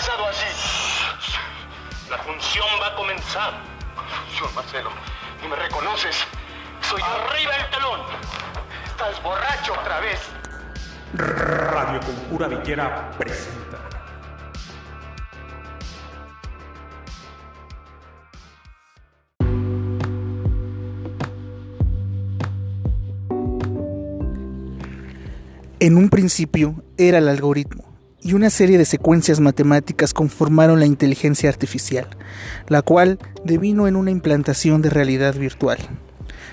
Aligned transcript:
pasado 0.00 0.26
así. 0.28 0.46
La 2.08 2.16
función 2.18 2.66
va 2.82 2.86
a 2.86 2.94
comenzar. 2.96 3.52
Señor 4.32 4.54
Marcelo, 4.54 4.90
¿y 5.44 5.48
me 5.48 5.56
reconoces? 5.56 6.16
Soy 6.80 7.02
arriba 7.02 7.52
el 7.56 7.70
telón. 7.70 8.00
Estás 8.86 9.22
borracho 9.22 9.74
otra 9.74 10.00
vez. 10.00 10.20
Radio 11.12 12.00
Conjura 12.00 12.48
Villera 12.48 13.10
presenta. 13.18 13.78
En 25.78 25.96
un 25.96 26.08
principio 26.08 26.82
era 26.96 27.18
el 27.18 27.28
algoritmo 27.28 27.89
y 28.22 28.34
una 28.34 28.50
serie 28.50 28.78
de 28.78 28.84
secuencias 28.84 29.40
matemáticas 29.40 30.12
conformaron 30.12 30.80
la 30.80 30.86
inteligencia 30.86 31.48
artificial, 31.48 32.06
la 32.68 32.82
cual 32.82 33.18
devino 33.44 33.88
en 33.88 33.96
una 33.96 34.10
implantación 34.10 34.82
de 34.82 34.90
realidad 34.90 35.34
virtual. 35.34 35.78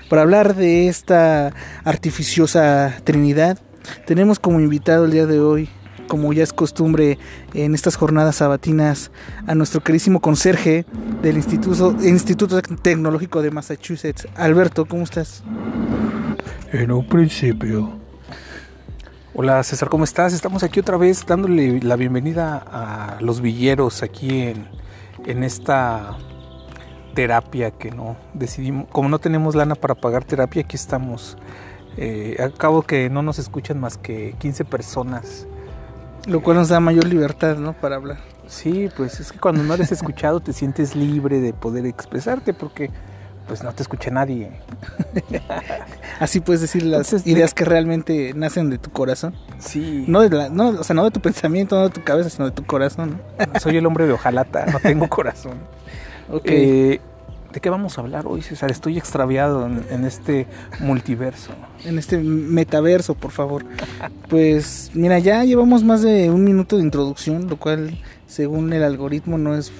Para 0.08 0.22
hablar 0.22 0.54
de 0.54 0.88
esta 0.88 1.52
artificiosa 1.84 2.96
trinidad, 3.04 3.58
tenemos 4.06 4.38
como 4.38 4.60
invitado 4.60 5.04
el 5.04 5.10
día 5.10 5.26
de 5.26 5.40
hoy, 5.40 5.68
como 6.08 6.32
ya 6.32 6.42
es 6.42 6.54
costumbre 6.54 7.18
en 7.52 7.74
estas 7.74 7.96
jornadas 7.96 8.36
sabatinas, 8.36 9.10
a 9.46 9.54
nuestro 9.54 9.82
querísimo 9.82 10.20
conserje 10.20 10.86
del 11.22 11.36
Instituto, 11.36 11.94
Instituto 12.02 12.60
Tecnológico 12.62 13.42
de 13.42 13.50
Massachusetts. 13.50 14.26
Alberto, 14.34 14.86
¿cómo 14.86 15.02
estás? 15.02 15.42
En 16.72 16.90
un 16.90 17.06
principio. 17.06 18.07
Hola 19.40 19.62
César, 19.62 19.88
¿cómo 19.88 20.02
estás? 20.02 20.32
Estamos 20.32 20.64
aquí 20.64 20.80
otra 20.80 20.96
vez 20.96 21.24
dándole 21.24 21.78
la 21.80 21.94
bienvenida 21.94 22.60
a 22.72 23.18
los 23.20 23.40
villeros 23.40 24.02
aquí 24.02 24.40
en, 24.40 24.66
en 25.26 25.44
esta 25.44 26.18
terapia 27.14 27.70
que 27.70 27.92
no 27.92 28.16
decidimos, 28.34 28.88
como 28.90 29.08
no 29.08 29.20
tenemos 29.20 29.54
lana 29.54 29.76
para 29.76 29.94
pagar 29.94 30.24
terapia, 30.24 30.62
aquí 30.62 30.74
estamos. 30.74 31.38
Eh, 31.96 32.36
acabo 32.42 32.82
que 32.82 33.10
no 33.10 33.22
nos 33.22 33.38
escuchan 33.38 33.78
más 33.78 33.96
que 33.96 34.34
15 34.40 34.64
personas. 34.64 35.46
Lo 36.26 36.42
cual 36.42 36.56
nos 36.56 36.68
da 36.68 36.80
mayor 36.80 37.04
libertad, 37.04 37.58
¿no? 37.58 37.74
Para 37.74 37.94
hablar. 37.94 38.18
Sí, 38.48 38.88
pues 38.96 39.20
es 39.20 39.30
que 39.30 39.38
cuando 39.38 39.62
no 39.62 39.72
eres 39.72 39.92
escuchado 39.92 40.40
te 40.40 40.52
sientes 40.52 40.96
libre 40.96 41.38
de 41.40 41.52
poder 41.52 41.86
expresarte 41.86 42.54
porque 42.54 42.90
pues 43.48 43.64
no 43.64 43.72
te 43.72 43.82
escucha 43.82 44.10
nadie. 44.10 44.50
Así 46.20 46.40
puedes 46.40 46.60
decir 46.60 46.82
las 46.84 47.08
Entonces, 47.08 47.26
ideas 47.26 47.54
que 47.54 47.64
realmente 47.64 48.34
nacen 48.34 48.70
de 48.70 48.78
tu 48.78 48.90
corazón. 48.90 49.34
Sí. 49.58 50.04
No 50.06 50.20
de 50.20 50.28
la, 50.28 50.48
no, 50.50 50.68
o 50.68 50.84
sea, 50.84 50.94
no 50.94 51.02
de 51.04 51.10
tu 51.10 51.20
pensamiento, 51.20 51.76
no 51.76 51.84
de 51.84 51.90
tu 51.90 52.04
cabeza, 52.04 52.28
sino 52.28 52.44
de 52.44 52.52
tu 52.52 52.64
corazón. 52.64 53.20
Soy 53.60 53.78
el 53.78 53.86
hombre 53.86 54.06
de 54.06 54.12
hojalata, 54.12 54.66
no 54.66 54.78
tengo 54.78 55.08
corazón. 55.08 55.54
Ok. 56.30 56.42
Eh, 56.44 57.00
¿De 57.52 57.60
qué 57.60 57.70
vamos 57.70 57.96
a 57.96 58.02
hablar 58.02 58.26
hoy, 58.26 58.42
César? 58.42 58.70
Estoy 58.70 58.98
extraviado 58.98 59.64
en, 59.64 59.82
en 59.90 60.04
este 60.04 60.46
multiverso. 60.80 61.52
en 61.86 61.98
este 61.98 62.18
metaverso, 62.18 63.14
por 63.14 63.30
favor. 63.30 63.64
Pues 64.28 64.90
mira, 64.92 65.18
ya 65.18 65.42
llevamos 65.44 65.82
más 65.82 66.02
de 66.02 66.30
un 66.30 66.44
minuto 66.44 66.76
de 66.76 66.82
introducción, 66.82 67.48
lo 67.48 67.56
cual, 67.56 67.98
según 68.26 68.70
el 68.74 68.84
algoritmo, 68.84 69.38
no 69.38 69.56
es 69.56 69.72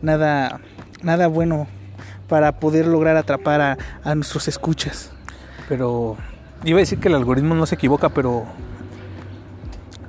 nada, 0.00 0.60
nada 1.02 1.26
bueno 1.26 1.66
para 2.28 2.60
poder 2.60 2.86
lograr 2.86 3.16
atrapar 3.16 3.60
a, 3.60 3.78
a 4.04 4.14
nuestros 4.14 4.48
escuchas. 4.48 5.10
Pero 5.68 6.16
iba 6.64 6.78
a 6.78 6.80
decir 6.80 6.98
que 6.98 7.08
el 7.08 7.14
algoritmo 7.14 7.54
no 7.54 7.66
se 7.66 7.74
equivoca, 7.74 8.08
pero 8.10 8.44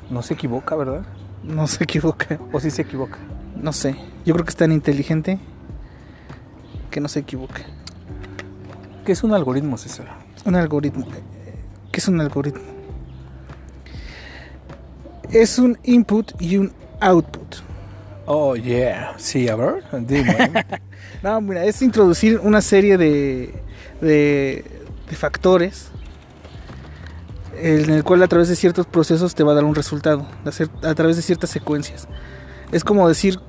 no 0.10 0.22
se 0.22 0.34
equivoca, 0.34 0.76
¿verdad? 0.76 1.02
No 1.44 1.68
se 1.68 1.84
equivoca, 1.84 2.40
¿O 2.52 2.60
sí 2.60 2.70
se 2.72 2.82
equivoca? 2.82 3.18
no 3.56 3.74
sé. 3.74 3.96
Yo 4.26 4.34
creo 4.34 4.46
que 4.46 4.50
es 4.52 4.56
tan 4.56 4.72
inteligente 4.72 5.40
que 6.92 7.00
no 7.00 7.08
se 7.08 7.20
equivoca. 7.20 7.62
¿Qué 9.06 9.12
es 9.14 9.24
un 9.24 9.34
algoritmo, 9.34 9.78
César? 9.78 10.08
Un 10.46 10.56
algoritmo. 10.56 11.06
¿Qué 11.92 12.00
es 12.00 12.08
un 12.08 12.22
algoritmo? 12.22 12.62
Es 15.32 15.60
un 15.60 15.78
input 15.84 16.32
y 16.42 16.58
un 16.58 16.72
output. 17.00 17.58
Oh, 18.26 18.56
yeah. 18.56 19.14
Sí, 19.18 19.48
a 19.50 19.56
ver, 19.56 19.84
dime. 20.06 20.36
No, 21.24 21.42
mira, 21.42 21.66
es 21.66 21.82
introducir 21.82 22.40
una 22.42 22.62
serie 22.62 22.98
de, 22.98 23.54
de, 24.02 24.66
factores 25.18 25.90
en 27.62 27.90
el 27.90 28.04
cual 28.04 28.24
a 28.24 28.28
través 28.28 28.48
de 28.48 28.56
ciertos 28.56 28.86
procesos 28.86 29.36
te 29.36 29.44
va 29.44 29.52
a 29.52 29.56
dar 29.56 29.66
un 29.66 29.76
resultado, 29.76 30.26
hacer- 30.46 30.70
a 30.82 30.94
través 30.96 31.18
de 31.18 31.22
ciertas 31.22 31.50
secuencias. 31.50 32.08
Es 32.72 32.84
como 32.86 33.08
decir, 33.10 33.40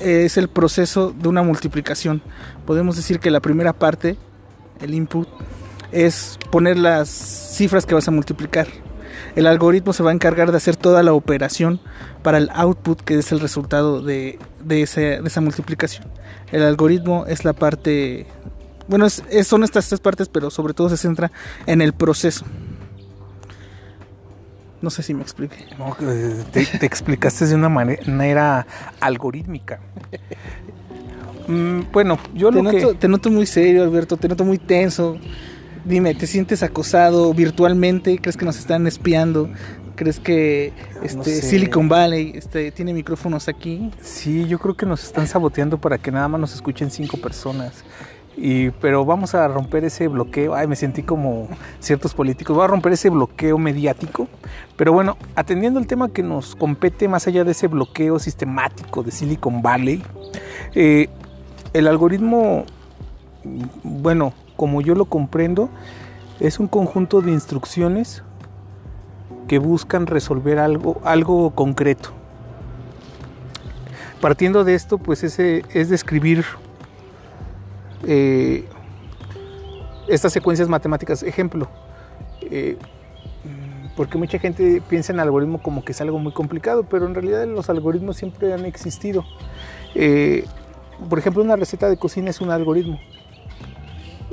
es 0.00 0.36
el 0.38 0.48
proceso 0.48 1.12
de 1.16 1.28
una 1.28 1.42
multiplicación. 1.42 2.20
Podemos 2.66 2.96
decir 2.96 3.20
que 3.20 3.30
la 3.30 3.38
primera 3.40 3.72
parte, 3.72 4.16
el 4.80 4.94
input, 4.94 5.28
es 5.92 6.36
poner 6.50 6.78
las 6.78 7.08
cifras 7.08 7.86
que 7.86 7.94
vas 7.94 8.08
a 8.08 8.10
multiplicar. 8.10 8.66
El 9.36 9.46
algoritmo 9.46 9.92
se 9.92 10.02
va 10.02 10.10
a 10.10 10.14
encargar 10.14 10.50
de 10.50 10.56
hacer 10.56 10.76
toda 10.76 11.02
la 11.02 11.12
operación 11.12 11.80
para 12.22 12.38
el 12.38 12.50
output, 12.52 13.00
que 13.00 13.18
es 13.18 13.32
el 13.32 13.40
resultado 13.40 14.02
de, 14.02 14.38
de, 14.64 14.82
ese- 14.82 15.20
de 15.20 15.26
esa 15.26 15.40
multiplicación. 15.40 16.04
El 16.52 16.62
algoritmo 16.62 17.24
es 17.26 17.44
la 17.44 17.52
parte, 17.52 18.26
bueno, 18.88 19.06
es- 19.06 19.22
es- 19.30 19.46
son 19.46 19.62
estas 19.64 19.88
tres 19.88 20.00
partes, 20.00 20.28
pero 20.28 20.50
sobre 20.50 20.74
todo 20.74 20.88
se 20.88 20.96
centra 20.96 21.30
en 21.66 21.80
el 21.80 21.92
proceso. 21.92 22.44
No 24.82 24.88
sé 24.90 25.02
si 25.02 25.12
me 25.12 25.22
expliqué. 25.22 25.66
No, 25.78 25.94
eh, 26.00 26.42
te, 26.52 26.64
te 26.64 26.86
explicaste 26.86 27.46
de 27.46 27.54
una 27.54 27.68
mane- 27.68 28.00
manera 28.06 28.66
algorítmica. 29.00 29.80
Mm, 31.48 31.90
bueno, 31.90 32.16
yo 32.32 32.50
Te 32.50 32.56
lo 32.56 32.62
noto, 32.62 32.88
que... 32.90 32.94
te 32.94 33.08
noto 33.08 33.28
muy 33.28 33.44
serio, 33.44 33.82
Alberto, 33.82 34.16
te 34.16 34.28
noto 34.28 34.44
muy 34.44 34.58
tenso. 34.58 35.16
Dime, 35.84 36.14
¿te 36.14 36.26
sientes 36.26 36.62
acosado 36.62 37.32
virtualmente? 37.32 38.18
¿Crees 38.18 38.36
que 38.36 38.44
nos 38.44 38.58
están 38.58 38.86
espiando? 38.86 39.48
¿Crees 39.96 40.20
que 40.20 40.72
este, 41.02 41.36
sé. 41.36 41.42
Silicon 41.42 41.88
Valley 41.88 42.32
este, 42.34 42.70
tiene 42.70 42.92
micrófonos 42.92 43.48
aquí? 43.48 43.90
Sí, 44.00 44.46
yo 44.46 44.58
creo 44.58 44.74
que 44.74 44.86
nos 44.86 45.02
están 45.04 45.26
saboteando 45.26 45.78
para 45.78 45.98
que 45.98 46.10
nada 46.10 46.28
más 46.28 46.40
nos 46.40 46.54
escuchen 46.54 46.90
cinco 46.90 47.16
personas. 47.16 47.84
Y, 48.36 48.70
pero 48.70 49.04
vamos 49.04 49.34
a 49.34 49.48
romper 49.48 49.84
ese 49.84 50.08
bloqueo. 50.08 50.54
Ay, 50.54 50.66
me 50.66 50.76
sentí 50.76 51.02
como 51.02 51.48
ciertos 51.80 52.14
políticos. 52.14 52.56
Voy 52.56 52.64
a 52.64 52.68
romper 52.68 52.92
ese 52.92 53.10
bloqueo 53.10 53.58
mediático. 53.58 54.28
Pero 54.76 54.92
bueno, 54.92 55.16
atendiendo 55.34 55.80
el 55.80 55.86
tema 55.86 56.10
que 56.10 56.22
nos 56.22 56.56
compete 56.56 57.08
más 57.08 57.26
allá 57.26 57.44
de 57.44 57.52
ese 57.52 57.66
bloqueo 57.66 58.18
sistemático 58.18 59.02
de 59.02 59.10
Silicon 59.10 59.60
Valley, 59.60 60.02
eh, 60.74 61.08
el 61.72 61.86
algoritmo, 61.86 62.64
bueno, 63.82 64.32
como 64.60 64.82
yo 64.82 64.94
lo 64.94 65.06
comprendo, 65.06 65.70
es 66.38 66.60
un 66.60 66.66
conjunto 66.66 67.22
de 67.22 67.32
instrucciones 67.32 68.22
que 69.48 69.58
buscan 69.58 70.06
resolver 70.06 70.58
algo, 70.58 71.00
algo 71.02 71.52
concreto. 71.52 72.10
Partiendo 74.20 74.62
de 74.62 74.74
esto, 74.74 74.98
pues 74.98 75.24
ese 75.24 75.64
es 75.72 75.88
describir 75.88 76.44
eh, 78.06 78.68
estas 80.08 80.34
secuencias 80.34 80.68
matemáticas. 80.68 81.22
Ejemplo, 81.22 81.66
eh, 82.42 82.76
porque 83.96 84.18
mucha 84.18 84.38
gente 84.38 84.82
piensa 84.86 85.14
en 85.14 85.20
algoritmo 85.20 85.62
como 85.62 85.86
que 85.86 85.92
es 85.92 86.00
algo 86.02 86.18
muy 86.18 86.34
complicado, 86.34 86.82
pero 86.82 87.06
en 87.06 87.14
realidad 87.14 87.46
los 87.46 87.70
algoritmos 87.70 88.18
siempre 88.18 88.52
han 88.52 88.66
existido. 88.66 89.24
Eh, 89.94 90.44
por 91.08 91.18
ejemplo, 91.18 91.42
una 91.42 91.56
receta 91.56 91.88
de 91.88 91.96
cocina 91.96 92.28
es 92.28 92.42
un 92.42 92.50
algoritmo. 92.50 93.00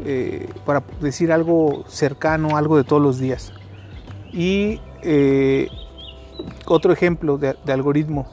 Eh, 0.05 0.47
para 0.65 0.83
decir 1.01 1.31
algo 1.31 1.83
cercano, 1.87 2.55
algo 2.57 2.77
de 2.77 2.83
todos 2.83 3.01
los 3.01 3.19
días. 3.19 3.53
Y 4.31 4.79
eh, 5.01 5.69
otro 6.65 6.93
ejemplo 6.93 7.37
de, 7.37 7.55
algoritmo. 7.67 8.27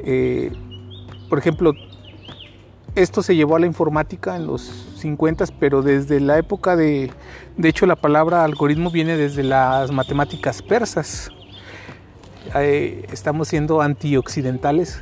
eh, 0.00 0.52
por 1.28 1.38
ejemplo, 1.38 1.72
esto 2.94 3.22
se 3.22 3.36
llevó 3.36 3.56
a 3.56 3.60
la 3.60 3.66
informática 3.66 4.34
en 4.34 4.46
los 4.46 4.62
50, 4.96 5.44
pero 5.60 5.82
desde 5.82 6.20
la 6.20 6.38
época 6.38 6.74
de, 6.74 7.12
de 7.56 7.68
hecho 7.68 7.86
la 7.86 7.96
palabra 7.96 8.44
algoritmo 8.44 8.90
viene 8.90 9.16
desde 9.16 9.42
las 9.42 9.92
matemáticas 9.92 10.62
persas. 10.62 11.30
Estamos 12.54 13.48
siendo 13.48 13.82
antioccidentales 13.82 15.00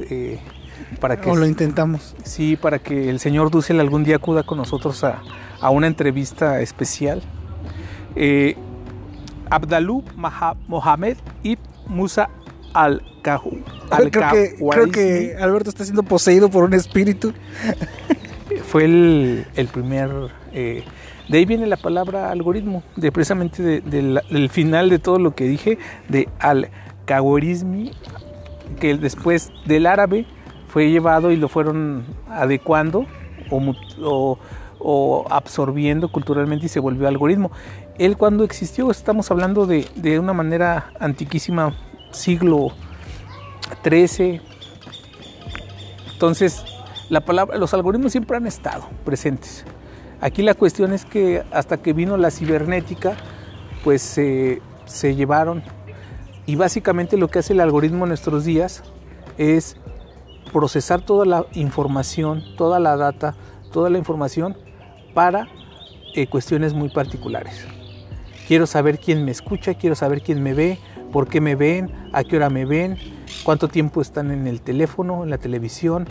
para 1.00 1.20
que 1.20 1.30
O 1.30 1.36
lo 1.36 1.46
intentamos. 1.46 2.14
sí, 2.24 2.56
para 2.56 2.78
que 2.78 3.10
el 3.10 3.18
señor 3.20 3.50
Dussel 3.50 3.80
algún 3.80 4.04
día 4.04 4.16
acuda 4.16 4.42
con 4.44 4.58
nosotros 4.58 5.02
a, 5.04 5.22
a 5.60 5.70
una 5.70 5.86
entrevista 5.86 6.60
especial. 6.60 7.22
Eh, 8.14 8.56
Mohamed 10.68 11.16
Ibn 11.42 11.60
Musa 11.86 12.28
al-Kahu. 12.72 13.58
Creo 14.10 14.10
que, 14.10 14.56
creo 14.70 14.90
que 14.90 15.36
Alberto 15.40 15.70
está 15.70 15.84
siendo 15.84 16.02
poseído 16.02 16.48
por 16.50 16.64
un 16.64 16.74
espíritu. 16.74 17.32
fue 18.68 18.84
el, 18.84 19.46
el 19.54 19.66
primer... 19.68 20.10
eh, 20.52 20.84
de 21.28 21.38
ahí 21.38 21.44
viene 21.44 21.66
la 21.66 21.76
palabra 21.76 22.30
algoritmo, 22.30 22.82
de 22.96 23.10
precisamente 23.10 23.60
de- 23.62 23.80
de 23.80 24.02
la- 24.02 24.22
del 24.30 24.48
final 24.48 24.88
de 24.90 24.98
todo 25.00 25.18
lo 25.18 25.34
que 25.34 25.44
dije, 25.44 25.76
de 26.08 26.28
al-Kawarizmi, 26.38 27.90
que 28.80 28.96
después 28.96 29.50
del 29.66 29.86
árabe 29.86 30.26
fue 30.76 30.90
llevado 30.90 31.32
y 31.32 31.36
lo 31.36 31.48
fueron 31.48 32.04
adecuando 32.28 33.06
o, 33.50 35.26
absorbiendo 35.30 36.12
culturalmente 36.12 36.66
y 36.66 36.68
se 36.68 36.80
volvió 36.80 37.08
algoritmo. 37.08 37.50
Él 37.96 38.18
cuando 38.18 38.44
existió, 38.44 38.90
estamos 38.90 39.30
hablando 39.30 39.64
de, 39.64 39.88
de 39.94 40.18
una 40.18 40.34
manera 40.34 40.90
antiquísima, 41.00 41.74
siglo 42.10 42.72
XIII. 43.82 44.42
Entonces, 46.12 46.62
la 47.08 47.22
palabra, 47.22 47.56
los 47.56 47.72
algoritmos 47.72 48.12
siempre 48.12 48.36
han 48.36 48.46
estado 48.46 48.86
presentes. 49.02 49.64
Aquí 50.20 50.42
la 50.42 50.52
cuestión 50.52 50.92
es 50.92 51.06
que 51.06 51.42
hasta 51.52 51.78
que 51.78 51.94
vino 51.94 52.18
la 52.18 52.30
cibernética, 52.30 53.16
pues 53.82 54.02
se 54.02 54.60
llevaron. 55.14 55.62
Y 56.44 56.56
básicamente 56.56 57.16
lo 57.16 57.28
que 57.28 57.38
hace 57.38 57.54
el 57.54 57.60
algoritmo 57.60 58.04
en 58.04 58.10
nuestros 58.10 58.44
días 58.44 58.82
es 59.38 59.78
procesar 60.56 61.02
toda 61.02 61.26
la 61.26 61.44
información, 61.52 62.42
toda 62.56 62.80
la 62.80 62.96
data, 62.96 63.34
toda 63.70 63.90
la 63.90 63.98
información 63.98 64.56
para 65.12 65.48
eh, 66.14 66.28
cuestiones 66.28 66.72
muy 66.72 66.88
particulares. 66.88 67.66
Quiero 68.48 68.66
saber 68.66 68.98
quién 68.98 69.22
me 69.26 69.32
escucha, 69.32 69.74
quiero 69.74 69.94
saber 69.94 70.22
quién 70.22 70.42
me 70.42 70.54
ve, 70.54 70.78
por 71.12 71.28
qué 71.28 71.42
me 71.42 71.56
ven, 71.56 71.92
a 72.14 72.24
qué 72.24 72.36
hora 72.36 72.48
me 72.48 72.64
ven, 72.64 72.96
cuánto 73.44 73.68
tiempo 73.68 74.00
están 74.00 74.30
en 74.30 74.46
el 74.46 74.62
teléfono, 74.62 75.24
en 75.24 75.28
la 75.28 75.36
televisión. 75.36 76.08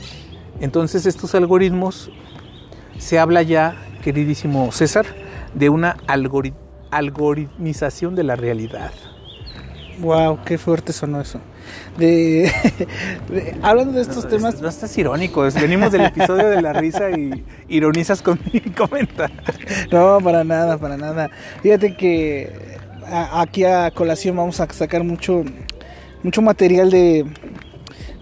Entonces 0.60 1.08
estos 1.08 1.34
algoritmos, 1.34 2.12
se 3.00 3.18
habla 3.18 3.42
ya, 3.42 3.76
queridísimo 4.04 4.72
César, 4.72 5.08
de 5.56 5.70
una 5.70 5.98
algoritmización 6.92 8.14
de 8.14 8.24
la 8.24 8.36
realidad. 8.36 8.92
Wow, 10.02 10.38
qué 10.46 10.60
fuerte 10.60 10.94
sonó 10.94 11.20
eso. 11.20 11.42
De, 11.98 12.52
hablando 13.62 13.94
de 13.94 14.02
estos 14.02 14.28
temas. 14.28 14.62
No 14.62 14.68
estás 14.68 14.98
irónico, 14.98 15.48
venimos 15.54 15.92
del 15.92 16.06
episodio 16.06 16.50
de 16.50 16.62
la 16.62 16.74
risa 16.74 17.10
y 17.12 17.44
ironizas 17.70 18.22
con 18.22 18.40
mi 18.52 18.60
comentario. 18.78 19.38
No, 19.92 20.20
para 20.22 20.44
nada, 20.44 20.78
para 20.78 20.98
nada. 20.98 21.30
Fíjate 21.64 21.96
que 21.96 22.78
aquí 23.08 23.64
a 23.64 23.92
colación 23.92 24.36
vamos 24.36 24.60
a 24.60 24.68
sacar 24.74 25.04
mucho, 25.04 25.44
mucho 26.24 26.42
material 26.42 26.92
de, 26.92 27.26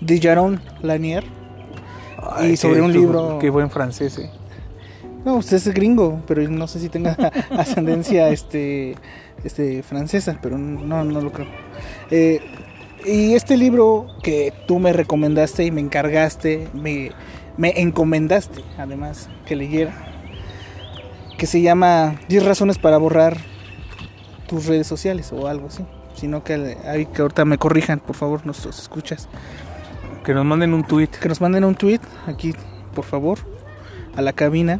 de 0.01 0.21
Jaron 0.21 0.61
Lanier 0.81 1.23
y 2.43 2.57
sobre 2.57 2.81
un 2.81 2.93
libro. 2.93 3.39
Qué 3.39 3.49
buen 3.49 3.69
francés, 3.69 4.19
¿eh? 4.19 4.29
No, 5.25 5.35
usted 5.37 5.55
es 5.55 5.73
gringo, 5.73 6.21
pero 6.27 6.47
no 6.49 6.67
sé 6.67 6.79
si 6.79 6.89
tenga 6.89 7.13
ascendencia 7.51 8.29
este, 8.29 8.95
este, 9.43 9.81
francesa, 9.81 10.37
pero 10.41 10.57
no, 10.57 11.05
no 11.05 11.21
lo 11.21 11.31
creo. 11.31 11.47
Eh, 12.11 12.41
y 13.05 13.33
este 13.33 13.57
libro 13.57 14.07
que 14.21 14.53
tú 14.67 14.79
me 14.79 14.93
recomendaste 14.93 15.65
y 15.65 15.71
me 15.71 15.81
encargaste, 15.81 16.67
me, 16.73 17.11
me 17.57 17.81
encomendaste 17.81 18.63
además 18.77 19.29
que 19.45 19.55
leyera, 19.55 19.93
que 21.37 21.45
se 21.45 21.61
llama 21.61 22.19
10 22.29 22.45
razones 22.45 22.77
para 22.77 22.97
borrar 22.97 23.37
tus 24.47 24.65
redes 24.65 24.87
sociales 24.87 25.31
o 25.33 25.47
algo 25.47 25.67
así. 25.67 25.83
Sino 26.15 26.43
que, 26.43 26.77
que 27.11 27.21
ahorita 27.21 27.43
me 27.43 27.57
corrijan, 27.57 27.99
por 27.99 28.15
favor, 28.15 28.45
nos 28.45 28.65
escuchas. 28.65 29.27
Que 30.23 30.33
nos 30.33 30.45
manden 30.45 30.73
un 30.73 30.83
tweet. 30.83 31.07
Que 31.07 31.27
nos 31.27 31.41
manden 31.41 31.63
un 31.63 31.75
tweet 31.75 32.01
aquí, 32.27 32.53
por 32.93 33.03
favor, 33.03 33.39
a 34.15 34.21
la 34.21 34.31
cabina 34.31 34.79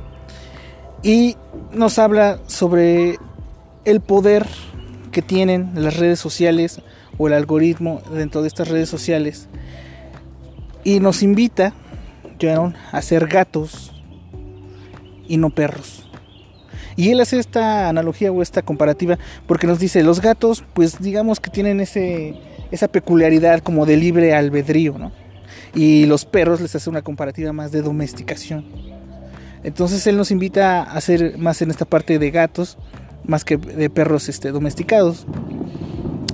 y 1.04 1.36
nos 1.74 2.00
habla 2.00 2.40
sobre 2.48 3.20
el 3.84 4.00
poder 4.00 4.48
que 5.12 5.22
tienen 5.22 5.72
las 5.76 5.98
redes 5.98 6.20
sociales 6.20 6.82
o 7.18 7.28
el 7.28 7.34
algoritmo 7.34 8.02
dentro 8.12 8.42
de 8.42 8.48
estas 8.48 8.68
redes 8.68 8.90
sociales 8.90 9.48
y 10.84 11.00
nos 11.00 11.24
invita 11.24 11.74
a 12.92 13.02
ser 13.02 13.28
gatos 13.28 13.94
y 15.28 15.38
no 15.38 15.50
perros. 15.50 16.10
Y 16.96 17.10
él 17.10 17.22
hace 17.22 17.40
esta 17.40 17.90
analogía 17.90 18.32
o 18.32 18.42
esta 18.42 18.62
comparativa 18.62 19.18
porque 19.48 19.66
nos 19.66 19.80
dice, 19.80 20.04
los 20.04 20.22
gatos 20.22 20.64
pues 20.74 21.00
digamos 21.00 21.40
que 21.40 21.50
tienen 21.50 21.80
ese, 21.80 22.36
esa 22.72 22.88
peculiaridad 22.88 23.62
como 23.62 23.86
de 23.86 23.98
libre 23.98 24.36
albedrío, 24.36 24.98
¿no? 24.98 25.12
Y 25.74 26.06
los 26.06 26.26
perros 26.26 26.62
les 26.62 26.76
hace 26.76 26.90
una 26.90 27.02
comparativa 27.02 27.52
más 27.54 27.72
de 27.72 27.82
domesticación. 27.82 28.66
Entonces 29.64 30.06
él 30.06 30.18
nos 30.18 30.30
invita 30.30 30.84
a 30.84 30.98
hacer 30.98 31.38
más 31.38 31.62
en 31.62 31.72
esta 31.72 31.86
parte 31.86 32.20
de 32.20 32.30
gatos, 32.30 32.78
más 33.26 33.46
que 33.46 33.58
de 33.58 33.90
perros 33.90 34.30
este, 34.30 34.52
domesticados. 34.52 35.26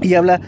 Y 0.01 0.15
habla, 0.15 0.41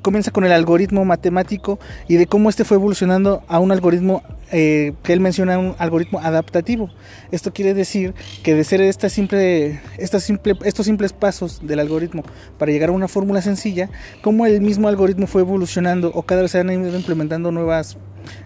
comienza 0.00 0.30
con 0.30 0.44
el 0.44 0.52
algoritmo 0.52 1.04
matemático 1.04 1.78
y 2.06 2.16
de 2.16 2.26
cómo 2.26 2.48
este 2.48 2.64
fue 2.64 2.76
evolucionando 2.76 3.42
a 3.48 3.58
un 3.58 3.72
algoritmo 3.72 4.22
eh, 4.52 4.92
que 5.02 5.12
él 5.12 5.20
menciona, 5.20 5.58
un 5.58 5.74
algoritmo 5.78 6.20
adaptativo. 6.20 6.90
Esto 7.32 7.52
quiere 7.52 7.74
decir 7.74 8.14
que 8.42 8.54
de 8.54 8.62
ser 8.62 8.80
simple, 9.10 9.80
simple, 10.20 10.56
estos 10.64 10.86
simples 10.86 11.12
pasos 11.12 11.60
del 11.66 11.80
algoritmo 11.80 12.22
para 12.58 12.70
llegar 12.70 12.90
a 12.90 12.92
una 12.92 13.08
fórmula 13.08 13.42
sencilla, 13.42 13.90
cómo 14.22 14.46
el 14.46 14.60
mismo 14.60 14.86
algoritmo 14.88 15.26
fue 15.26 15.42
evolucionando 15.42 16.12
o 16.14 16.22
cada 16.22 16.42
vez 16.42 16.52
se 16.52 16.60
han 16.60 16.70
ido 16.70 16.96
implementando 16.96 17.50
nuevas, 17.50 17.96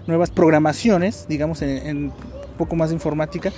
nuevas 0.07 0.31
programaciones, 0.31 1.27
digamos, 1.29 1.61
en 1.63 2.13
poco 2.57 2.75
más 2.75 2.89
de 2.89 2.95
informática, 2.95 3.53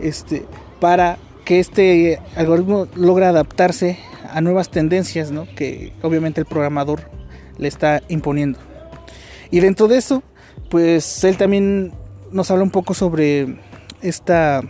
este, 0.00 0.44
para 0.80 1.18
que 1.44 1.60
este 1.60 2.20
algoritmo 2.36 2.86
logra 2.94 3.28
adaptarse 3.28 3.98
a 4.30 4.40
nuevas 4.40 4.70
tendencias, 4.70 5.30
¿no? 5.30 5.46
que 5.54 5.92
obviamente 6.02 6.40
el 6.40 6.46
programador 6.46 7.10
le 7.58 7.68
está 7.68 8.02
imponiendo. 8.08 8.58
Y 9.50 9.60
dentro 9.60 9.88
de 9.88 9.98
eso, 9.98 10.22
pues 10.70 11.24
él 11.24 11.36
también 11.36 11.92
nos 12.30 12.50
habla 12.50 12.64
un 12.64 12.70
poco 12.70 12.94
sobre 12.94 13.58
esta, 14.00 14.62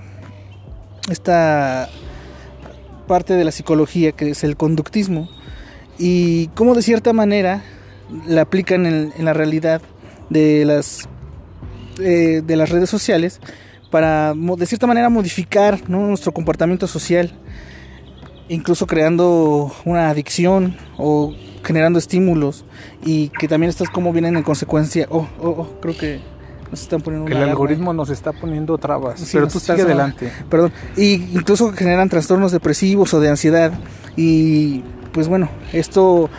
esta 1.11 1.89
parte 3.07 3.35
de 3.35 3.45
la 3.45 3.53
psicología 3.53 4.13
que 4.13 4.31
es 4.31 4.45
el 4.45 4.57
conductismo 4.57 5.29
y 5.99 6.49
cómo 6.49 6.75
de 6.75 6.83
cierta 6.83 7.13
manera 7.13 7.63
la 8.27 8.43
aplican 8.43 8.87
en, 8.87 9.13
la 9.25 9.33
realidad 9.33 9.81
de 10.31 10.65
las, 10.65 11.09
eh, 12.01 12.43
de 12.45 12.57
las 12.57 12.71
redes 12.71 12.91
sociales 12.91 13.41
para 13.93 14.33
de 14.35 14.67
cierta 14.67 14.87
manera 14.87 15.11
modificar 15.11 15.89
nuestro 15.89 16.33
comportamiento 16.33 16.89
social, 16.89 17.31
incluso 18.49 18.87
creando 18.87 19.71
una 19.85 20.09
adicción 20.09 20.75
o 20.97 21.35
generando 21.62 21.99
estímulos 21.99 22.65
y 23.05 23.29
que 23.29 23.47
también 23.47 23.69
estas 23.69 23.91
como 23.91 24.12
vienen 24.12 24.37
en 24.37 24.43
consecuencia. 24.43 25.06
Oh, 25.11 25.29
oh, 25.39 25.49
oh 25.49 25.81
creo 25.81 25.97
que 25.97 26.21
nos 26.71 26.81
están 26.81 27.03
poniendo 27.03 27.27
que 27.27 27.35
el 27.35 27.43
algoritmo 27.43 27.93
nos 27.93 28.08
está 28.08 28.32
poniendo 28.32 28.79
trabas, 28.79 29.29
pero 29.31 29.46
tú 29.46 29.61
sigue 29.61 29.82
adelante. 29.82 30.32
Perdón, 30.49 30.72
y 30.96 31.17
incluso 31.34 31.70
generan 31.72 32.08
trastornos 32.08 32.51
depresivos 32.51 33.13
o 33.13 33.20
de 33.20 33.29
ansiedad 33.29 33.72
y 34.17 34.82
pues 35.13 35.29
bueno, 35.29 35.51
esto 35.75 36.31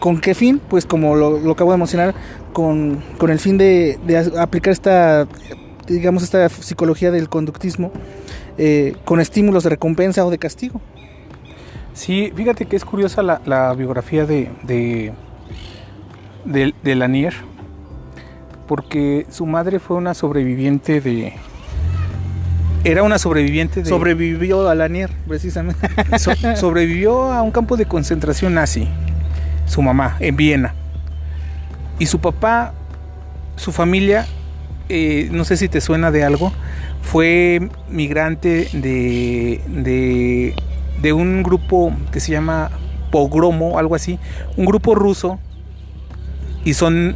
¿Con 0.00 0.18
qué 0.18 0.34
fin? 0.34 0.62
Pues 0.66 0.86
como 0.86 1.14
lo, 1.14 1.52
acabo 1.52 1.72
de 1.72 1.76
mencionar, 1.76 2.14
con, 2.54 3.02
con 3.18 3.30
el 3.30 3.38
fin 3.38 3.58
de, 3.58 4.00
de, 4.06 4.32
aplicar 4.40 4.72
esta 4.72 5.28
digamos, 5.94 6.22
esta 6.22 6.48
psicología 6.48 7.10
del 7.10 7.28
conductismo 7.28 7.92
eh, 8.58 8.94
con 9.04 9.20
estímulos 9.20 9.64
de 9.64 9.70
recompensa 9.70 10.24
o 10.24 10.30
de 10.30 10.38
castigo. 10.38 10.80
Sí, 11.92 12.32
fíjate 12.34 12.66
que 12.66 12.76
es 12.76 12.84
curiosa 12.84 13.22
la, 13.22 13.74
biografía 13.74 14.24
de, 14.24 14.50
de, 14.62 15.12
de, 16.44 16.94
Lanier, 16.94 17.34
porque 18.66 19.26
su 19.28 19.44
madre 19.44 19.80
fue 19.80 19.96
una 19.96 20.14
sobreviviente 20.14 21.00
de, 21.00 21.34
era 22.84 23.02
una 23.02 23.18
sobreviviente 23.18 23.82
de... 23.82 23.88
Sobrevivió 23.88 24.68
a 24.68 24.74
Lanier, 24.74 25.10
precisamente. 25.26 25.88
sobrevivió 26.56 27.32
a 27.32 27.42
un 27.42 27.50
campo 27.50 27.76
de 27.76 27.86
concentración 27.86 28.54
nazi, 28.54 28.88
su 29.66 29.82
mamá, 29.82 30.16
en 30.20 30.36
Viena. 30.36 30.74
Y 31.98 32.06
su 32.06 32.20
papá, 32.20 32.72
su 33.56 33.72
familia 33.72 34.26
eh, 34.90 35.28
no 35.30 35.44
sé 35.44 35.56
si 35.56 35.68
te 35.68 35.80
suena 35.80 36.10
de 36.10 36.24
algo, 36.24 36.52
fue 37.02 37.70
migrante 37.88 38.68
de, 38.72 40.54
de, 41.00 41.12
un 41.12 41.42
grupo 41.42 41.92
que 42.12 42.18
se 42.18 42.32
llama 42.32 42.70
Pogromo, 43.10 43.78
algo 43.78 43.94
así, 43.94 44.18
un 44.56 44.66
grupo 44.66 44.94
ruso, 44.96 45.38
y 46.64 46.74
son 46.74 47.14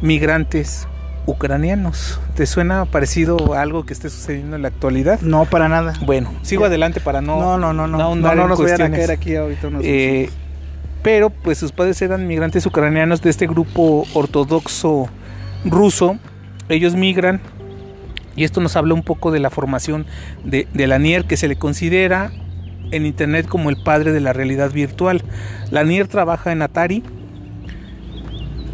migrantes 0.00 0.88
ucranianos. 1.26 2.20
¿Te 2.34 2.46
suena 2.46 2.86
parecido 2.86 3.54
a 3.54 3.60
algo 3.60 3.84
que 3.84 3.92
esté 3.92 4.08
sucediendo 4.08 4.56
en 4.56 4.62
la 4.62 4.68
actualidad? 4.68 5.20
No, 5.20 5.44
para 5.44 5.68
nada. 5.68 5.92
Bueno, 6.04 6.32
sigo 6.42 6.64
adelante 6.64 7.00
para 7.00 7.20
no 7.20 7.58
no 7.58 7.72
no 7.72 7.86
no 7.86 7.98
no 7.98 8.14
no, 8.14 8.34
no, 8.34 8.48
nos 8.48 8.58
voy 8.58 8.70
a 8.70 8.76
caer 8.76 9.10
aquí 9.10 9.36
ahorita. 9.36 9.68
Eh, 9.82 10.30
pero 11.02 11.30
pues 11.30 11.58
sus 11.58 11.70
padres 11.70 12.00
eran 12.02 12.26
migrantes 12.26 12.64
ucranianos 12.66 13.20
de 13.20 13.30
este 13.30 13.46
grupo 13.46 14.06
ortodoxo 14.14 15.08
ruso 15.64 16.18
ellos 16.68 16.94
migran 16.94 17.40
y 18.36 18.44
esto 18.44 18.60
nos 18.60 18.76
habla 18.76 18.94
un 18.94 19.02
poco 19.02 19.30
de 19.30 19.38
la 19.38 19.50
formación 19.50 20.06
de, 20.44 20.66
Lanier 20.74 21.24
que 21.24 21.36
se 21.36 21.48
le 21.48 21.56
considera 21.56 22.32
en 22.90 23.06
internet 23.06 23.46
como 23.46 23.70
el 23.70 23.82
padre 23.82 24.12
de 24.12 24.20
la 24.20 24.32
realidad 24.32 24.72
virtual. 24.72 25.22
Lanier 25.70 26.08
trabaja 26.08 26.52
en 26.52 26.62
Atari 26.62 27.02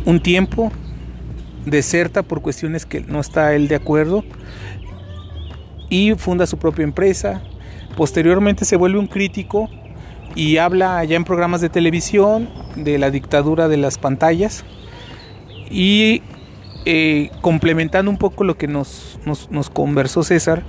un 0.06 0.20
tiempo 0.20 0.72
deserta 1.66 2.22
por 2.22 2.40
cuestiones 2.40 2.86
que 2.86 3.00
no 3.00 3.20
está 3.20 3.54
él 3.54 3.68
de 3.68 3.74
acuerdo 3.74 4.24
y 5.90 6.14
funda 6.14 6.46
su 6.46 6.58
propia 6.58 6.84
empresa. 6.84 7.42
Posteriormente 7.96 8.64
se 8.64 8.76
vuelve 8.76 8.98
un 8.98 9.08
crítico 9.08 9.68
y 10.34 10.56
habla 10.56 11.04
ya 11.04 11.16
en 11.16 11.24
programas 11.24 11.60
de 11.60 11.68
televisión 11.68 12.48
de 12.76 12.98
la 12.98 13.10
dictadura 13.10 13.68
de 13.68 13.76
las 13.76 13.98
pantallas 13.98 14.64
y 15.70 16.22
eh, 16.84 17.30
complementando 17.40 18.10
un 18.10 18.18
poco 18.18 18.44
lo 18.44 18.56
que 18.56 18.66
nos, 18.66 19.18
nos, 19.24 19.70
conversó 19.70 20.22
César, 20.22 20.62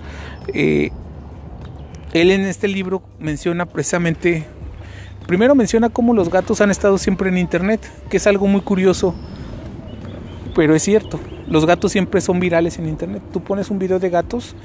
eh, 0.54 0.92
él 2.14 2.32
en 2.32 2.42
este 2.42 2.68
libro 2.68 3.02
menciona 3.20 3.66
precisamente, 3.66 4.46
primero 5.28 5.56
menciona 5.56 5.90
cómo 5.90 6.14
los 6.14 6.30
gatos 6.30 6.62
han 6.62 6.72
estado 6.72 6.98
siempre 6.98 7.30
en 7.30 7.38
Internet, 7.38 7.82
que 8.10 8.18
es 8.18 8.28
algo 8.28 8.48
muy 8.48 8.62
curioso, 8.62 9.16
pero 10.54 10.76
es 10.76 10.84
cierto, 10.84 11.20
los 11.48 11.66
gatos 11.66 11.92
siempre 11.92 12.22
son 12.22 12.40
virales 12.40 12.78
en 12.78 12.88
Internet. 12.88 13.24
Tú 13.32 13.42
pones 13.42 13.70
un 13.70 13.80
video 13.80 14.00
de 14.00 14.10
gatos 14.10 14.56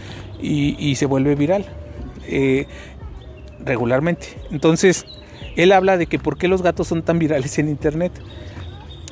y, 0.40 0.94
se 0.96 1.06
vuelve 1.06 1.34
viral. 1.36 1.64
Eh, 2.28 2.66
regularmente. 3.66 4.28
Entonces, 4.50 5.04
él 5.56 5.72
habla 5.72 5.98
de 5.98 6.06
que 6.06 6.18
por 6.18 6.38
qué 6.38 6.48
los 6.48 6.62
gatos 6.62 6.88
son 6.88 7.02
tan 7.02 7.18
virales 7.18 7.58
en 7.58 7.68
internet. 7.68 8.12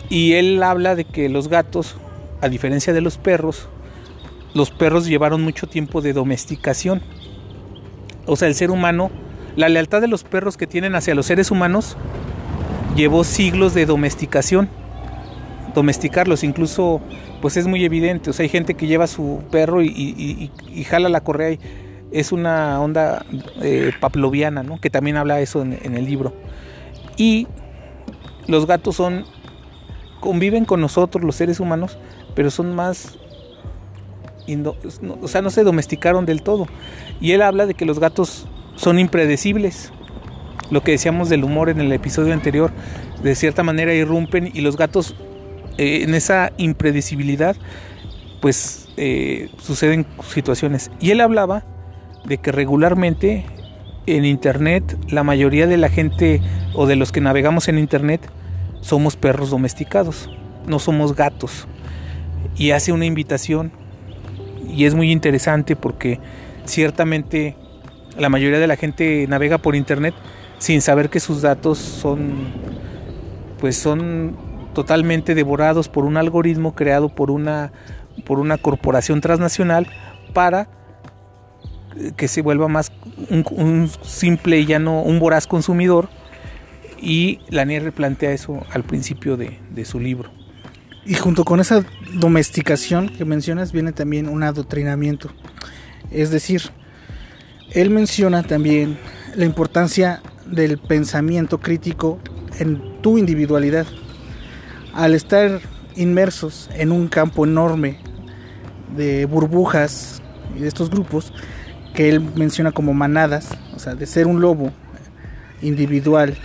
Y 0.08 0.34
él 0.34 0.62
habla 0.62 0.94
de 0.94 1.04
que 1.04 1.28
los 1.28 1.48
gatos, 1.48 1.96
a 2.44 2.48
diferencia 2.50 2.92
de 2.92 3.00
los 3.00 3.16
perros, 3.16 3.68
los 4.52 4.70
perros 4.70 5.06
llevaron 5.06 5.42
mucho 5.42 5.66
tiempo 5.66 6.02
de 6.02 6.12
domesticación. 6.12 7.00
O 8.26 8.36
sea, 8.36 8.48
el 8.48 8.54
ser 8.54 8.70
humano, 8.70 9.10
la 9.56 9.70
lealtad 9.70 10.02
de 10.02 10.08
los 10.08 10.24
perros 10.24 10.58
que 10.58 10.66
tienen 10.66 10.94
hacia 10.94 11.14
los 11.14 11.24
seres 11.24 11.50
humanos 11.50 11.96
llevó 12.96 13.24
siglos 13.24 13.72
de 13.72 13.86
domesticación. 13.86 14.68
Domesticarlos, 15.74 16.44
incluso, 16.44 17.00
pues 17.40 17.56
es 17.56 17.66
muy 17.66 17.82
evidente. 17.82 18.28
O 18.28 18.32
sea, 18.34 18.44
hay 18.44 18.50
gente 18.50 18.74
que 18.74 18.86
lleva 18.86 19.06
su 19.06 19.42
perro 19.50 19.82
y, 19.82 20.50
jala 20.86 21.08
la 21.08 21.22
correa 21.22 21.52
y 21.52 21.60
es 22.12 22.30
una 22.30 22.78
onda 22.78 23.24
eh, 23.62 23.90
paploviana, 24.00 24.62
¿no? 24.62 24.78
que 24.80 24.90
también 24.90 25.16
habla 25.16 25.40
eso 25.40 25.62
en, 25.62 25.96
el 25.96 26.04
libro. 26.04 26.34
Y 27.16 27.48
los 28.46 28.66
gatos 28.66 28.96
son, 28.96 29.24
conviven 30.20 30.66
con 30.66 30.82
nosotros, 30.82 31.24
los 31.24 31.36
seres 31.36 31.58
humanos, 31.58 31.98
pero 32.34 32.50
son 32.50 32.74
más, 32.74 33.18
o 35.20 35.28
sea, 35.28 35.42
no 35.42 35.50
se 35.50 35.62
domesticaron 35.62 36.26
del 36.26 36.42
todo. 36.42 36.66
Y 37.20 37.32
él 37.32 37.42
habla 37.42 37.66
de 37.66 37.74
que 37.74 37.84
los 37.84 37.98
gatos 37.98 38.46
son 38.76 38.98
impredecibles. 38.98 39.92
Lo 40.70 40.82
que 40.82 40.92
decíamos 40.92 41.28
del 41.28 41.44
humor 41.44 41.68
en 41.68 41.80
el 41.80 41.92
episodio 41.92 42.32
anterior, 42.32 42.72
de 43.22 43.34
cierta 43.34 43.62
manera 43.62 43.94
irrumpen 43.94 44.50
y 44.52 44.60
los 44.60 44.76
gatos 44.76 45.14
eh, 45.78 46.02
en 46.02 46.14
esa 46.14 46.52
impredecibilidad, 46.56 47.56
pues 48.40 48.88
eh, 48.96 49.50
suceden 49.58 50.06
situaciones. 50.22 50.90
Y 51.00 51.10
él 51.10 51.20
hablaba 51.20 51.64
de 52.24 52.38
que 52.38 52.52
regularmente 52.52 53.44
en 54.06 54.24
Internet 54.24 54.98
la 55.08 55.22
mayoría 55.22 55.66
de 55.66 55.76
la 55.76 55.88
gente 55.88 56.40
o 56.74 56.86
de 56.86 56.96
los 56.96 57.12
que 57.12 57.20
navegamos 57.20 57.68
en 57.68 57.78
Internet 57.78 58.20
somos 58.80 59.16
perros 59.16 59.50
domesticados, 59.50 60.30
no 60.66 60.78
somos 60.78 61.14
gatos. 61.14 61.66
Y 62.56 62.70
hace 62.70 62.92
una 62.92 63.04
invitación 63.04 63.72
y 64.68 64.84
es 64.84 64.94
muy 64.94 65.10
interesante 65.10 65.76
porque 65.76 66.20
ciertamente 66.64 67.56
la 68.18 68.28
mayoría 68.28 68.58
de 68.58 68.66
la 68.66 68.76
gente 68.76 69.26
navega 69.28 69.58
por 69.58 69.76
Internet 69.76 70.14
sin 70.58 70.80
saber 70.80 71.10
que 71.10 71.20
sus 71.20 71.42
datos 71.42 71.78
son 71.78 72.52
pues 73.60 73.76
son 73.76 74.36
totalmente 74.72 75.34
devorados 75.34 75.88
por 75.88 76.04
un 76.04 76.16
algoritmo 76.16 76.74
creado 76.74 77.08
por 77.08 77.30
una 77.30 77.72
por 78.24 78.38
una 78.38 78.58
corporación 78.58 79.20
transnacional 79.20 79.88
para 80.32 80.68
que 82.16 82.28
se 82.28 82.42
vuelva 82.42 82.68
más 82.68 82.92
un, 83.30 83.90
simple 84.02 84.58
y 84.58 84.66
ya 84.66 84.78
no 84.78 85.02
un 85.02 85.18
voraz 85.20 85.46
consumidor 85.46 86.08
y 87.00 87.40
Lanier 87.48 87.92
plantea 87.92 88.32
eso 88.32 88.62
al 88.72 88.82
principio 88.82 89.36
de, 89.36 89.84
su 89.84 90.00
libro. 90.00 90.30
Y 91.06 91.14
junto 91.14 91.44
con 91.44 91.60
esa 91.60 91.84
domesticación 92.14 93.08
que 93.08 93.24
mencionas 93.24 93.72
viene 93.72 93.92
también 93.92 94.28
un 94.28 94.42
adoctrinamiento. 94.42 95.30
Es 96.10 96.30
decir, 96.30 96.62
él 97.72 97.90
menciona 97.90 98.42
también 98.42 98.98
la 99.34 99.44
importancia 99.44 100.22
del 100.46 100.78
pensamiento 100.78 101.58
crítico 101.58 102.18
en 102.58 103.02
tu 103.02 103.18
individualidad. 103.18 103.86
Al 104.94 105.14
estar 105.14 105.60
inmersos 105.96 106.70
en 106.74 106.92
un 106.92 107.08
campo 107.08 107.44
enorme 107.44 107.98
de 108.96 109.26
burbujas 109.26 110.22
y 110.56 110.60
de 110.60 110.68
estos 110.68 110.88
grupos, 110.88 111.32
que 111.94 112.08
él 112.08 112.20
menciona 112.34 112.72
como 112.72 112.94
manadas, 112.94 113.48
o 113.74 113.78
sea, 113.78 113.94
de 113.94 114.06
ser 114.06 114.26
un 114.26 114.40
lobo 114.40 114.72
individual, 115.62 116.36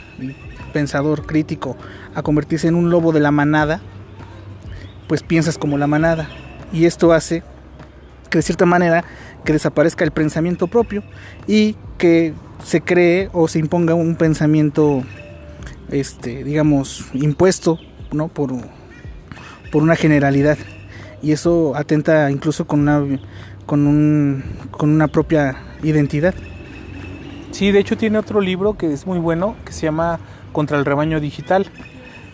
pensador, 0.74 1.26
crítico, 1.26 1.78
a 2.14 2.22
convertirse 2.22 2.68
en 2.68 2.76
un 2.76 2.90
lobo 2.90 3.12
de 3.12 3.20
la 3.20 3.32
manada, 3.32 3.82
pues 5.10 5.24
piensas 5.24 5.58
como 5.58 5.78
la 5.78 5.88
manada. 5.88 6.30
Y 6.72 6.86
esto 6.86 7.12
hace 7.12 7.44
que 8.30 8.38
de 8.38 8.42
cierta 8.44 8.68
manera 8.68 9.04
que 9.44 9.54
desaparezca 9.54 10.06
el 10.06 10.12
pensamiento 10.12 10.68
propio 10.68 11.04
y 11.48 11.76
que 11.98 12.34
se 12.64 12.82
cree 12.82 13.30
o 13.34 13.48
se 13.48 13.58
imponga 13.58 13.96
un 13.96 14.16
pensamiento 14.16 15.02
este 15.90 16.44
digamos 16.44 17.06
impuesto 17.14 17.80
no 18.12 18.28
por, 18.28 18.52
por 19.72 19.82
una 19.82 19.96
generalidad 19.96 20.58
y 21.24 21.32
eso 21.32 21.76
atenta 21.76 22.30
incluso 22.30 22.68
con 22.68 22.82
una 22.82 23.02
con, 23.66 23.88
un, 23.88 24.44
con 24.72 24.90
una 24.90 25.08
propia 25.08 25.58
identidad. 25.84 26.34
Sí, 27.52 27.72
de 27.72 27.80
hecho 27.80 27.98
tiene 27.98 28.18
otro 28.18 28.42
libro 28.42 28.78
que 28.78 28.92
es 28.92 29.06
muy 29.06 29.20
bueno, 29.20 29.56
que 29.64 29.74
se 29.74 29.82
llama 29.82 30.20
Contra 30.52 30.78
el 30.80 30.86
rebaño 30.86 31.20
digital. 31.20 31.68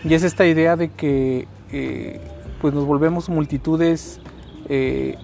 Y 0.06 0.14
es 0.14 0.24
esta 0.24 0.46
idea 0.46 0.78
de 0.78 0.92
que 0.92 1.46
eh, 1.74 2.22
pues 2.66 2.74
nos 2.74 2.86
volvemos 2.86 3.30
multitudes 3.30 4.20
eh, 4.70 5.20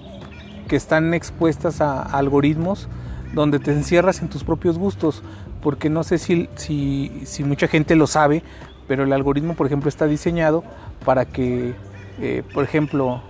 que 0.67 0.75
están 0.75 1.15
expuestas 1.15 1.81
a, 1.81 2.03
algoritmos 2.03 2.87
donde 3.33 3.57
te 3.57 3.71
encierras 3.71 4.21
en 4.21 4.29
tus 4.29 4.43
propios 4.43 4.77
gustos. 4.77 5.23
Porque 5.63 5.89
no 5.89 6.03
sé 6.03 6.19
si, 6.19 6.49
si, 6.53 7.23
si 7.23 7.43
mucha 7.43 7.67
gente 7.67 7.95
lo 7.95 8.05
sabe, 8.05 8.43
pero 8.87 9.05
el 9.05 9.11
algoritmo, 9.11 9.55
por 9.55 9.65
ejemplo, 9.65 9.89
está 9.89 10.05
diseñado 10.05 10.63
para 11.03 11.25
que, 11.25 11.73
eh, 12.19 12.43
por 12.53 12.63
ejemplo, 12.63 13.23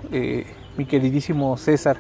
mi 0.76 0.84
queridísimo 0.84 1.56
César, 1.56 1.96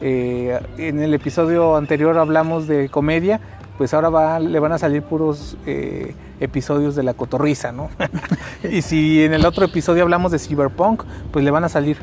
eh, 0.00 0.58
en 0.78 0.98
el 0.98 1.12
episodio 1.12 1.76
anterior 1.76 2.16
hablamos 2.16 2.68
de 2.68 2.88
comedia, 2.88 3.38
pues 3.80 3.94
ahora 3.94 4.10
va, 4.10 4.38
le 4.38 4.58
van 4.58 4.72
a 4.72 4.78
salir 4.78 5.02
puros 5.02 5.56
eh, 5.64 6.14
episodios 6.38 6.94
de 6.96 7.02
la 7.02 7.14
cotorriza, 7.14 7.72
¿no? 7.72 7.88
y 8.70 8.82
si 8.82 9.24
en 9.24 9.32
el 9.32 9.46
otro 9.46 9.64
episodio 9.64 10.02
hablamos 10.02 10.32
de 10.32 10.38
cyberpunk, 10.38 11.04
pues 11.32 11.42
le 11.46 11.50
van 11.50 11.64
a 11.64 11.70
salir. 11.70 11.96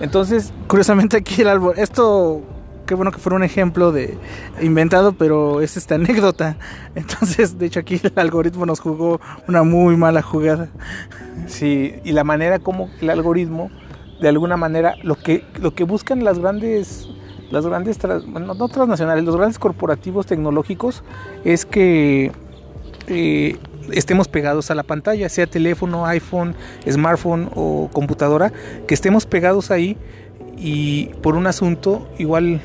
Entonces, 0.00 0.52
curiosamente 0.66 1.18
aquí 1.18 1.42
el 1.42 1.48
árbol, 1.48 1.74
esto 1.76 2.42
qué 2.84 2.96
bueno 2.96 3.12
que 3.12 3.18
fuera 3.18 3.36
un 3.36 3.44
ejemplo 3.44 3.92
de 3.92 4.18
inventado, 4.60 5.12
pero 5.12 5.60
es 5.60 5.76
esta 5.76 5.94
anécdota. 5.94 6.56
Entonces, 6.96 7.56
de 7.60 7.66
hecho 7.66 7.78
aquí 7.78 8.00
el 8.02 8.12
algoritmo 8.16 8.66
nos 8.66 8.80
jugó 8.80 9.20
una 9.46 9.62
muy 9.62 9.96
mala 9.96 10.22
jugada. 10.22 10.66
Sí, 11.46 11.94
y 12.02 12.10
la 12.10 12.24
manera 12.24 12.58
como 12.58 12.90
el 13.00 13.08
algoritmo 13.08 13.70
de 14.20 14.28
alguna 14.28 14.56
manera 14.56 14.96
lo 15.04 15.14
que 15.14 15.44
lo 15.60 15.76
que 15.76 15.84
buscan 15.84 16.24
las 16.24 16.40
grandes 16.40 17.08
las 17.50 17.66
grandes, 17.66 17.98
bueno, 18.26 18.54
no 18.54 18.68
transnacionales, 18.68 19.24
los 19.24 19.36
grandes 19.36 19.58
corporativos 19.58 20.26
tecnológicos 20.26 21.02
es 21.44 21.66
que 21.66 22.32
eh, 23.08 23.56
estemos 23.92 24.28
pegados 24.28 24.70
a 24.70 24.74
la 24.74 24.82
pantalla, 24.82 25.28
sea 25.28 25.46
teléfono, 25.46 26.06
iPhone, 26.06 26.54
smartphone 26.88 27.50
o 27.54 27.90
computadora, 27.92 28.52
que 28.86 28.94
estemos 28.94 29.26
pegados 29.26 29.70
ahí 29.70 29.96
y 30.56 31.06
por 31.22 31.34
un 31.34 31.46
asunto, 31.46 32.08
igual 32.18 32.60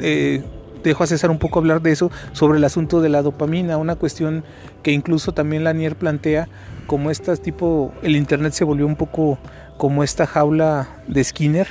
eh, 0.00 0.42
dejo 0.82 1.04
a 1.04 1.06
César 1.06 1.30
un 1.30 1.38
poco 1.38 1.58
hablar 1.58 1.82
de 1.82 1.92
eso, 1.92 2.10
sobre 2.32 2.58
el 2.58 2.64
asunto 2.64 3.00
de 3.00 3.08
la 3.08 3.22
dopamina, 3.22 3.76
una 3.76 3.96
cuestión 3.96 4.44
que 4.82 4.92
incluso 4.92 5.32
también 5.32 5.64
Lanier 5.64 5.96
plantea, 5.96 6.48
como 6.86 7.10
estas 7.10 7.40
tipo, 7.40 7.92
el 8.02 8.16
Internet 8.16 8.52
se 8.52 8.64
volvió 8.64 8.86
un 8.86 8.96
poco 8.96 9.38
como 9.76 10.04
esta 10.04 10.26
jaula 10.26 10.88
de 11.08 11.24
Skinner. 11.24 11.68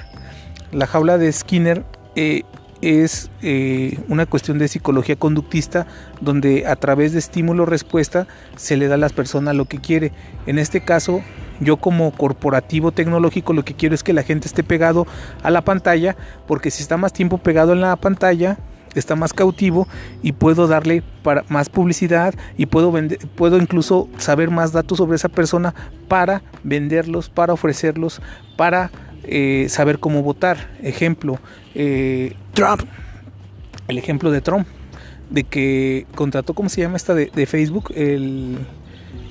La 0.72 0.88
jaula 0.88 1.20
de 1.20 1.32
Skinner 1.32 1.86
eh, 2.16 2.44
es 2.82 3.32
eh, 3.42 3.98
una 4.10 4.26
cuestión 4.26 4.58
de 4.58 4.68
psicología 4.68 5.16
conductista 5.16 5.88
donde 6.20 6.68
a 6.68 6.76
través 6.76 7.14
de 7.14 7.20
estímulo-respuesta 7.20 8.28
se 8.58 8.76
le 8.76 8.88
da 8.88 8.96
a 8.96 8.98
las 8.98 9.14
personas 9.14 9.56
lo 9.56 9.66
que 9.66 9.80
quiere. 9.80 10.12
En 10.48 10.60
este 10.60 10.82
caso, 10.84 11.22
yo 11.62 11.78
como 11.78 12.12
corporativo 12.12 12.92
tecnológico 12.92 13.54
lo 13.54 13.64
que 13.64 13.74
quiero 13.74 13.96
es 13.96 14.04
que 14.04 14.12
la 14.12 14.24
gente 14.24 14.48
esté 14.48 14.64
pegado 14.64 15.08
a 15.44 15.50
la 15.50 15.62
pantalla 15.62 16.18
porque 16.46 16.72
si 16.72 16.82
está 16.82 16.98
más 16.98 17.14
tiempo 17.14 17.38
pegado 17.38 17.72
en 17.72 17.80
la 17.80 17.96
pantalla, 17.96 18.58
está 18.96 19.16
más 19.16 19.34
cautivo 19.34 19.88
y 20.22 20.34
puedo 20.34 20.68
darle 20.68 21.04
para 21.24 21.44
más 21.48 21.70
publicidad 21.70 22.34
y 22.58 22.66
puedo 22.66 22.92
vender, 22.92 23.20
puedo 23.36 23.58
incluso 23.58 24.10
saber 24.18 24.52
más 24.52 24.72
datos 24.72 24.98
sobre 24.98 25.16
esa 25.16 25.30
persona 25.30 25.74
para 26.08 26.44
venderlos, 26.64 27.30
para 27.30 27.54
ofrecerlos, 27.54 28.22
para 28.58 28.92
eh, 29.24 29.68
saber 29.70 30.00
cómo 30.00 30.22
votar. 30.24 30.70
Ejemplo, 30.82 31.40
eh, 31.76 32.34
Trump. 32.54 32.82
El 33.88 33.98
ejemplo 33.98 34.32
de 34.32 34.42
Trump. 34.42 34.68
De 35.30 35.44
que 35.44 36.06
contrató, 36.16 36.54
¿cómo 36.54 36.70
se 36.70 36.82
llama 36.82 36.98
esta 36.98 37.14
de, 37.16 37.32
de 37.34 37.46
Facebook? 37.46 37.92
El... 37.96 38.58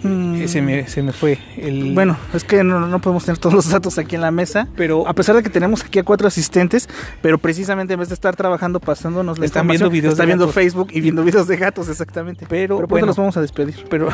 Mm. 0.02 0.46
Se, 0.48 0.60
me, 0.60 0.88
se 0.88 1.00
me 1.00 1.12
fue. 1.12 1.38
El, 1.56 1.94
Bueno, 1.94 2.16
es 2.34 2.42
que 2.42 2.64
no, 2.64 2.88
no 2.88 3.00
podemos 3.00 3.24
tener 3.24 3.38
todos 3.38 3.54
los 3.54 3.68
datos 3.70 3.98
aquí 3.98 4.16
en 4.16 4.20
la 4.22 4.32
mesa. 4.32 4.66
pero 4.76 5.06
A 5.06 5.12
pesar 5.14 5.36
de 5.36 5.44
que 5.44 5.48
tenemos 5.48 5.84
aquí 5.84 6.00
a 6.00 6.02
cuatro 6.02 6.26
asistentes, 6.26 6.88
pero 7.20 7.38
precisamente 7.38 7.92
en 7.94 8.00
vez 8.00 8.08
de 8.08 8.14
estar 8.14 8.34
trabajando 8.34 8.80
pasándonos 8.80 9.38
la 9.38 9.44
Están 9.46 9.68
viendo 9.68 9.88
videos 9.90 10.14
está 10.14 10.24
viendo 10.24 10.46
gatos. 10.46 10.54
Facebook 10.56 10.88
y 10.92 11.00
viendo 11.02 11.22
videos 11.22 11.46
de 11.46 11.56
gatos, 11.56 11.88
exactamente. 11.88 12.46
Pero, 12.48 12.76
Pero 12.78 12.88
bueno, 12.88 13.06
nos 13.06 13.16
vamos 13.16 13.36
a 13.36 13.40
despedir. 13.40 13.76
pero, 13.88 14.08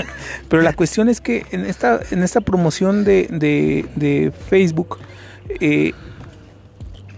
pero 0.50 0.60
la 0.62 0.74
cuestión 0.74 1.08
es 1.08 1.22
que 1.22 1.46
en 1.52 1.64
esta, 1.64 2.00
en 2.10 2.22
esta 2.22 2.42
promoción 2.42 3.04
de, 3.04 3.26
de- 3.30 3.86
de 3.96 4.32
Facebook 4.50 4.98
eh, 5.60 5.92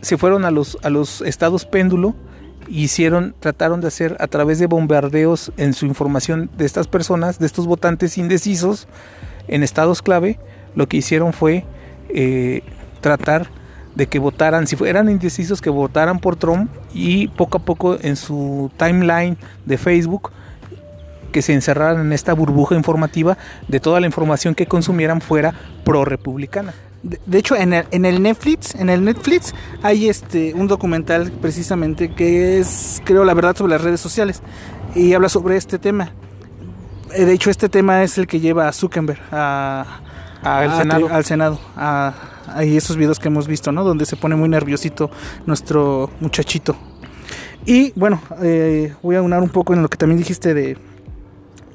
se 0.00 0.18
fueron 0.18 0.44
a 0.44 0.50
los, 0.50 0.78
a 0.82 0.90
los 0.90 1.20
estados 1.22 1.64
péndulo 1.64 2.14
y 2.68 2.84
hicieron, 2.84 3.34
trataron 3.38 3.80
de 3.80 3.88
hacer 3.88 4.16
a 4.20 4.26
través 4.26 4.58
de 4.58 4.66
bombardeos 4.66 5.52
en 5.56 5.74
su 5.74 5.86
información 5.86 6.50
de 6.56 6.64
estas 6.64 6.88
personas, 6.88 7.38
de 7.38 7.46
estos 7.46 7.66
votantes 7.66 8.18
indecisos 8.18 8.88
en 9.48 9.62
estados 9.62 10.02
clave, 10.02 10.38
lo 10.74 10.88
que 10.88 10.98
hicieron 10.98 11.32
fue 11.32 11.64
eh, 12.08 12.62
tratar 13.00 13.48
de 13.94 14.06
que 14.06 14.18
votaran, 14.18 14.66
si 14.66 14.76
eran 14.84 15.10
indecisos, 15.10 15.60
que 15.60 15.70
votaran 15.70 16.18
por 16.18 16.36
Trump 16.36 16.70
y 16.94 17.28
poco 17.28 17.58
a 17.58 17.64
poco 17.64 17.98
en 18.00 18.16
su 18.16 18.70
timeline 18.78 19.36
de 19.66 19.76
Facebook 19.76 20.30
que 21.30 21.42
se 21.42 21.52
encerraran 21.52 22.00
en 22.06 22.12
esta 22.12 22.34
burbuja 22.34 22.74
informativa 22.74 23.36
de 23.68 23.80
toda 23.80 24.00
la 24.00 24.06
información 24.06 24.54
que 24.54 24.66
consumieran 24.66 25.20
fuera 25.20 25.54
pro 25.84 26.04
republicana. 26.04 26.74
De, 27.02 27.18
de 27.26 27.38
hecho, 27.38 27.56
en 27.56 27.72
el, 27.72 27.84
en 27.90 28.04
el 28.04 28.22
Netflix, 28.22 28.74
en 28.76 28.88
el 28.88 29.04
Netflix 29.04 29.54
hay 29.82 30.08
este 30.08 30.54
un 30.54 30.68
documental 30.68 31.32
precisamente 31.32 32.14
que 32.14 32.60
es, 32.60 33.02
creo, 33.04 33.24
la 33.24 33.34
verdad 33.34 33.56
sobre 33.56 33.72
las 33.72 33.82
redes 33.82 34.00
sociales 34.00 34.40
y 34.94 35.12
habla 35.14 35.28
sobre 35.28 35.56
este 35.56 35.78
tema. 35.78 36.12
Eh, 37.14 37.24
De 37.24 37.32
hecho, 37.32 37.50
este 37.50 37.68
tema 37.68 38.02
es 38.04 38.18
el 38.18 38.26
que 38.26 38.38
lleva 38.40 38.68
a 38.68 38.72
Zuckerberg 38.72 39.20
a, 39.32 40.00
Senado. 40.78 41.08
al 41.10 41.24
Senado, 41.24 41.58
a- 41.76 42.14
y 42.64 42.76
esos 42.76 42.96
videos 42.96 43.18
que 43.18 43.28
hemos 43.28 43.46
visto, 43.48 43.72
¿no? 43.72 43.82
Donde 43.84 44.04
se 44.06 44.16
pone 44.16 44.34
muy 44.36 44.48
nerviosito 44.48 45.10
nuestro 45.46 46.10
muchachito. 46.20 46.76
Y 47.64 47.92
bueno, 47.98 48.20
eh, 48.42 48.94
voy 49.02 49.16
a 49.16 49.22
unar 49.22 49.42
un 49.42 49.48
poco 49.48 49.72
en 49.74 49.82
lo 49.82 49.88
que 49.88 49.96
también 49.96 50.18
dijiste 50.18 50.52
de, 50.52 50.76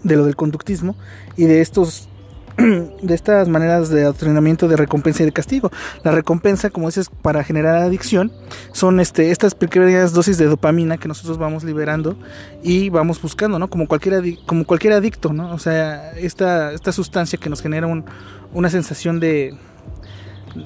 de 0.04 0.16
lo 0.16 0.26
del 0.26 0.36
conductismo 0.36 0.96
y 1.38 1.46
de 1.46 1.62
estos 1.62 2.10
de 3.02 3.14
estas 3.14 3.48
maneras 3.48 3.90
de 3.90 4.04
adoctrinamiento 4.04 4.68
de 4.68 4.76
recompensa 4.76 5.24
y 5.24 5.28
de 5.28 5.32
castigo. 5.32 5.72
La 6.04 6.12
recompensa, 6.12 6.70
como 6.70 6.88
dices, 6.88 7.10
para 7.22 7.44
generar 7.44 7.76
adicción, 7.78 8.32
son 8.72 9.00
este, 9.00 9.32
estas 9.32 9.54
pequeñas 9.56 10.14
dosis 10.14 10.38
de 10.38 10.46
dopamina 10.46 10.98
que 10.98 11.08
nosotros 11.08 11.38
vamos 11.38 11.64
liberando 11.64 12.18
y 12.64 12.90
vamos 12.90 13.22
buscando, 13.22 13.60
¿no? 13.60 13.70
Como 13.70 13.88
cualquier, 13.88 14.24
como 14.46 14.66
cualquier 14.66 14.94
adicto, 14.94 15.34
¿no? 15.34 15.54
O 15.54 15.60
sea, 15.60 16.12
esta, 16.14 16.72
esta 16.74 16.92
sustancia 16.92 17.38
que 17.40 17.50
nos 17.50 17.62
genera 17.62 17.88
un- 17.88 18.06
una 18.54 18.70
sensación 18.70 19.20
de, 19.20 19.56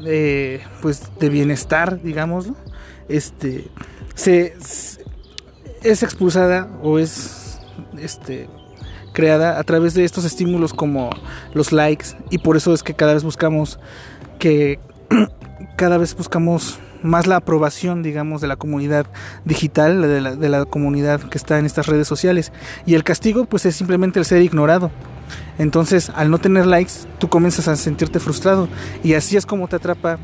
de, 0.03 0.61
pues, 0.81 1.03
de 1.19 1.29
bienestar, 1.29 2.01
digamos, 2.01 2.47
¿no? 2.47 2.55
este, 3.09 3.67
se- 4.15 4.53
es 5.83 6.03
expulsada 6.03 6.69
o 6.81 6.99
es, 6.99 7.59
este, 7.99 8.47
creada 9.11 9.59
a 9.59 9.63
través 9.63 9.93
de 9.93 10.03
estos 10.03 10.25
estímulos 10.25 10.73
como 10.73 11.09
los 11.53 11.71
likes 11.71 12.07
y 12.29 12.37
por 12.39 12.57
eso 12.57 12.73
es 12.73 12.83
que 12.83 12.93
cada 12.93 13.13
vez 13.13 13.23
buscamos 13.23 13.79
que 14.39 14.79
cada 15.75 15.97
vez 15.97 16.15
buscamos 16.15 16.79
más 17.03 17.27
la 17.27 17.37
aprobación 17.37 18.03
digamos 18.03 18.41
de 18.41 18.47
la 18.47 18.55
comunidad 18.55 19.05
digital 19.45 20.01
de 20.01 20.49
la, 20.49 20.65
comunidad 20.65 21.21
que 21.21 21.37
está 21.37 21.59
en 21.59 21.65
estas 21.65 21.87
redes 21.87 22.07
sociales. 22.07 22.51
Y 22.85 22.95
el 22.95 23.03
castigo 23.03 23.45
pues 23.45 23.65
es 23.65 23.75
simplemente 23.75 24.19
el 24.19 24.25
ser 24.25 24.41
ignorado. 24.41 24.91
Entonces 25.57 26.11
al 26.15 26.29
no 26.29 26.37
tener 26.37 26.65
likes 26.65 26.93
tú 27.19 27.29
comienzas 27.29 27.67
a 27.67 27.75
sentirte 27.75 28.19
frustrado. 28.19 28.67
Y 29.03 29.13
así 29.13 29.37
es 29.37 29.45
como 29.45 29.67
te 29.67 29.77
atrapa 29.77 30.19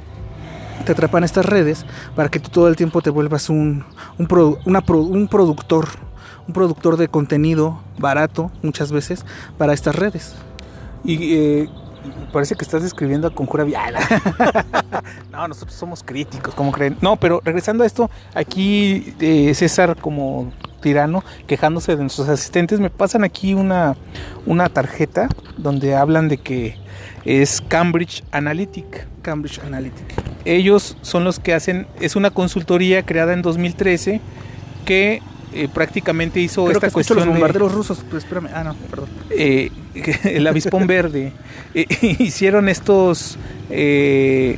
te 0.85 0.93
atrapan 0.93 1.25
estas 1.25 1.45
redes 1.45 1.85
para 2.15 2.29
que 2.29 2.39
tú 2.39 2.49
todo 2.49 2.67
el 2.69 2.77
tiempo 2.77 3.01
te 3.01 3.09
vuelvas 3.09 3.49
un, 3.49 3.83
un, 4.17 4.57
un 4.65 5.27
productor 5.27 6.06
un 6.47 6.53
productor 6.53 6.97
de 6.97 7.07
contenido 7.07 7.81
barato 7.97 8.51
muchas 8.61 8.91
veces 8.91 9.25
para 9.57 9.73
estas 9.73 9.95
redes. 9.95 10.35
Y 11.03 11.35
eh, 11.35 11.69
parece 12.31 12.55
que 12.55 12.63
estás 12.63 12.83
describiendo 12.83 13.27
a 13.27 13.33
Conjura 13.33 13.63
Viala. 13.63 13.99
no, 15.31 15.47
nosotros 15.47 15.77
somos 15.77 16.03
críticos, 16.03 16.53
como 16.53 16.71
creen? 16.71 16.97
No, 17.01 17.15
pero 17.17 17.41
regresando 17.43 17.83
a 17.83 17.87
esto, 17.87 18.09
aquí 18.33 19.15
eh, 19.19 19.53
César 19.53 19.97
como 19.99 20.51
tirano 20.81 21.23
quejándose 21.47 21.95
de 21.95 22.01
nuestros 22.01 22.29
asistentes, 22.29 22.79
me 22.79 22.89
pasan 22.89 23.23
aquí 23.23 23.53
una, 23.53 23.95
una 24.45 24.69
tarjeta 24.69 25.27
donde 25.57 25.95
hablan 25.95 26.27
de 26.27 26.37
que 26.37 26.75
es 27.25 27.61
Cambridge 27.61 28.23
Analytic. 28.31 29.07
Cambridge 29.21 29.59
Analytica. 29.59 30.15
Ellos 30.45 30.97
son 31.01 31.23
los 31.23 31.39
que 31.39 31.53
hacen, 31.53 31.87
es 31.99 32.15
una 32.15 32.29
consultoría 32.29 33.03
creada 33.03 33.33
en 33.33 33.41
2013 33.41 34.21
que 34.85 35.21
eh, 35.63 35.69
prácticamente 35.73 36.39
hizo 36.39 36.65
Creo 36.65 36.73
esta 36.73 36.81
que 36.81 36.85
los 36.87 36.93
cuestión 36.93 37.19
de 37.19 37.25
bombarderos 37.25 37.73
rusos, 37.73 38.03
pero 38.05 38.17
espérame. 38.17 38.49
Ah, 38.53 38.63
no, 38.63 38.75
perdón. 38.89 39.09
eh, 39.29 39.71
el 40.23 40.45
avispón 40.47 40.87
verde, 40.87 41.33
eh, 41.73 41.85
hicieron 42.19 42.69
estos, 42.69 43.37
eh, 43.69 44.57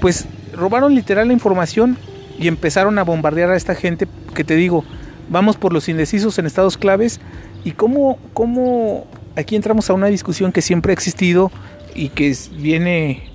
pues 0.00 0.26
robaron 0.54 0.94
literal 0.94 1.28
la 1.28 1.32
información 1.32 1.98
y 2.38 2.48
empezaron 2.48 2.98
a 2.98 3.04
bombardear 3.04 3.50
a 3.50 3.56
esta 3.56 3.74
gente 3.74 4.06
que 4.34 4.44
te 4.44 4.56
digo, 4.56 4.84
vamos 5.28 5.56
por 5.56 5.72
los 5.72 5.88
indecisos 5.88 6.38
en 6.38 6.46
estados 6.46 6.76
claves 6.78 7.20
y 7.64 7.72
cómo, 7.72 8.18
cómo 8.32 9.06
aquí 9.36 9.56
entramos 9.56 9.90
a 9.90 9.94
una 9.94 10.06
discusión 10.06 10.52
que 10.52 10.62
siempre 10.62 10.92
ha 10.92 10.94
existido 10.94 11.50
y 11.94 12.08
que 12.08 12.34
viene 12.56 13.30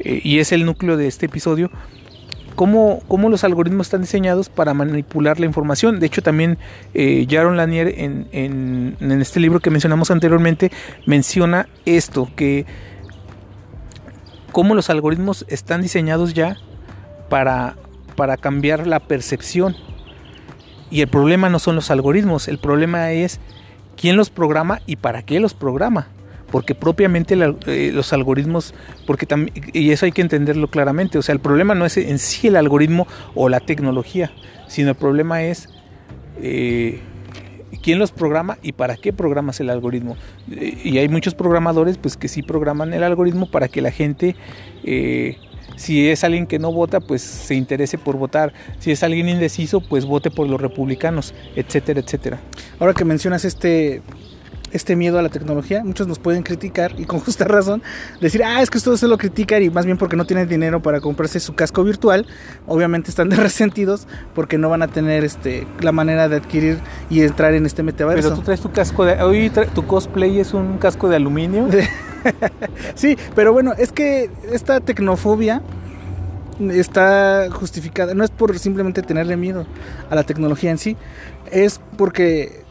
y 0.00 0.38
es 0.38 0.52
el 0.52 0.64
núcleo 0.64 0.96
de 0.96 1.06
este 1.06 1.26
episodio. 1.26 1.70
Cómo, 2.58 3.00
cómo 3.06 3.28
los 3.28 3.44
algoritmos 3.44 3.86
están 3.86 4.00
diseñados 4.00 4.48
para 4.48 4.74
manipular 4.74 5.38
la 5.38 5.46
información. 5.46 6.00
De 6.00 6.06
hecho, 6.06 6.22
también 6.22 6.58
eh, 6.92 7.24
Jaron 7.30 7.56
Lanier 7.56 7.94
en, 8.00 8.26
en- 8.32 8.96
en 8.98 9.22
este 9.22 9.38
libro 9.38 9.60
que 9.60 9.70
mencionamos 9.70 10.10
anteriormente 10.10 10.72
menciona 11.06 11.68
esto, 11.84 12.28
que 12.34 12.66
cómo 14.50 14.74
los 14.74 14.90
algoritmos 14.90 15.44
están 15.46 15.82
diseñados 15.82 16.34
ya 16.34 16.56
para, 17.28 17.76
para 18.16 18.36
cambiar 18.36 18.88
la 18.88 18.98
percepción. 18.98 19.76
Y 20.90 21.00
el 21.02 21.06
problema 21.06 21.48
no 21.50 21.60
son 21.60 21.76
los 21.76 21.92
algoritmos, 21.92 22.48
el 22.48 22.58
problema 22.58 23.12
es 23.12 23.38
quién 23.96 24.16
los 24.16 24.30
programa 24.30 24.80
y 24.84 24.96
para 24.96 25.22
qué 25.22 25.38
los 25.38 25.54
programa. 25.54 26.08
Porque 26.50 26.74
propiamente 26.74 27.34
eh, 27.66 27.92
los 27.92 28.12
algoritmos, 28.12 28.74
porque 29.06 29.26
también, 29.26 29.52
y 29.72 29.90
eso 29.90 30.06
hay 30.06 30.12
que 30.12 30.22
entenderlo 30.22 30.68
claramente, 30.68 31.18
o 31.18 31.22
sea, 31.22 31.34
el 31.34 31.40
problema 31.40 31.74
no 31.74 31.84
es 31.84 31.96
en 31.96 32.18
sí 32.18 32.48
el 32.48 32.56
algoritmo 32.56 33.06
o 33.34 33.48
la 33.48 33.60
tecnología, 33.60 34.32
sino 34.66 34.90
el 34.90 34.96
problema 34.96 35.42
es 35.42 35.68
eh, 36.40 37.00
quién 37.82 37.98
los 37.98 38.12
programa 38.12 38.56
y 38.62 38.72
para 38.72 38.96
qué 38.96 39.12
programas 39.12 39.60
el 39.60 39.68
algoritmo. 39.68 40.16
Eh, 40.50 40.78
y 40.84 40.98
hay 40.98 41.08
muchos 41.08 41.34
programadores 41.34 41.98
pues 41.98 42.16
que 42.16 42.28
sí 42.28 42.42
programan 42.42 42.94
el 42.94 43.02
algoritmo 43.02 43.50
para 43.50 43.68
que 43.68 43.82
la 43.82 43.90
gente, 43.90 44.34
si 45.76 46.08
es 46.08 46.24
alguien 46.24 46.46
que 46.46 46.58
no 46.58 46.72
vota, 46.72 47.00
pues 47.00 47.20
se 47.20 47.54
interese 47.56 47.98
por 47.98 48.16
votar. 48.16 48.54
Si 48.78 48.90
es 48.90 49.02
alguien 49.02 49.28
indeciso, 49.28 49.82
pues 49.82 50.06
vote 50.06 50.30
por 50.30 50.48
los 50.48 50.60
republicanos, 50.60 51.34
etcétera, 51.54 52.00
etcétera. 52.00 52.40
Ahora 52.80 52.94
que 52.94 53.04
mencionas 53.04 53.44
este 53.44 54.02
este 54.72 54.96
miedo 54.96 55.18
a 55.18 55.22
la 55.22 55.28
tecnología, 55.28 55.82
muchos 55.84 56.06
nos 56.06 56.18
pueden 56.18 56.42
criticar 56.42 56.94
y 56.98 57.04
con 57.04 57.20
justa 57.28 57.44
razón 57.44 57.82
decir, 58.20 58.42
ah, 58.44 58.62
es 58.62 58.70
que 58.70 58.78
ustedes 58.78 59.00
se 59.00 59.08
lo 59.08 59.18
critican 59.18 59.62
y 59.62 59.70
más 59.70 59.84
bien 59.84 59.98
porque 59.98 60.16
no 60.16 60.24
tienen 60.24 60.48
dinero 60.48 60.80
para 60.80 61.00
comprarse 61.00 61.40
su 61.40 61.54
casco 61.54 61.84
virtual, 61.84 62.26
obviamente 62.66 63.10
están 63.10 63.28
de 63.28 63.36
resentidos 63.48 64.06
porque 64.34 64.58
no 64.58 64.68
van 64.68 64.82
a 64.82 64.88
tener 64.88 65.24
este 65.24 65.66
la 65.80 65.92
manera 65.92 66.28
de 66.28 66.36
adquirir 66.36 66.78
y 67.10 67.22
entrar 67.22 67.54
en 67.54 67.66
este 67.66 67.82
metaverso. 67.82 68.28
Pero 68.28 68.36
tú 68.36 68.42
traes 68.42 68.60
tu 68.60 68.70
casco 68.72 69.04
de... 69.04 69.22
Hoy 69.22 69.50
tu 69.74 69.86
cosplay 69.86 70.40
es 70.40 70.54
un 70.54 70.78
casco 70.78 71.08
de 71.08 71.16
aluminio. 71.16 71.68
Sí, 72.94 73.16
pero 73.36 73.52
bueno, 73.52 73.72
es 73.78 73.92
que 73.92 74.28
esta 74.52 74.80
tecnofobia 74.80 75.62
está 76.60 77.48
justificada. 77.50 78.14
No 78.14 78.24
es 78.24 78.30
por 78.30 78.58
simplemente 78.58 79.02
tenerle 79.02 79.36
miedo 79.36 79.66
a 80.10 80.14
la 80.14 80.24
tecnología 80.24 80.70
en 80.70 80.78
sí, 80.78 80.96
es 81.50 81.80
porque 81.96 82.64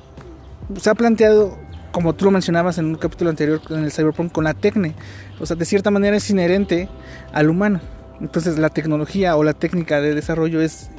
se 0.75 0.89
ha 0.89 0.95
planteado, 0.95 1.57
como 1.97 2.13
tú 2.13 2.25
lo 2.25 2.31
mencionabas 2.31 2.77
en 2.77 2.85
un 2.85 2.95
capítulo 2.95 3.31
anterior 3.31 3.59
en 3.71 3.83
el 3.83 3.91
Cyberpunk, 3.91 4.31
con 4.31 4.43
la 4.43 4.53
tecne. 4.53 4.93
O 5.39 5.47
sea, 5.47 5.55
de 5.55 5.65
cierta 5.65 5.89
manera 5.89 6.15
es 6.15 6.29
inherente 6.29 6.89
al 7.33 7.49
humano. 7.49 7.81
Entonces 8.21 8.59
la 8.59 8.69
tecnología 8.69 9.35
o 9.35 9.43
la 9.43 9.53
técnica 9.53 9.99
de 9.99 10.13
desarrollo 10.13 10.61
es, 10.61 10.91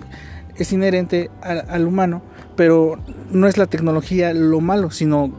es 0.57 0.73
inherente 0.73 1.31
al, 1.41 1.65
al 1.69 1.87
humano, 1.87 2.21
pero 2.57 2.99
no 3.31 3.47
es 3.47 3.57
la 3.59 3.67
tecnología 3.67 4.33
lo 4.33 4.61
malo, 4.61 4.91
sino 4.91 5.33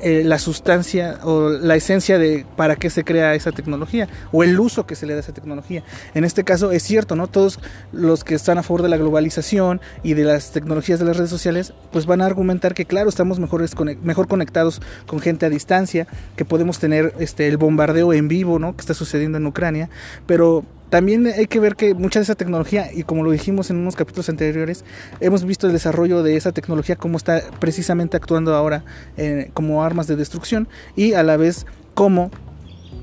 eh, 0.00 0.22
la 0.24 0.38
sustancia 0.38 1.18
o 1.24 1.50
la 1.50 1.74
esencia 1.74 2.18
de 2.18 2.46
para 2.56 2.76
qué 2.76 2.90
se 2.90 3.04
crea 3.04 3.34
esa 3.34 3.52
tecnología 3.52 4.08
o 4.30 4.44
el 4.44 4.58
uso 4.58 4.86
que 4.86 4.94
se 4.94 5.06
le 5.06 5.14
da 5.14 5.18
a 5.18 5.22
esa 5.22 5.32
tecnología. 5.32 5.82
En 6.14 6.24
este 6.24 6.44
caso 6.44 6.70
es 6.72 6.82
cierto, 6.82 7.16
¿no? 7.16 7.26
Todos 7.26 7.58
los 7.92 8.24
que 8.24 8.34
están 8.34 8.58
a 8.58 8.62
favor 8.62 8.82
de 8.82 8.88
la 8.88 8.96
globalización 8.96 9.80
y 10.02 10.14
de 10.14 10.24
las 10.24 10.52
tecnologías 10.52 10.98
de 10.98 11.06
las 11.06 11.16
redes 11.16 11.30
sociales, 11.30 11.74
pues 11.90 12.06
van 12.06 12.20
a 12.20 12.26
argumentar 12.26 12.74
que 12.74 12.84
claro, 12.84 13.08
estamos 13.08 13.38
mejores, 13.38 13.74
mejor 14.02 14.28
conectados 14.28 14.80
con 15.06 15.20
gente 15.20 15.46
a 15.46 15.50
distancia, 15.50 16.06
que 16.36 16.44
podemos 16.44 16.78
tener 16.78 17.14
este 17.18 17.48
el 17.48 17.56
bombardeo 17.56 18.12
en 18.12 18.28
vivo, 18.28 18.58
¿no? 18.58 18.74
que 18.76 18.80
está 18.80 18.94
sucediendo 18.94 19.38
en 19.38 19.46
Ucrania, 19.46 19.90
pero 20.26 20.64
también 20.92 21.26
hay 21.26 21.46
que 21.46 21.58
ver 21.58 21.74
que 21.74 21.94
mucha 21.94 22.18
de 22.18 22.24
esa 22.24 22.34
tecnología, 22.34 22.90
y 22.92 23.04
como 23.04 23.22
lo 23.22 23.30
dijimos 23.30 23.70
en 23.70 23.78
unos 23.78 23.96
capítulos 23.96 24.28
anteriores, 24.28 24.84
hemos 25.20 25.42
visto 25.42 25.66
el 25.66 25.72
desarrollo 25.72 26.22
de 26.22 26.36
esa 26.36 26.52
tecnología, 26.52 26.96
cómo 27.12 27.18
está 27.18 27.42
precisamente 27.60 28.16
actuando 28.16 28.54
ahora 28.54 28.86
eh, 29.18 29.50
como 29.52 29.84
armas 29.84 30.06
de 30.06 30.16
destrucción, 30.16 30.66
y 30.96 31.12
a 31.12 31.22
la 31.22 31.36
vez 31.36 31.66
cómo 31.92 32.30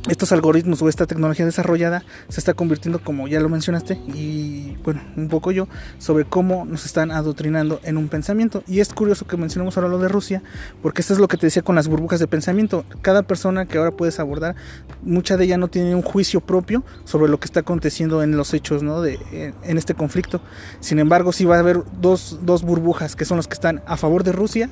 estos 0.10 0.32
algoritmos 0.32 0.82
o 0.82 0.90
esta 0.90 1.06
tecnología 1.06 1.46
desarrollada 1.46 2.04
se 2.28 2.40
está 2.40 2.54
convirtiendo, 2.54 3.00
como 3.00 3.28
ya 3.28 3.40
lo 3.40 3.50
mencionaste, 3.50 3.94
y 4.14 4.78
bueno, 4.84 5.02
un 5.16 5.28
poco 5.28 5.52
yo, 5.52 5.68
sobre 5.98 6.26
cómo 6.26 6.66
nos 6.66 6.86
están 6.86 7.12
adoctrinando 7.12 7.80
en 7.84 7.98
un 7.98 8.10
pensamiento. 8.10 8.64
Y 8.68 8.80
es 8.80 8.94
curioso 8.94 9.28
que 9.28 9.38
mencionemos 9.38 9.78
ahora 9.78 9.90
lo 9.90 10.00
de 10.00 10.08
Rusia, 10.08 10.42
porque 10.82 11.02
esto 11.02 11.14
es 11.14 11.20
lo 11.20 11.28
que 11.28 11.38
te 11.38 11.48
decía 11.48 11.62
con 11.62 11.76
las 11.76 11.88
burbujas 11.88 12.20
de 12.20 12.28
pensamiento. 12.28 12.86
Cada 13.02 13.24
persona 13.24 13.66
que 13.66 13.78
ahora 13.78 13.92
puedes 13.92 14.20
abordar, 14.20 14.56
mucha 15.04 15.38
de 15.38 15.46
ella 15.46 15.58
no 15.58 15.68
tiene 15.68 15.96
un 15.96 16.02
juicio 16.02 16.42
propio 16.42 16.84
sobre 17.06 17.30
lo 17.30 17.40
que 17.40 17.46
está 17.46 17.62
aconteciendo 17.62 18.24
en 18.24 18.36
los 18.36 18.54
hechos, 18.54 18.84
¿no? 18.84 19.02
De, 19.02 19.20
en 19.64 19.78
este 19.78 19.94
conflicto. 19.94 20.42
Sin 20.80 21.00
embargo, 21.00 21.32
sí 21.32 21.46
va 21.46 21.58
a 21.58 21.60
haber 21.60 21.84
dos, 22.02 22.40
dos 22.44 22.64
burbujas, 22.64 23.16
que 23.16 23.26
son 23.26 23.38
los 23.38 23.48
que 23.48 23.54
están 23.54 23.82
a 23.86 23.98
favor 23.98 24.24
de 24.24 24.32
Rusia 24.32 24.70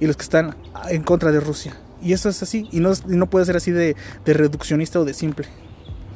y 0.00 0.06
los 0.06 0.16
que 0.16 0.22
están 0.22 0.56
en 0.88 1.02
contra 1.02 1.32
de 1.32 1.40
Rusia. 1.40 1.74
Y 2.02 2.12
eso 2.12 2.28
es 2.28 2.42
así, 2.42 2.68
y 2.70 2.80
no, 2.80 2.92
no 3.06 3.26
puede 3.26 3.44
ser 3.44 3.56
así 3.56 3.72
de, 3.72 3.96
reduccionista 4.24 5.00
o 5.00 5.04
de 5.04 5.14
simple. 5.14 5.48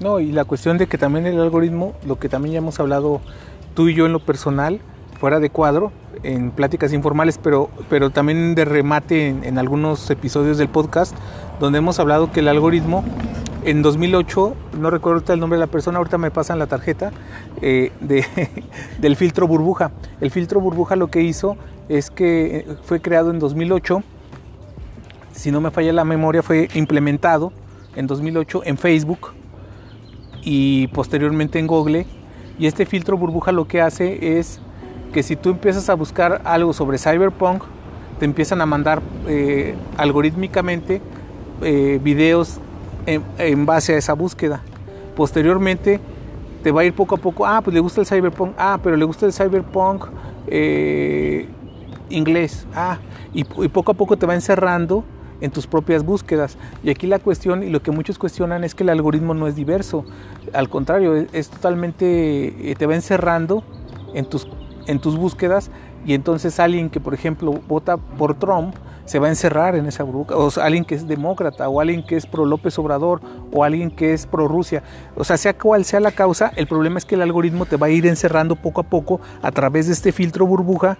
No, 0.00 0.20
y 0.20 0.32
la 0.32 0.44
cuestión 0.44 0.78
de 0.78 0.86
que 0.86 0.98
también 0.98 1.26
el 1.26 1.40
algoritmo, 1.40 1.94
lo 2.06 2.18
que 2.18 2.28
también 2.28 2.54
ya 2.54 2.58
hemos 2.58 2.78
hablado 2.80 3.20
tú 3.74 3.88
y 3.88 3.94
yo 3.94 4.06
en 4.06 4.12
lo 4.12 4.24
personal, 4.24 4.80
fuera 5.18 5.38
de 5.38 5.50
cuadro, 5.50 5.92
en 6.22 6.50
pláticas 6.50 6.92
informales, 6.92 7.38
pero, 7.38 7.70
pero 7.88 8.10
también 8.10 8.54
de 8.54 8.64
remate 8.64 9.28
en, 9.28 9.58
algunos 9.58 10.10
episodios 10.10 10.58
del 10.58 10.68
podcast, 10.68 11.14
donde 11.60 11.78
hemos 11.78 11.98
hablado 12.00 12.32
que 12.32 12.40
el 12.40 12.48
algoritmo 12.48 13.04
en 13.64 13.82
2008, 13.82 14.56
no 14.80 14.90
recuerdo 14.90 15.32
el 15.32 15.38
nombre 15.38 15.56
de 15.56 15.66
la 15.66 15.70
persona, 15.70 15.98
ahorita 15.98 16.18
me 16.18 16.32
pasan 16.32 16.58
la 16.58 16.66
tarjeta, 16.66 17.12
eh, 17.60 17.92
de, 18.00 18.24
del 19.00 19.14
filtro 19.14 19.46
burbuja. 19.46 19.92
El 20.20 20.32
filtro 20.32 20.60
burbuja 20.60 20.96
lo 20.96 21.08
que 21.08 21.22
hizo 21.22 21.56
es 21.88 22.10
que 22.10 22.66
fue 22.82 23.00
creado 23.00 23.30
en 23.30 23.38
2008 23.38 24.02
si 25.32 25.50
no 25.50 25.60
me 25.60 25.70
falla 25.70 25.92
la 25.92 26.04
memoria, 26.04 26.42
fue 26.42 26.68
implementado 26.74 27.52
en 27.96 28.06
2008 28.06 28.62
en 28.64 28.78
Facebook 28.78 29.32
y 30.42 30.88
posteriormente 30.88 31.58
en 31.58 31.66
Google. 31.66 32.06
Y 32.58 32.66
este 32.66 32.86
filtro 32.86 33.16
burbuja 33.16 33.52
lo 33.52 33.66
que 33.66 33.80
hace 33.80 34.38
es 34.38 34.60
que 35.12 35.22
si 35.22 35.36
tú 35.36 35.50
empiezas 35.50 35.88
a 35.88 35.94
buscar 35.94 36.42
algo 36.44 36.72
sobre 36.72 36.98
Cyberpunk, 36.98 37.62
te 38.18 38.24
empiezan 38.24 38.60
a 38.60 38.66
mandar 38.66 39.02
eh, 39.26 39.74
algorítmicamente 39.96 41.00
eh, 41.62 41.98
videos 42.02 42.60
en, 43.06 43.66
base 43.66 43.94
a 43.94 43.98
esa 43.98 44.12
búsqueda. 44.14 44.62
Posteriormente 45.16 46.00
te 46.62 46.70
va 46.70 46.82
a 46.82 46.84
ir 46.84 46.92
poco 46.92 47.16
a 47.16 47.18
poco, 47.18 47.46
ah, 47.46 47.60
pues 47.62 47.74
le 47.74 47.80
gusta 47.80 48.00
el 48.00 48.06
Cyberpunk, 48.06 48.52
ah, 48.56 48.78
pero 48.82 48.96
le 48.96 49.04
gusta 49.04 49.26
el 49.26 49.32
Cyberpunk 49.32 50.06
eh, 50.46 51.48
inglés, 52.10 52.66
ah, 52.74 52.98
y, 53.34 53.40
y 53.40 53.68
poco 53.68 53.92
a 53.92 53.94
poco 53.94 54.16
te 54.16 54.26
va 54.26 54.34
encerrando 54.34 55.04
en 55.42 55.50
tus 55.50 55.66
propias 55.66 56.04
búsquedas. 56.04 56.56
Y 56.82 56.88
aquí 56.88 57.06
la 57.06 57.18
cuestión 57.18 57.62
y 57.62 57.68
lo 57.68 57.82
que 57.82 57.90
muchos 57.90 58.18
cuestionan 58.18 58.64
es 58.64 58.74
que 58.74 58.84
el 58.84 58.88
algoritmo 58.88 59.34
no 59.34 59.46
es 59.46 59.56
diverso. 59.56 60.06
Al 60.54 60.70
contrario, 60.70 61.14
es, 61.14 61.50
totalmente, 61.50 62.70
eh, 62.70 62.74
te 62.76 62.86
va 62.86 62.94
encerrando 62.94 63.62
en 64.14 64.24
tus, 64.24 64.48
en 64.86 65.00
tus 65.00 65.16
búsquedas 65.16 65.70
y 66.06 66.14
entonces 66.14 66.58
alguien 66.58 66.88
que, 66.88 67.00
por 67.00 67.12
ejemplo, 67.12 67.52
vota 67.68 67.96
por 67.96 68.38
Trump, 68.38 68.74
se 69.04 69.18
va 69.18 69.26
a 69.26 69.30
encerrar 69.30 69.74
en 69.74 69.86
esa 69.86 70.04
burbuja, 70.04 70.36
o 70.36 70.48
alguien 70.60 70.84
que 70.84 70.94
es 70.94 71.08
demócrata, 71.08 71.68
o 71.68 71.80
alguien 71.80 72.04
que 72.06 72.16
es 72.16 72.24
pro 72.24 72.46
López 72.46 72.78
Obrador, 72.78 73.20
o 73.52 73.64
alguien 73.64 73.90
que 73.90 74.12
es 74.12 74.26
pro 74.26 74.46
Rusia. 74.46 74.82
O 75.16 75.24
sea, 75.24 75.36
sea 75.36 75.58
cual 75.58 75.84
sea 75.84 75.98
la 75.98 76.12
causa, 76.12 76.52
el 76.54 76.68
problema 76.68 76.98
es 76.98 77.04
que 77.04 77.16
el 77.16 77.22
algoritmo 77.22 77.66
te 77.66 77.76
va 77.76 77.88
a 77.88 77.90
ir 77.90 78.06
encerrando 78.06 78.54
poco 78.56 78.80
a 78.80 78.84
poco 78.84 79.20
a 79.42 79.50
través 79.50 79.88
de 79.88 79.92
este 79.92 80.12
filtro 80.12 80.46
burbuja 80.46 80.98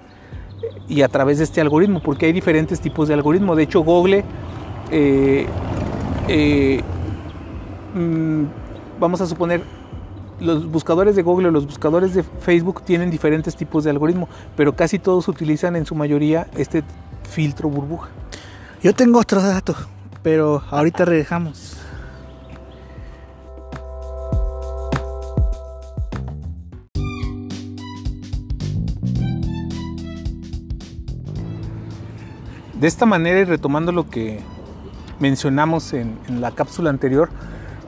y 0.88 1.02
a 1.02 1.08
través 1.08 1.38
de 1.38 1.44
este 1.44 1.60
algoritmo, 1.60 2.00
porque 2.00 2.26
hay 2.26 2.32
diferentes 2.32 2.80
tipos 2.80 3.08
de 3.08 3.14
algoritmo. 3.14 3.56
De 3.56 3.62
hecho, 3.62 3.80
Google, 3.80 4.24
eh, 4.90 5.46
eh, 6.28 6.80
mm, 7.94 8.44
vamos 9.00 9.20
a 9.20 9.26
suponer, 9.26 9.62
los 10.40 10.70
buscadores 10.70 11.14
de 11.14 11.22
Google 11.22 11.48
o 11.48 11.50
los 11.50 11.66
buscadores 11.66 12.14
de 12.14 12.24
Facebook 12.24 12.82
tienen 12.82 13.10
diferentes 13.10 13.54
tipos 13.54 13.84
de 13.84 13.90
algoritmo, 13.90 14.28
pero 14.56 14.74
casi 14.74 14.98
todos 14.98 15.28
utilizan 15.28 15.76
en 15.76 15.86
su 15.86 15.94
mayoría 15.94 16.48
este 16.56 16.82
filtro 17.30 17.68
burbuja. 17.68 18.08
Yo 18.82 18.92
tengo 18.92 19.20
otros 19.20 19.44
datos, 19.44 19.76
pero 20.22 20.62
ahorita 20.70 21.04
redejamos. 21.04 21.81
De 32.82 32.88
esta 32.88 33.06
manera 33.06 33.38
y 33.38 33.44
retomando 33.44 33.92
lo 33.92 34.10
que 34.10 34.40
mencionamos 35.20 35.92
en, 35.92 36.18
la 36.40 36.50
cápsula 36.50 36.90
anterior, 36.90 37.30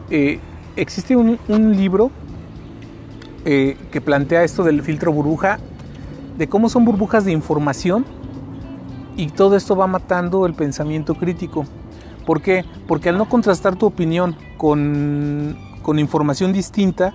eh, 0.08 0.38
existe 0.76 1.16
un, 1.16 1.36
libro 1.76 2.12
eh, 3.44 3.76
que 3.90 4.00
plantea 4.00 4.44
esto 4.44 4.62
del 4.62 4.82
filtro 4.82 5.12
burbuja, 5.12 5.58
de 6.38 6.46
cómo 6.48 6.68
son 6.68 6.84
burbujas 6.84 7.24
de 7.24 7.32
información 7.32 8.04
y 9.16 9.30
todo 9.30 9.56
esto 9.56 9.74
va 9.74 9.88
matando 9.88 10.46
el 10.46 10.54
pensamiento 10.54 11.16
crítico. 11.16 11.64
¿Por 12.24 12.40
qué? 12.40 12.64
Porque 12.86 13.08
al 13.08 13.18
no 13.18 13.28
contrastar 13.28 13.74
tu 13.74 13.86
opinión 13.86 14.36
con, 14.56 15.58
con 15.82 15.98
información 15.98 16.52
distinta, 16.52 17.12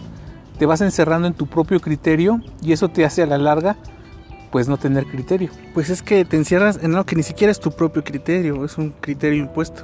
te 0.57 0.65
vas 0.65 0.81
encerrando 0.81 1.29
en 1.29 1.33
tu 1.33 1.47
propio 1.47 1.79
criterio 1.79 2.41
y 2.61 2.73
eso 2.73 2.89
te 2.89 3.05
hace 3.05 3.23
a 3.23 3.25
la 3.25 3.37
larga 3.37 3.77
pues 4.51 4.67
no 4.67 4.77
tener 4.77 5.05
criterio. 5.05 5.49
Pues 5.73 5.89
es 5.89 6.01
que 6.01 6.25
te 6.25 6.38
encierras 6.38 6.79
en 6.81 6.91
algo 6.91 7.05
que 7.05 7.15
ni 7.15 7.23
siquiera 7.23 7.51
es 7.51 7.59
tu 7.59 7.71
propio 7.71 8.03
criterio, 8.03 8.65
es 8.65 8.77
un 8.77 8.91
criterio 8.91 9.39
impuesto. 9.39 9.83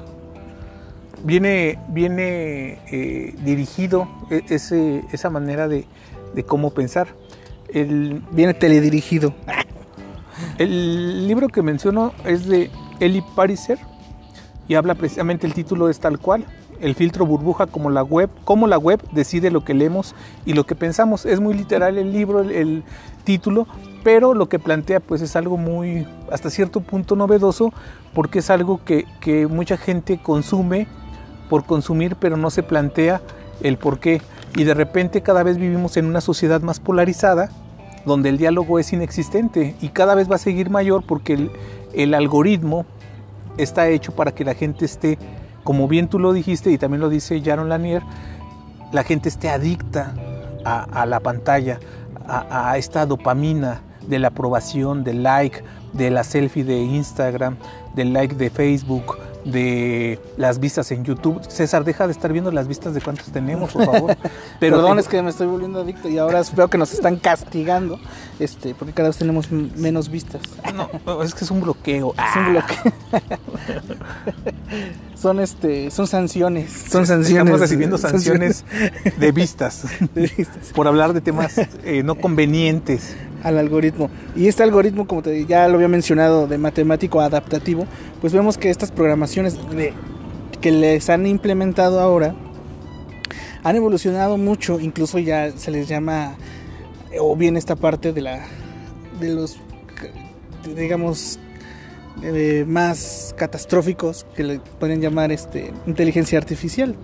Viene, 1.24 1.80
viene 1.90 2.80
eh, 2.92 3.36
dirigido 3.44 4.08
e, 4.30 4.44
ese, 4.50 5.04
esa 5.12 5.30
manera 5.30 5.68
de, 5.68 5.86
cómo 6.46 6.72
pensar. 6.72 7.08
El, 7.70 8.22
viene 8.32 8.54
teledirigido. 8.54 9.34
El 10.58 11.28
libro 11.28 11.48
que 11.48 11.62
menciono 11.62 12.14
es 12.26 12.46
de 12.46 12.70
Eli 13.00 13.24
Pariser 13.36 13.80
y 14.68 14.76
habla 14.76 14.96
precisamente 14.96 15.48
el 15.48 15.54
título 15.54 15.90
es 15.90 16.00
tal 16.00 16.20
cual, 16.20 16.46
el 16.82 16.96
filtro 16.96 17.26
burbuja 17.26 17.68
como 17.68 17.90
la 17.90 18.04
web, 18.04 18.30
como 18.44 18.68
la 18.68 18.78
web 18.78 19.02
decide 19.12 19.52
lo 19.52 19.64
que 19.64 19.74
leemos 19.74 20.16
y 20.46 20.54
lo 20.54 20.66
que 20.66 20.76
pensamos. 20.76 21.26
Es 21.26 21.40
muy 21.40 21.54
literal 21.54 21.98
el 21.98 22.12
libro, 22.12 22.42
el, 22.42 22.84
título, 23.24 23.68
pero 24.06 24.36
lo 24.36 24.48
que 24.48 24.60
plantea 24.60 25.00
pues 25.00 25.24
es 25.24 25.36
algo 25.36 25.58
muy 25.58 26.08
hasta 26.32 26.52
cierto 26.52 26.82
punto 26.82 27.16
novedoso 27.16 27.74
porque 28.14 28.38
es 28.38 28.52
algo 28.52 28.86
que, 28.86 29.06
que 29.20 29.48
mucha 29.48 29.78
gente 29.78 30.20
consume 30.22 30.86
por 31.50 31.66
consumir 31.66 32.16
pero 32.16 32.38
no 32.38 32.52
se 32.52 32.62
plantea 32.62 33.20
el 33.62 33.80
por 33.80 34.00
qué. 34.00 34.22
Y 34.56 34.64
de 34.64 34.76
repente 34.76 35.22
cada 35.22 35.42
vez 35.42 35.58
vivimos 35.58 35.98
en 35.98 36.06
una 36.06 36.22
sociedad 36.22 36.62
más 36.62 36.80
polarizada 36.80 37.50
donde 38.06 38.30
el 38.30 38.38
diálogo 38.38 38.78
es 38.78 38.94
inexistente 38.94 39.76
y 39.82 39.90
cada 39.90 40.14
vez 40.14 40.30
va 40.30 40.36
a 40.36 40.38
seguir 40.38 40.70
mayor 40.70 41.04
porque 41.04 41.34
el, 41.34 41.52
el 41.96 42.14
algoritmo 42.14 42.86
está 43.58 43.90
hecho 43.90 44.12
para 44.12 44.34
que 44.34 44.46
la 44.46 44.54
gente 44.54 44.86
esté 44.86 45.18
como 45.64 45.88
bien 45.88 46.10
tú 46.10 46.20
lo 46.20 46.32
dijiste 46.32 46.70
y 46.70 46.78
también 46.78 47.02
lo 47.02 47.10
dice 47.10 47.42
Jaron 47.44 47.70
Lanier, 47.70 48.04
la 48.92 49.04
gente 49.04 49.30
esté 49.30 49.50
adicta 49.50 50.14
a, 50.64 51.08
la 51.08 51.20
pantalla, 51.22 51.80
a, 52.28 52.70
a, 52.70 52.78
esta 52.78 53.08
dopamina 53.08 53.82
de 54.08 54.20
la 54.20 54.30
aprobación, 54.30 55.04
del 55.04 55.24
like, 55.24 55.64
de 55.94 56.12
la 56.12 56.24
selfie 56.24 56.64
de 56.64 56.80
Instagram, 56.80 57.58
del 57.96 58.14
like 58.14 58.36
de 58.36 58.50
Facebook, 58.50 59.18
de 59.46 60.20
las 60.38 60.60
vistas 60.60 60.92
en 60.92 61.06
YouTube. 61.06 61.42
César, 61.48 61.84
deja 61.84 62.08
de 62.08 62.12
estar 62.12 62.34
viendo 62.34 62.52
las 62.52 62.68
vistas 62.68 62.94
de 62.94 63.02
cuántos 63.02 63.28
tenemos, 63.28 63.72
por 63.72 63.86
favor. 63.86 64.18
Pero 64.60 64.78
Perdón, 64.78 65.00
es 65.00 65.08
que 65.08 65.22
me 65.22 65.30
estoy 65.30 65.48
volviendo 65.48 65.80
adicto 65.80 66.10
y 66.10 66.18
ahora 66.18 66.42
veo 66.56 66.68
que 66.68 66.78
nos 66.78 66.92
están 66.94 67.18
castigando, 67.18 68.00
este, 68.40 68.74
porque 68.74 68.94
cada 68.94 69.10
vez 69.10 69.18
tenemos 69.18 69.52
menos 69.52 70.10
vistas. 70.10 70.42
No, 70.74 70.90
es 71.24 71.34
que 71.34 71.46
es 71.46 71.52
un 71.52 71.62
bloqueo. 71.62 72.14
Es 72.14 72.36
un 72.36 72.52
bloqueo. 72.52 72.94
son 75.16 75.40
este, 75.40 75.92
son 75.92 76.08
sanciones. 76.08 76.72
Son 76.90 77.06
sanciones. 77.06 77.46
Estamos 77.46 77.60
recibiendo 77.60 77.98
sanciones, 77.98 78.66
de, 79.18 79.32
vistas, 79.32 79.86
por 80.74 80.88
hablar 80.88 81.14
de 81.14 81.22
temas 81.22 81.58
eh, 81.58 82.02
no 82.04 82.16
convenientes. 82.16 83.16
Al 83.46 83.60
algoritmo. 83.60 84.10
Y 84.36 84.48
este 84.48 84.64
algoritmo, 84.64 85.08
como 85.08 85.22
te, 85.22 85.46
ya 85.46 85.68
lo 85.68 85.76
había 85.76 85.88
mencionado, 85.88 86.48
de 86.48 86.58
matemático 86.58 87.22
adaptativo, 87.22 87.86
pues 88.20 88.34
vemos 88.34 88.58
que 88.58 88.72
estas 88.72 88.92
programaciones 88.92 89.56
que 90.62 90.72
les 90.72 91.10
han 91.12 91.28
implementado 91.28 92.00
ahora 92.00 92.36
han 93.64 93.76
evolucionado 93.76 94.38
mucho, 94.38 94.80
incluso 94.80 95.20
ya 95.20 95.52
se 95.52 95.70
les 95.70 95.88
llama, 95.88 96.36
o 97.20 97.36
bien 97.36 97.56
esta 97.56 97.76
parte 97.76 98.14
de 98.14 98.22
la 98.22 98.46
de 99.20 99.30
los, 99.34 99.58
digamos, 100.76 101.40
eh, 102.24 102.66
más 102.68 103.36
catastróficos 103.38 104.26
que 104.36 104.44
le 104.44 104.60
pueden 104.80 105.02
llamar 105.02 105.32
este 105.32 105.72
inteligencia 105.86 106.40
artificial. 106.40 106.96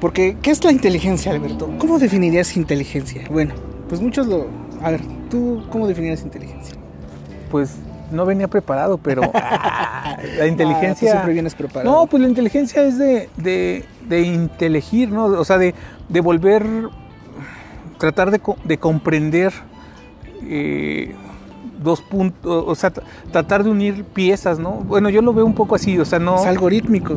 Porque, 0.00 0.36
¿qué 0.42 0.50
es 0.50 0.62
la 0.62 0.70
inteligencia, 0.70 1.32
Alberto? 1.32 1.70
¿Cómo 1.78 1.98
definirías 1.98 2.56
inteligencia? 2.56 3.26
Bueno, 3.30 3.54
pues 3.88 4.02
muchos 4.02 4.26
lo... 4.26 4.67
A 4.82 4.90
ver, 4.90 5.00
¿tú 5.30 5.62
cómo 5.70 5.86
definirías 5.86 6.22
inteligencia? 6.22 6.74
Pues 7.50 7.76
no 8.10 8.24
venía 8.24 8.48
preparado, 8.48 8.98
pero 8.98 9.22
la 10.38 10.46
inteligencia... 10.46 11.08
Ah, 11.08 11.12
tú 11.12 11.16
siempre 11.16 11.32
vienes 11.32 11.54
preparado. 11.54 11.90
No, 11.90 12.06
pues 12.06 12.22
la 12.22 12.28
inteligencia 12.28 12.82
es 12.82 12.98
de, 12.98 13.28
de, 13.36 13.84
de 14.08 14.22
inteligir, 14.22 15.10
¿no? 15.10 15.26
O 15.26 15.44
sea, 15.44 15.58
de, 15.58 15.74
de 16.08 16.20
volver, 16.20 16.64
tratar 17.98 18.30
de, 18.30 18.40
de 18.64 18.78
comprender 18.78 19.52
eh, 20.42 21.14
dos 21.82 22.00
puntos, 22.00 22.64
o 22.66 22.74
sea, 22.74 22.92
tratar 23.30 23.64
de 23.64 23.70
unir 23.70 24.04
piezas, 24.04 24.58
¿no? 24.58 24.72
Bueno, 24.72 25.10
yo 25.10 25.22
lo 25.22 25.32
veo 25.32 25.46
un 25.46 25.54
poco 25.54 25.74
así, 25.74 25.98
o 25.98 26.04
sea, 26.04 26.18
no... 26.18 26.36
Es 26.36 26.46
algorítmico. 26.46 27.16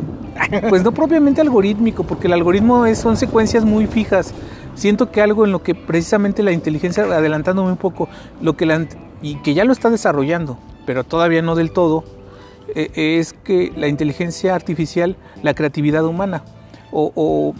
Pues 0.68 0.82
no 0.82 0.92
propiamente 0.92 1.40
algorítmico, 1.40 2.04
porque 2.04 2.26
el 2.26 2.32
algoritmo 2.32 2.86
es, 2.86 2.98
son 2.98 3.16
secuencias 3.16 3.64
muy 3.64 3.86
fijas. 3.86 4.34
Siento 4.74 5.10
que 5.10 5.20
algo 5.20 5.44
en 5.44 5.52
lo 5.52 5.62
que 5.62 5.74
precisamente 5.74 6.42
la 6.42 6.52
inteligencia, 6.52 7.04
adelantándome 7.04 7.70
un 7.70 7.76
poco, 7.76 8.08
lo 8.40 8.56
que 8.56 8.66
la, 8.66 8.86
y 9.20 9.36
que 9.36 9.54
ya 9.54 9.64
lo 9.64 9.72
está 9.72 9.90
desarrollando, 9.90 10.58
pero 10.86 11.04
todavía 11.04 11.42
no 11.42 11.54
del 11.54 11.72
todo, 11.72 12.04
eh, 12.74 12.90
es 12.94 13.32
que 13.32 13.72
la 13.76 13.88
inteligencia 13.88 14.54
artificial, 14.54 15.16
la 15.42 15.54
creatividad 15.54 16.04
humana, 16.04 16.42
o, 16.90 17.54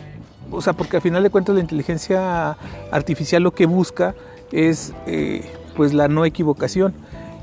o, 0.50 0.60
sea, 0.60 0.72
porque 0.74 0.96
al 0.96 1.02
final 1.02 1.22
de 1.22 1.30
cuentas 1.30 1.54
la 1.54 1.60
inteligencia 1.60 2.56
artificial 2.90 3.42
lo 3.42 3.52
que 3.52 3.66
busca 3.66 4.14
es 4.50 4.92
eh, 5.06 5.42
pues 5.74 5.94
la 5.94 6.08
no 6.08 6.24
equivocación. 6.24 6.94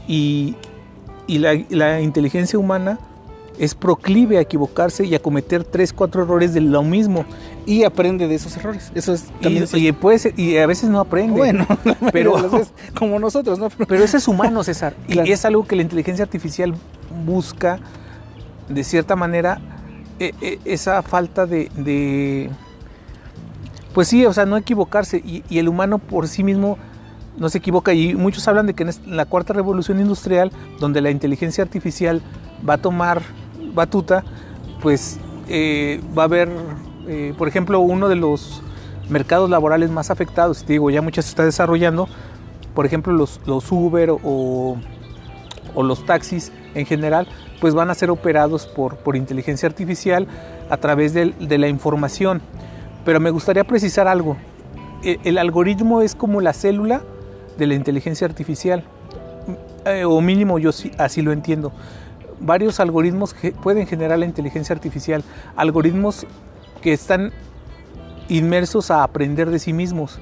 Y, 0.08 0.56
y 1.28 1.40
la, 1.40 1.60
la 1.70 2.02
inteligencia 2.02 2.58
humana 2.60 3.00
es 3.60 3.76
proclive 3.76 4.38
a 4.38 4.42
equivocarse 4.42 5.06
y 5.06 5.14
a 5.14 5.20
cometer 5.22 5.64
tres, 5.64 5.94
cuatro 5.94 6.24
errores 6.24 6.54
de 6.54 6.62
lo 6.62 6.82
mismo. 6.82 7.26
Y 7.66 7.84
aprende 7.84 8.28
de 8.28 8.34
esos 8.36 8.56
errores. 8.58 8.92
Eso 8.96 9.14
es 9.14 9.26
Y, 9.40 9.44
también 9.44 9.64
es- 9.66 9.74
y 9.76 9.92
puede 9.92 10.18
ser- 10.18 10.34
y 10.40 10.58
a 10.58 10.66
veces 10.66 10.90
no 10.90 11.00
aprende. 11.00 11.38
bueno, 11.38 11.68
pero- 12.12 12.34
veces, 12.50 12.72
como 12.98 13.20
nosotros, 13.20 13.60
¿no? 13.60 13.70
Pero 13.88 14.04
eso 14.04 14.18
es 14.18 14.28
humano, 14.28 14.64
César. 14.64 14.96
Claro. 15.08 15.28
Y 15.28 15.32
es 15.34 15.46
algo 15.46 15.66
que 15.68 15.76
la 15.76 15.82
inteligencia 15.84 16.24
artificial 16.24 16.74
busca, 17.26 17.80
de 18.70 18.84
cierta 18.84 19.16
manera, 19.16 19.60
e- 20.20 20.34
e- 20.42 20.60
esa 20.66 21.02
falta 21.04 21.46
de, 21.46 21.70
de- 21.76 22.50
Pues 23.94 24.08
sí, 24.08 24.26
o 24.26 24.34
sea, 24.34 24.46
no 24.46 24.58
equivocarse. 24.58 25.18
Y, 25.18 25.44
y 25.50 25.60
el 25.60 25.68
humano 25.68 25.98
por 26.00 26.28
sí 26.28 26.44
mismo 26.44 26.78
no 27.38 27.50
se 27.50 27.58
equivoca. 27.60 27.94
Y 27.94 28.16
muchos 28.16 28.48
hablan 28.48 28.68
de 28.68 28.74
que 28.74 28.84
en 28.84 28.92
la 29.18 29.26
cuarta 29.26 29.54
revolución 29.54 30.00
industrial, 30.00 30.52
donde 30.80 31.02
la 31.02 31.10
inteligencia 31.12 31.64
artificial 31.64 32.22
va 32.68 32.76
a 32.76 32.78
tomar 32.78 33.22
batuta, 33.74 34.24
pues 34.82 35.20
eh, 35.48 36.02
va 36.18 36.24
a 36.24 36.26
haber, 36.26 36.50
eh, 37.08 37.34
por 37.38 37.48
ejemplo, 37.48 37.80
uno 37.80 38.08
de 38.10 38.16
los 38.16 38.62
mercados 39.10 39.50
laborales 39.50 39.90
más 39.90 40.12
afectados, 40.12 40.64
te 40.64 40.74
digo, 40.74 40.90
ya 40.90 41.02
muchas 41.02 41.26
se 41.26 41.30
está 41.30 41.44
desarrollando, 41.46 42.08
por 42.76 42.86
ejemplo, 42.86 43.12
los, 43.14 43.40
los 43.46 43.72
Uber 43.72 44.12
o, 44.12 44.78
o 45.76 45.84
los 45.84 46.06
taxis 46.06 46.52
en 46.76 46.86
general, 46.86 47.28
pues 47.60 47.74
van 47.74 47.90
a 47.90 47.96
ser 47.96 48.10
operados 48.12 48.68
por, 48.68 48.98
por 48.98 49.16
inteligencia 49.16 49.68
artificial 49.68 50.28
a 50.70 50.78
través 50.78 51.14
del- 51.14 51.34
de, 51.48 51.58
la 51.58 51.68
información. 51.68 52.42
Pero 53.04 53.20
me 53.20 53.32
gustaría 53.32 53.64
precisar 53.64 54.08
algo. 54.08 54.38
El, 55.04 55.20
el 55.24 55.38
algoritmo 55.40 56.02
es 56.02 56.14
como 56.16 56.40
la 56.42 56.54
célula 56.54 57.02
de 57.58 57.68
la 57.68 57.74
inteligencia 57.74 58.28
artificial, 58.28 58.84
Eh, 59.86 60.04
o 60.06 60.20
mínimo 60.22 60.60
yo 60.60 60.72
sí- 60.72 60.92
así 60.98 61.22
lo 61.22 61.32
entiendo. 61.32 61.72
Varios 62.42 62.80
algoritmos 62.80 63.34
que 63.34 63.52
pueden 63.52 63.86
generar 63.88 64.18
la 64.20 64.26
inteligencia 64.26 64.74
artificial, 64.74 65.24
algoritmos 65.56 66.26
que 66.82 66.94
están 66.94 67.32
inmersos 68.30 68.92
a 68.92 69.04
aprender 69.04 69.50
de 69.50 69.60
sí 69.60 69.74
mismos. 69.74 70.20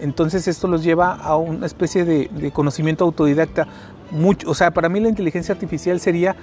Entonces 0.00 0.48
esto 0.48 0.66
los 0.68 0.82
lleva 0.82 1.14
a 1.14 1.36
una 1.36 1.66
especie 1.66 2.04
de, 2.04 2.28
de 2.32 2.50
conocimiento 2.50 3.04
autodidacta. 3.04 3.66
Mucho, 4.10 4.50
o 4.50 4.54
sea, 4.54 4.70
para 4.70 4.88
mí 4.88 5.00
la 5.00 5.08
inteligencia 5.08 5.52
artificial 5.54 5.98
sería 6.00 6.36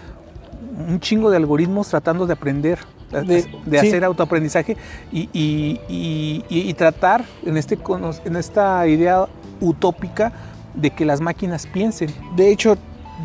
un 0.88 1.00
chingo 1.00 1.30
de 1.30 1.38
algoritmos 1.38 1.90
tratando 1.90 2.26
de 2.26 2.34
aprender, 2.34 2.80
de, 3.12 3.22
De- 3.24 3.48
de 3.66 3.80
sí. 3.80 3.88
hacer 3.88 4.04
autoaprendizaje 4.04 4.78
y, 5.12 5.30
y- 5.34 5.80
y- 5.90 6.46
y- 6.50 6.70
y 6.70 6.74
tratar 6.74 7.24
en, 7.46 7.58
este, 7.58 7.78
en 8.26 8.36
esta 8.36 8.88
idea 8.88 9.26
utópica 9.60 10.32
de 10.74 10.90
que 10.92 11.06
las 11.06 11.20
máquinas 11.22 11.68
piensen. 11.68 12.10
De 12.36 12.50
hecho, 12.52 12.78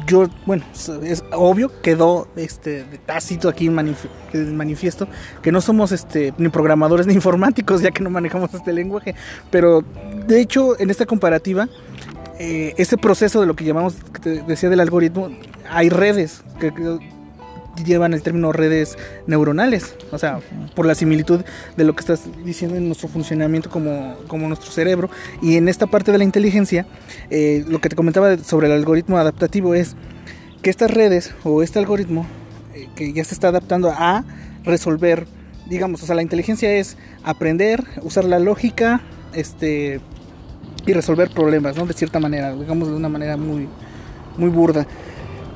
yo, 0.06 0.28
bueno, 0.46 0.64
es 1.02 1.24
obvio, 1.32 1.70
quedó 1.82 2.28
este 2.36 2.84
tácito 3.06 3.48
aquí 3.48 3.68
manif- 3.68 4.08
manifiesto 4.52 5.08
que 5.42 5.52
no 5.52 5.60
somos 5.60 5.92
este 5.92 6.34
ni 6.38 6.48
programadores 6.48 7.06
ni 7.08 7.14
informáticos, 7.14 7.82
ya 7.82 7.90
que 7.90 8.02
no 8.02 8.10
manejamos 8.10 8.52
este 8.54 8.72
lenguaje. 8.72 9.14
Pero 9.50 9.82
de 10.26 10.40
hecho, 10.40 10.78
en 10.80 10.90
esta 10.90 11.06
comparativa, 11.06 11.68
eh, 12.38 12.74
este 12.76 12.98
proceso 12.98 13.40
de 13.40 13.46
lo 13.46 13.56
que 13.56 13.64
llamamos, 13.64 13.94
decía 14.46 14.68
del 14.68 14.80
algoritmo, 14.80 15.30
hay 15.70 15.88
redes 15.88 16.42
que, 16.60 16.72
que 16.72 16.98
llevan 17.84 18.14
el 18.14 18.22
término 18.22 18.52
redes 18.52 18.96
neuronales, 19.26 19.94
o 20.10 20.18
sea, 20.18 20.40
por 20.74 20.86
la 20.86 20.94
similitud 20.94 21.42
de 21.76 21.84
lo 21.84 21.94
que 21.94 22.00
estás 22.00 22.22
diciendo 22.44 22.76
en 22.76 22.86
nuestro 22.86 23.08
funcionamiento 23.08 23.70
como, 23.70 24.16
como 24.28 24.48
nuestro 24.48 24.70
cerebro. 24.70 25.10
Y 25.42 25.56
en 25.56 25.68
esta 25.68 25.86
parte 25.86 26.12
de 26.12 26.18
la 26.18 26.24
inteligencia, 26.24 26.86
eh, 27.30 27.64
lo 27.68 27.80
que 27.80 27.88
te 27.88 27.96
comentaba 27.96 28.38
sobre 28.38 28.66
el 28.66 28.72
algoritmo 28.72 29.18
adaptativo 29.18 29.74
es 29.74 29.96
que 30.62 30.70
estas 30.70 30.90
redes 30.90 31.34
o 31.44 31.62
este 31.62 31.78
algoritmo 31.78 32.26
eh, 32.74 32.88
que 32.96 33.12
ya 33.12 33.24
se 33.24 33.34
está 33.34 33.48
adaptando 33.48 33.90
a 33.90 34.24
resolver, 34.64 35.26
digamos, 35.68 36.02
o 36.02 36.06
sea, 36.06 36.14
la 36.14 36.22
inteligencia 36.22 36.72
es 36.72 36.96
aprender, 37.24 37.84
usar 38.02 38.24
la 38.24 38.38
lógica, 38.38 39.00
este 39.32 40.00
y 40.86 40.92
resolver 40.92 41.30
problemas, 41.30 41.76
¿no? 41.76 41.84
De 41.84 41.94
cierta 41.94 42.20
manera, 42.20 42.54
digamos 42.54 42.88
de 42.88 42.94
una 42.94 43.08
manera 43.08 43.36
muy 43.36 43.68
muy 44.36 44.50
burda. 44.50 44.86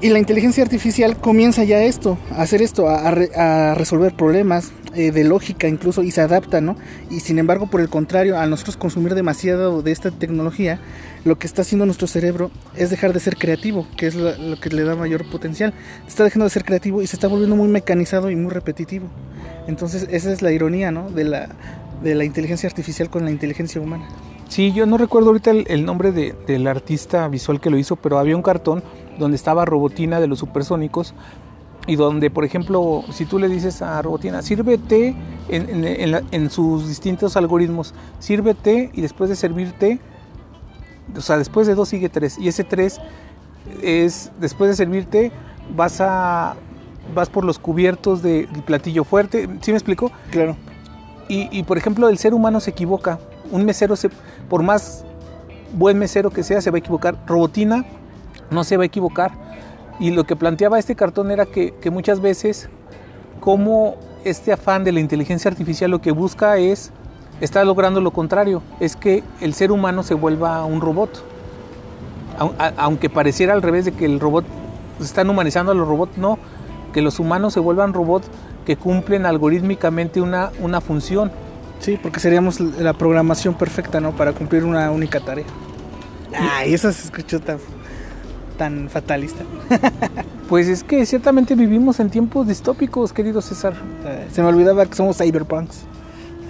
Y 0.02 0.08
la 0.08 0.18
inteligencia 0.18 0.62
artificial 0.64 1.18
comienza 1.18 1.62
ya 1.64 1.82
esto, 1.82 2.16
a 2.30 2.40
hacer 2.42 2.62
esto, 2.62 2.88
a, 2.88 3.06
a 3.08 3.10
re- 3.10 3.30
a 3.36 3.74
resolver 3.74 4.14
problemas 4.16 4.72
eh, 4.94 5.10
de 5.12 5.24
lógica 5.24 5.68
incluso 5.68 6.02
y 6.02 6.10
se 6.10 6.22
adapta, 6.22 6.62
¿no? 6.62 6.76
Y 7.10 7.20
sin 7.20 7.38
embargo, 7.38 7.66
por 7.66 7.82
el 7.82 7.90
contrario, 7.90 8.38
al 8.38 8.48
nosotros 8.48 8.78
consumir 8.78 9.14
demasiado 9.14 9.82
de 9.82 9.92
esta 9.92 10.10
tecnología, 10.10 10.78
lo 11.26 11.38
que 11.38 11.46
está 11.46 11.60
haciendo 11.62 11.84
nuestro 11.84 12.06
cerebro 12.06 12.50
es 12.76 12.88
dejar 12.88 13.12
de 13.12 13.20
ser 13.20 13.36
creativo, 13.36 13.86
que 13.98 14.06
es 14.06 14.14
lo, 14.14 14.34
lo 14.38 14.58
que 14.58 14.70
le 14.70 14.84
da 14.84 14.96
mayor 14.96 15.28
potencial. 15.30 15.74
Está 16.08 16.24
dejando 16.24 16.44
de 16.44 16.50
ser 16.50 16.64
creativo 16.64 17.02
y 17.02 17.06
se 17.06 17.16
está 17.16 17.28
volviendo 17.28 17.54
muy 17.54 17.68
mecanizado 17.68 18.30
y 18.30 18.36
muy 18.36 18.50
repetitivo. 18.52 19.06
Entonces, 19.66 20.08
esa 20.10 20.32
es 20.32 20.40
la 20.40 20.50
ironía, 20.50 20.90
¿no? 20.90 21.10
De 21.10 21.24
la, 21.24 21.50
de 22.02 22.14
la 22.14 22.24
inteligencia 22.24 22.70
artificial 22.70 23.10
con 23.10 23.26
la 23.26 23.30
inteligencia 23.30 23.78
humana. 23.82 24.08
Sí, 24.48 24.72
yo 24.72 24.86
no 24.86 24.96
recuerdo 24.96 25.28
ahorita 25.28 25.50
el, 25.50 25.66
el 25.68 25.84
nombre 25.84 26.10
de- 26.10 26.34
del 26.46 26.66
artista 26.66 27.28
visual 27.28 27.60
que 27.60 27.68
lo 27.68 27.76
hizo, 27.76 27.96
pero 27.96 28.18
había 28.18 28.34
un 28.34 28.42
cartón 28.42 28.82
donde 29.20 29.37
estaba 29.37 29.64
Robotina 29.64 30.18
de 30.18 30.26
los 30.26 30.40
supersónicos 30.40 31.14
y 31.87 31.94
donde, 31.96 32.30
por 32.30 32.44
ejemplo, 32.44 33.04
si 33.12 33.24
tú 33.24 33.38
le 33.38 33.48
dices 33.48 33.80
a 33.83 34.02
Robotina, 34.02 34.42
sírvete 34.42 35.14
en, 35.48 35.70
en- 35.70 35.85
en 35.85 36.11
la- 36.11 36.22
en 36.33 36.50
sus 36.50 36.88
distintos 36.88 37.37
algoritmos, 37.37 37.94
sírvete 38.18 38.90
y 38.92 39.00
después 39.00 39.30
de 39.30 39.37
servirte, 39.37 40.00
o 41.16 41.20
sea, 41.20 41.38
después 41.38 41.66
de 41.66 41.74
dos 41.74 41.88
sigue 41.88 42.09
tres 42.09 42.38
y 42.38 42.48
ese 42.48 42.64
tres 42.64 42.98
es, 43.83 44.30
después 44.40 44.70
de 44.70 44.76
servirte, 44.76 45.33
vas 45.76 46.00
a... 46.00 46.56
Vas 47.14 47.28
por 47.28 47.44
los 47.44 47.59
cubiertos 47.59 48.22
de- 48.22 48.46
del 48.46 48.62
platillo 48.62 49.02
fuerte, 49.02 49.48
¿sí 49.62 49.72
me 49.72 49.78
explico? 49.78 50.12
Claro. 50.30 50.54
Y, 51.28 51.48
y, 51.50 51.64
por 51.64 51.76
ejemplo, 51.76 52.09
el 52.09 52.18
ser 52.18 52.35
humano 52.35 52.61
se 52.61 52.70
equivoca. 52.70 53.18
Un 53.50 53.64
mesero, 53.64 53.96
se, 53.96 54.11
por 54.48 54.62
más 54.62 55.04
buen 55.72 55.98
mesero 55.98 56.30
que 56.30 56.44
sea, 56.44 56.61
se 56.61 56.70
va 56.70 56.76
a 56.76 56.78
equivocar. 56.78 57.16
Robotina 57.26 57.85
no 58.50 58.64
se 58.64 58.76
va 58.76 58.82
a 58.84 58.86
equivocar. 58.86 59.32
Y 59.98 60.10
lo 60.10 60.24
que 60.24 60.36
planteaba 60.36 60.78
este 60.78 60.94
cartón 60.96 61.30
era 61.30 61.46
que, 61.46 61.72
que 61.80 61.90
muchas 61.90 62.20
veces, 62.20 62.68
como 63.40 63.96
este 64.24 64.52
afán 64.52 64.84
de 64.84 64.92
la 64.92 65.00
inteligencia 65.00 65.50
artificial 65.50 65.90
lo 65.90 66.00
que 66.00 66.10
busca 66.12 66.56
es, 66.58 66.90
está 67.40 67.64
logrando 67.64 68.00
lo 68.00 68.10
contrario, 68.10 68.62
es 68.80 68.96
que 68.96 69.22
el 69.40 69.54
ser 69.54 69.72
humano 69.72 70.02
se 70.02 70.14
vuelva 70.14 70.64
un 70.64 70.80
robot. 70.80 71.22
A- 72.58 72.72
Aunque 72.78 73.10
pareciera 73.10 73.52
al 73.52 73.62
revés 73.62 73.84
de 73.84 73.92
que 73.92 74.06
el 74.06 74.20
robot, 74.20 74.44
están 75.00 75.28
humanizando 75.30 75.72
a 75.72 75.74
los 75.74 75.86
robots, 75.86 76.16
no, 76.18 76.38
que 76.92 77.02
los 77.02 77.18
humanos 77.18 77.52
se 77.54 77.60
vuelvan 77.60 77.92
robots 77.94 78.28
que 78.66 78.76
cumplen 78.76 79.26
algorítmicamente 79.26 80.20
una, 80.20 80.50
una 80.60 80.80
función. 80.80 81.30
Sí, 81.78 81.98
porque 82.02 82.20
seríamos 82.20 82.60
la 82.60 82.92
programación 82.92 83.54
perfecta, 83.54 84.00
¿no? 84.00 84.12
Para 84.12 84.32
cumplir 84.32 84.64
una 84.64 84.90
única 84.90 85.20
tarea. 85.20 85.46
Ay, 86.38 86.74
eso 86.74 86.92
se 86.92 87.04
escuchó 87.04 87.40
tan, 87.40 87.58
tan 88.61 88.90
fatalista. 88.90 89.42
Pues 90.51 90.66
es 90.66 90.83
que 90.83 91.07
ciertamente 91.07 91.55
vivimos 91.55 92.01
en 92.01 92.11
tiempos 92.11 92.49
distópicos, 92.49 93.12
querido 93.12 93.40
César. 93.40 93.73
Eh, 94.05 94.27
Se 94.33 94.42
me 94.42 94.49
olvidaba 94.49 94.85
que 94.85 94.96
somos 94.96 95.16
cyberpunks. 95.18 95.85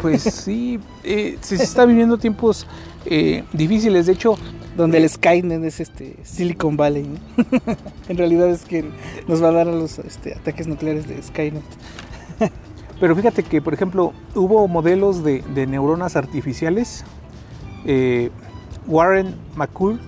Pues 0.01 0.23
sí, 0.45 0.81
eh, 1.05 1.37
se 1.43 1.59
se 1.59 1.65
está 1.65 1.85
viviendo 1.85 2.17
tiempos 2.17 2.67
eh, 3.05 3.45
difíciles. 3.53 4.07
De 4.07 4.13
hecho, 4.13 4.39
Donde 4.75 4.97
el 4.97 5.07
Skynet 5.07 5.63
es 5.65 5.81
este 5.81 6.17
Silicon 6.23 6.79
Valley, 6.79 7.03
¿no? 7.03 7.19
en 8.09 8.17
realidad 8.17 8.49
es 8.49 8.65
que 8.65 8.91
nos 9.29 9.43
va 9.43 9.49
a 9.49 9.53
dar 9.53 9.69
a 9.69 9.73
los 9.73 9.99
este, 9.99 10.33
ataques 10.33 10.67
nucleares 10.67 11.07
de 11.07 11.23
Skynet. 11.23 11.63
Pero 13.01 13.15
fíjate 13.15 13.43
que, 13.43 13.61
por 13.61 13.75
ejemplo, 13.75 14.15
hubo 14.35 14.67
modelos 14.67 15.23
de, 15.23 15.43
de 15.55 15.67
neuronas 15.67 16.17
artificiales. 16.17 17.05
Eh, 17.85 18.31
Warren 18.87 19.35
McCool 19.57 20.01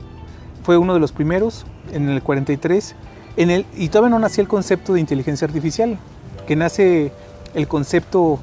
fue 0.63 0.79
uno 0.79 0.95
de 0.95 1.01
los 1.01 1.13
primeros 1.13 1.67
en 1.93 2.09
el 2.09 2.23
43. 2.23 2.95
En 3.37 3.51
el, 3.51 3.67
y 3.77 3.89
todavía 3.89 4.11
no 4.11 4.19
nacía 4.19 4.43
el 4.43 4.49
concepto 4.49 4.95
de 4.95 5.01
inteligencia 5.01 5.47
artificial, 5.47 5.99
que 6.47 6.57
nace 6.57 7.13
el 7.55 7.69
concepto 7.69 8.41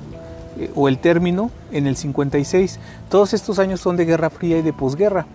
eh, 0.58 0.72
o 0.76 0.88
el 0.88 0.98
término 0.98 1.52
en 1.72 1.88
el 1.88 1.96
56. 1.96 2.80
Todos 3.10 3.34
estos 3.34 3.60
años 3.60 3.82
son 3.82 3.98
de 3.98 4.06
Guerra 4.06 4.30
Fría 4.30 4.58
y 4.58 4.62
de 4.62 4.74
posguerra. 4.74 5.26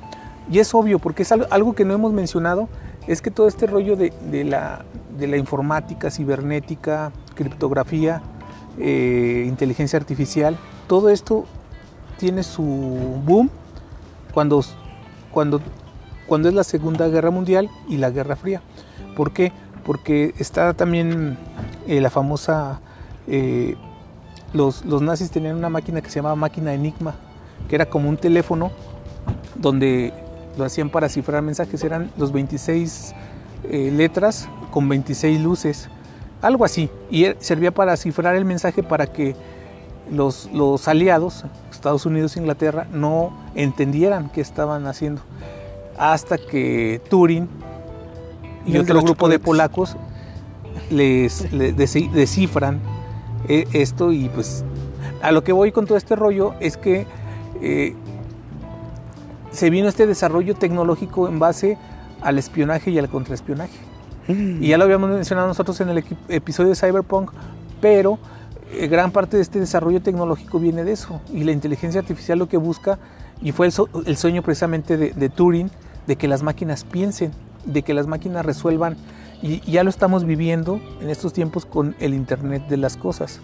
Y 0.50 0.58
es 0.58 0.74
obvio, 0.74 0.98
porque 0.98 1.22
es 1.22 1.32
algo, 1.32 1.46
algo 1.50 1.74
que 1.74 1.84
no 1.84 1.94
hemos 1.94 2.12
mencionado, 2.12 2.68
es 3.06 3.22
que 3.22 3.30
todo 3.30 3.48
este 3.48 3.66
rollo 3.66 3.96
de, 3.96 4.12
la 4.44 5.36
informática, 5.36 6.10
cibernética, 6.10 7.12
criptografía, 7.34 8.22
eh, 8.78 9.44
inteligencia 9.46 9.98
artificial, 9.98 10.56
todo 10.86 11.10
esto 11.10 11.44
tiene 12.18 12.42
su 12.42 12.62
boom 12.62 13.50
cuando, 14.32 14.64
cuando, 15.30 15.60
cuando 16.26 16.48
es 16.48 16.54
la 16.54 16.64
Segunda 16.64 17.08
Guerra 17.08 17.30
Mundial 17.30 17.70
y 17.88 17.96
la 17.98 18.10
Guerra 18.10 18.36
Fría. 18.36 18.60
¿Por 19.16 19.32
qué? 19.32 19.52
Porque 19.84 20.34
está 20.38 20.72
también 20.74 21.36
eh, 21.86 22.00
la 22.00 22.10
famosa... 22.10 22.80
eh, 23.26 23.76
los, 24.52 24.84
nazis 25.02 25.30
tenían 25.30 25.56
una 25.56 25.68
máquina 25.68 26.00
que 26.00 26.08
se 26.10 26.16
llamaba 26.16 26.36
máquina 26.36 26.72
Enigma, 26.72 27.16
que 27.68 27.74
era 27.74 27.86
como 27.86 28.08
un 28.08 28.16
teléfono 28.16 28.70
donde 29.56 30.12
lo 30.56 30.64
hacían 30.64 30.90
para 30.90 31.08
cifrar 31.08 31.42
mensajes, 31.42 31.82
eran 31.82 32.12
los 32.16 32.30
26 32.30 33.14
eh, 33.64 33.90
letras 33.92 34.48
con 34.70 34.88
26 34.88 35.40
luces, 35.40 35.88
algo 36.40 36.64
así, 36.64 36.88
y 37.10 37.24
er- 37.24 37.36
servía 37.40 37.72
para 37.72 37.96
cifrar 37.96 38.36
el 38.36 38.44
mensaje 38.44 38.84
para 38.84 39.06
que 39.08 39.34
los 40.12 40.86
aliados, 40.86 41.44
Estados 41.72 42.06
Unidos 42.06 42.36
e 42.36 42.40
Inglaterra, 42.40 42.86
no 42.92 43.32
entendieran 43.56 44.28
qué 44.30 44.40
estaban 44.40 44.86
haciendo, 44.86 45.22
hasta 45.98 46.38
que 46.38 47.00
Turing 47.08 47.48
y 48.66 48.76
otro 48.78 49.02
grupo 49.02 49.28
de 49.28 49.38
polacos 49.38 49.96
les, 50.90 51.46
descifran 52.12 52.80
eh, 53.48 53.66
esto 53.72 54.12
y 54.12 54.28
pues 54.28 54.64
a 55.22 55.32
lo 55.32 55.44
que 55.44 55.52
voy 55.52 55.72
con 55.72 55.86
todo 55.86 55.96
este 55.98 56.16
rollo 56.16 56.54
es 56.60 56.76
que 56.76 57.06
eh, 57.60 57.94
se 59.50 59.70
vino 59.70 59.88
este 59.88 60.06
desarrollo 60.06 60.54
tecnológico 60.54 61.28
en 61.28 61.38
base 61.38 61.78
al 62.22 62.38
espionaje 62.38 62.90
y 62.90 62.98
al 62.98 63.08
contraespionaje. 63.08 63.78
Y 64.26 64.68
ya 64.68 64.78
lo 64.78 64.84
habíamos 64.84 65.10
mencionado 65.10 65.46
nosotros 65.48 65.78
en 65.82 65.90
el 65.90 66.02
episodio 66.28 66.70
de 66.70 66.76
Cyberpunk, 66.76 67.30
pero 67.80 68.18
eh, 68.72 68.86
gran 68.88 69.10
parte 69.10 69.36
de 69.36 69.42
este 69.42 69.60
desarrollo 69.60 70.00
tecnológico 70.00 70.58
viene 70.58 70.82
de 70.82 70.92
eso. 70.92 71.20
Y 71.32 71.44
la 71.44 71.52
inteligencia 71.52 72.00
artificial 72.00 72.38
lo 72.38 72.48
que 72.48 72.56
busca, 72.56 72.98
y 73.42 73.52
fue 73.52 73.66
el, 73.66 73.72
so- 73.72 73.88
el 74.06 74.16
sueño 74.16 74.40
precisamente 74.42 74.96
de, 74.96 75.12
de 75.12 75.28
Turing, 75.28 75.70
de 76.06 76.16
que 76.16 76.28
las 76.28 76.42
máquinas 76.42 76.84
piensen, 76.84 77.32
de 77.64 77.82
que 77.82 77.94
las 77.94 78.06
máquinas 78.06 78.44
resuelvan. 78.44 78.96
Y, 79.42 79.60
y 79.66 79.72
ya 79.72 79.84
lo 79.84 79.90
estamos 79.90 80.24
viviendo 80.24 80.80
en 81.00 81.10
estos 81.10 81.32
tiempos 81.32 81.66
con 81.66 81.94
el 82.00 82.14
Internet 82.14 82.66
de 82.68 82.76
las 82.76 82.96
Cosas. 82.96 83.40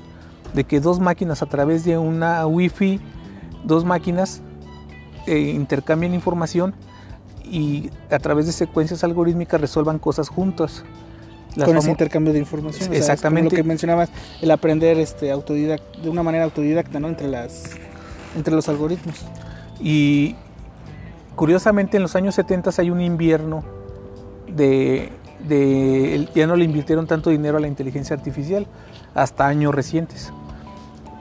De 0.54 0.64
que 0.64 0.80
dos 0.80 0.98
máquinas 1.00 1.42
a 1.42 1.46
través 1.46 1.84
de 1.84 1.98
una 1.98 2.46
Wi-Fi, 2.46 3.00
dos 3.64 3.84
máquinas 3.84 4.40
eh, 5.26 5.38
intercambian 5.38 6.14
información 6.14 6.74
y 7.44 7.90
a 8.10 8.18
través 8.18 8.46
de 8.46 8.52
secuencias 8.52 9.04
algorítmicas 9.04 9.60
resuelvan 9.60 9.98
cosas 9.98 10.28
juntas. 10.28 10.84
Las 11.56 11.66
con 11.66 11.76
ese 11.76 11.90
intercambio 11.90 12.32
de 12.32 12.38
información. 12.38 12.82
o 12.84 12.86
sea, 12.86 12.92
es 12.94 13.02
como 13.02 13.12
Exactamente. 13.12 13.56
lo 13.56 13.62
que 13.62 13.68
mencionabas, 13.68 14.08
el 14.40 14.50
aprender 14.52 14.98
este, 14.98 15.34
autodidac- 15.34 16.00
de 16.00 16.08
una 16.08 16.22
manera 16.22 16.44
autodidacta, 16.44 17.00
¿no? 17.00 17.08
Entre, 17.08 17.26
las, 17.28 17.70
entre 18.36 18.54
los 18.54 18.68
algoritmos. 18.68 19.16
Y 19.80 20.36
curiosamente 21.40 21.96
en 21.96 22.02
los 22.02 22.16
años 22.16 22.34
70 22.34 22.70
hay 22.76 22.90
un 22.90 23.00
invierno 23.00 23.64
de, 24.46 25.10
de- 25.48 26.28
ya 26.34 26.46
no 26.46 26.54
le 26.54 26.66
invirtieron 26.66 27.06
tanto 27.06 27.30
dinero 27.30 27.56
a 27.56 27.60
la 27.60 27.66
inteligencia 27.66 28.14
artificial 28.14 28.66
hasta 29.14 29.46
años 29.46 29.74
recientes. 29.74 30.34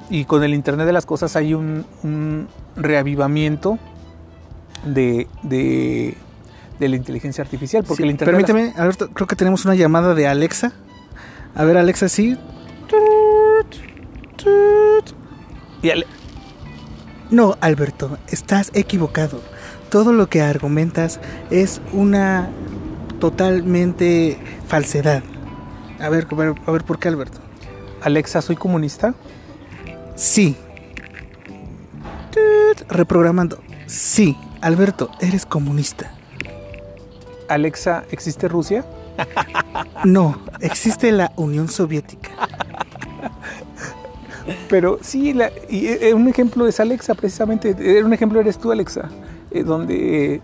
Y 0.09 0.25
con 0.25 0.43
el 0.43 0.53
Internet 0.53 0.87
de 0.87 0.91
las 0.91 1.05
Cosas 1.05 1.37
hay 1.37 1.53
un, 1.53 1.85
un 2.03 2.49
reavivamiento 2.75 3.79
de, 4.83 5.29
de, 5.43 6.17
de 6.79 6.89
la 6.89 6.97
inteligencia 6.97 7.41
artificial. 7.41 7.85
Porque 7.85 8.03
Sí, 8.03 8.03
el 8.03 8.11
Internet 8.11 8.35
de 8.35 8.41
las- 8.41 8.51
permíteme, 8.51 8.77
Alberto, 8.81 9.09
creo 9.13 9.25
que 9.25 9.37
tenemos 9.37 9.63
una 9.63 9.75
llamada 9.75 10.15
de 10.15 10.27
Alexa. 10.27 10.73
A 11.55 11.63
ver, 11.63 11.77
Alexa, 11.77 12.09
sí. 12.09 12.37
y 15.81 15.89
al- 15.91 16.05
No, 17.31 17.57
Alberto, 17.61 18.17
estás 18.27 18.71
equivocado. 18.73 19.39
Todo 19.89 20.13
lo 20.13 20.29
que 20.29 20.41
argumentas 20.41 21.19
es 21.51 21.79
una 21.93 22.49
totalmente 23.19 24.39
falsedad. 24.67 25.21
A 25.99 26.09
ver, 26.09 26.27
a 26.31 26.35
ver, 26.35 26.55
a 26.65 26.71
ver, 26.71 26.83
¿por 26.83 26.97
qué, 26.97 27.07
Alberto? 27.07 27.39
Alexa, 28.01 28.41
soy 28.41 28.55
comunista. 28.55 29.13
Sí. 30.15 30.55
Reprogramando. 32.87 33.59
Sí, 33.85 34.37
Alberto, 34.61 35.11
eres 35.19 35.45
comunista. 35.45 36.11
Alexa, 37.47 38.05
¿existe 38.11 38.47
Rusia? 38.47 38.85
No, 40.03 40.39
existe 40.61 41.11
la 41.11 41.31
Unión 41.35 41.67
Soviética. 41.67 42.29
Pero 44.69 44.99
sí, 45.01 45.33
la- 45.33 45.51
y 45.69 45.87
eh, 45.87 46.13
un 46.13 46.27
ejemplo 46.27 46.67
es 46.67 46.79
Alexa, 46.79 47.13
precisamente. 47.15 47.75
eh, 47.79 48.03
Un 48.03 48.13
ejemplo 48.13 48.39
eres 48.39 48.57
tú, 48.57 48.71
Alexa, 48.71 49.09
eh, 49.51 49.63
donde 49.63 50.35
eh, 50.35 50.41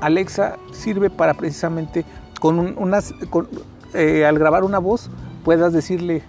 Alexa 0.00 0.56
sirve 0.72 1.10
para 1.10 1.34
precisamente, 1.34 2.04
con 2.40 2.58
un- 2.58 2.74
unas, 2.76 3.12
con, 3.30 3.48
eh, 3.94 4.24
al 4.26 4.38
grabar 4.38 4.64
una 4.64 4.78
voz, 4.78 5.10
puedas 5.44 5.72
decirle, 5.72 6.22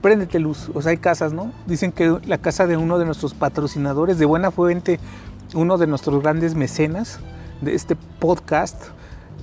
préndete 0.00 0.38
luz. 0.40 0.70
O 0.74 0.82
sea, 0.82 0.90
hay 0.90 0.96
casas, 0.98 1.32
¿no? 1.32 1.52
Dicen 1.66 1.92
que 1.92 2.18
la 2.26 2.38
casa 2.38 2.66
de 2.66 2.76
uno 2.76 2.98
de 2.98 3.04
nuestros 3.04 3.34
patrocinadores, 3.34 4.18
de 4.18 4.24
buena 4.24 4.50
fuente, 4.50 4.98
uno 5.54 5.78
de 5.78 5.86
nuestros 5.86 6.22
grandes 6.22 6.54
mecenas 6.54 7.20
de 7.60 7.74
este 7.74 7.94
podcast, 8.18 8.86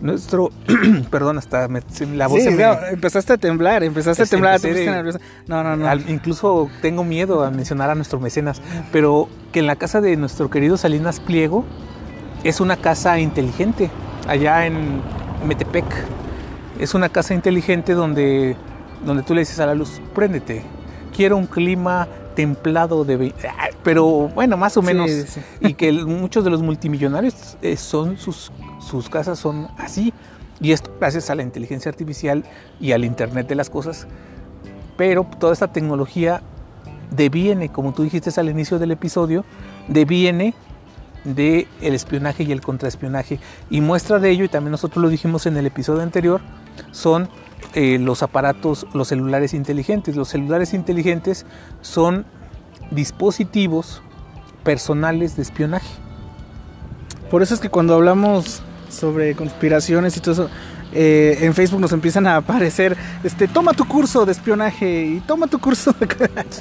nuestro, 0.01 0.49
perdón, 1.11 1.37
hasta 1.37 1.67
me- 1.67 1.81
la 2.15 2.27
voz 2.27 2.39
Sí, 2.39 2.45
se 2.45 2.51
me- 2.51 2.63
no, 2.63 2.73
empezaste 2.91 3.33
a 3.33 3.37
temblar, 3.37 3.83
empezaste 3.83 4.23
a 4.23 4.25
temblar. 4.25 4.59
te 4.59 4.73
de-. 4.73 5.19
No, 5.47 5.63
no, 5.63 5.75
no. 5.75 5.87
Al- 5.87 6.09
incluso 6.09 6.69
tengo 6.81 7.03
miedo 7.03 7.43
a 7.43 7.51
mencionar 7.51 7.89
a 7.89 7.95
nuestros 7.95 8.21
mecenas, 8.21 8.61
pero 8.91 9.27
que 9.51 9.59
en 9.59 9.67
la 9.67 9.75
casa 9.75 10.01
de 10.01 10.15
nuestro 10.15 10.49
querido 10.49 10.77
Salinas 10.77 11.19
Pliego 11.19 11.65
es 12.43 12.59
una 12.61 12.77
casa 12.77 13.19
inteligente, 13.19 13.89
allá 14.27 14.65
en 14.65 15.01
Metepec. 15.45 15.85
Es 16.79 16.93
una 16.93 17.09
casa 17.09 17.33
inteligente 17.33 17.93
donde, 17.93 18.55
donde 19.05 19.23
tú 19.23 19.33
le 19.33 19.41
dices 19.41 19.59
a 19.59 19.65
la 19.65 19.75
luz, 19.75 20.01
préndete, 20.15 20.63
quiero 21.15 21.35
un 21.35 21.45
clima 21.47 22.07
templado 22.35 23.03
de... 23.03 23.17
ve-". 23.17 23.35
Ah, 23.45 23.67
Pero 23.83 24.05
bueno, 24.29 24.55
más 24.55 24.77
o 24.77 24.81
menos. 24.81 25.09
sí. 25.11 25.41
Y 25.59 25.73
que 25.73 25.91
muchos 25.91 26.45
de 26.45 26.49
los 26.49 26.61
multimillonarios 26.61 27.57
eh, 27.61 27.75
son 27.75 28.17
sus, 28.17 28.49
sus 28.89 29.09
casas 29.09 29.39
son 29.39 29.67
así. 29.77 30.13
Y 30.61 30.73
esto 30.73 30.91
gracias 30.99 31.29
a 31.29 31.35
la 31.35 31.43
inteligencia 31.43 31.89
artificial 31.89 32.43
y 32.81 32.91
al 32.91 33.05
Internet 33.05 33.47
de 33.47 33.55
las 33.55 33.69
cosas 33.69 34.07
pero 34.99 35.25
toda 35.39 35.53
esta 35.53 35.71
tecnología 35.71 36.41
deviene, 37.09 37.69
como 37.69 37.93
tú 37.93 38.03
dijiste 38.03 38.37
al 38.37 38.49
inicio 38.49 38.79
del 38.79 38.91
episodio, 38.91 39.45
deviene 39.87 40.53
del 41.23 41.65
espionaje 41.81 42.43
y 42.43 42.51
el 42.51 42.59
contraespionaje. 42.59 43.39
Y 43.69 43.79
muestra 43.79 44.19
de 44.19 44.29
ello, 44.29 44.43
y 44.43 44.49
también 44.49 44.71
nosotros 44.71 45.01
lo 45.01 45.07
dijimos 45.07 45.45
en 45.45 45.55
el 45.55 45.65
episodio 45.65 46.01
anterior, 46.01 46.41
son 46.91 47.29
eh, 47.75 47.97
los 47.97 48.23
aparatos, 48.23 48.87
los 48.93 49.07
celulares 49.07 49.53
inteligentes. 49.53 50.17
Los 50.17 50.27
celulares 50.27 50.73
inteligentes 50.73 51.45
son 51.79 52.25
dispositivos 52.91 54.01
personales 54.65 55.37
de 55.37 55.43
espionaje. 55.43 55.87
Por 57.31 57.41
eso 57.41 57.53
es 57.53 57.61
que 57.61 57.69
cuando 57.69 57.95
hablamos 57.95 58.63
sobre 58.89 59.35
conspiraciones 59.35 60.17
y 60.17 60.19
todo 60.19 60.33
eso, 60.33 60.49
eh, 60.91 61.37
en 61.41 61.53
Facebook 61.53 61.79
nos 61.79 61.91
empiezan 61.91 62.25
a 62.27 62.37
aparecer, 62.37 62.97
este, 63.23 63.47
toma 63.47 63.73
tu 63.73 63.85
curso 63.87 64.25
de 64.25 64.31
espionaje 64.31 65.03
y 65.05 65.19
toma 65.21 65.47
tu 65.47 65.59
curso 65.59 65.93
de... 65.99 66.07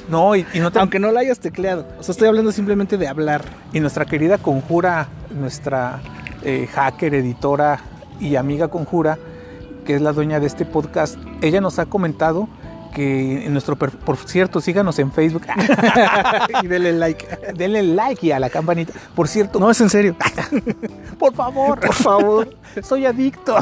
No, 0.09 0.35
y, 0.35 0.45
y 0.53 0.59
no 0.59 0.71
te- 0.71 0.79
Aunque 0.79 0.99
no 0.99 1.11
lo 1.11 1.17
hayas 1.19 1.39
tecleado. 1.39 1.87
O 1.99 2.03
sea, 2.03 2.11
estoy 2.13 2.27
hablando 2.27 2.51
simplemente 2.51 2.97
de 2.97 3.07
hablar. 3.07 3.43
Y 3.73 3.79
nuestra 3.79 4.05
querida 4.05 4.37
conjura, 4.37 5.07
nuestra 5.39 5.99
eh, 6.43 6.67
hacker, 6.71 7.15
editora 7.15 7.79
y 8.19 8.35
amiga 8.35 8.67
conjura, 8.67 9.17
que 9.85 9.95
es 9.95 10.01
la 10.01 10.11
dueña 10.13 10.39
de 10.39 10.45
este 10.45 10.65
podcast, 10.65 11.17
ella 11.41 11.59
nos 11.61 11.79
ha 11.79 11.87
comentado 11.87 12.47
que 12.93 13.45
en 13.45 13.53
nuestro 13.53 13.75
por 13.77 14.17
cierto, 14.17 14.61
síganos 14.61 14.97
en 14.99 15.11
Facebook, 15.11 15.43
y 16.63 16.67
denle 16.67 16.93
like. 16.93 17.25
denle 17.55 17.83
like 17.83 18.25
y 18.27 18.31
a 18.31 18.39
la 18.39 18.49
campanita. 18.49 18.93
Por 19.15 19.27
cierto, 19.27 19.59
No, 19.59 19.69
es 19.69 19.79
en 19.81 19.89
serio. 19.89 20.15
por 21.19 21.33
favor, 21.33 21.79
Por 21.79 21.93
favor. 21.93 22.49
soy 22.81 23.05
adicto. 23.05 23.55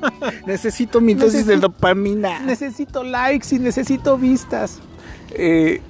Necesito 0.46 1.00
mi 1.00 1.14
dosis 1.14 1.46
de 1.46 1.56
dopamina. 1.56 2.40
necesito 2.40 3.02
likes 3.02 3.54
y 3.54 3.58
necesito 3.58 4.16
vistas. 4.18 4.80
Eh, 5.30 5.80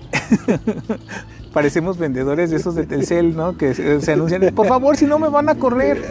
parecemos 1.53 1.99
vendedores 1.99 2.51
de 2.51 2.57
esos 2.57 2.74
de 2.74 2.86
Telcel, 2.86 3.36
¿no? 3.36 3.57
Que 3.57 3.74
se, 3.74 4.01
se 4.01 4.12
anuncian, 4.12 4.42
por 4.55 4.66
favor, 4.66 4.97
si 4.97 5.07
no 5.07 5.18
me 5.18 5.28
van 5.28 5.49
a 5.49 5.55
correr. 5.57 6.03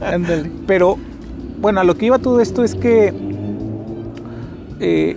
Ándale. 0.00 0.50
Pero, 0.66 0.98
bueno, 1.58 1.80
a 1.80 1.84
lo 1.84 1.96
que 1.96 2.06
iba 2.06 2.18
todo 2.18 2.40
esto 2.40 2.62
es 2.64 2.74
que 2.74 3.12
eh, 4.80 5.16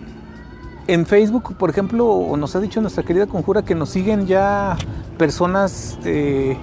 en 0.88 1.06
Facebook, 1.06 1.56
por 1.56 1.70
ejemplo, 1.70 2.36
nos 2.38 2.56
ha 2.56 2.60
dicho 2.60 2.82
nuestra 2.82 3.04
querida 3.04 3.28
conjura 3.28 3.64
que 3.64 3.76
nos 3.76 3.90
siguen 3.90 4.26
ya 4.26 4.78
personas 5.18 6.00
eh, 6.06 6.58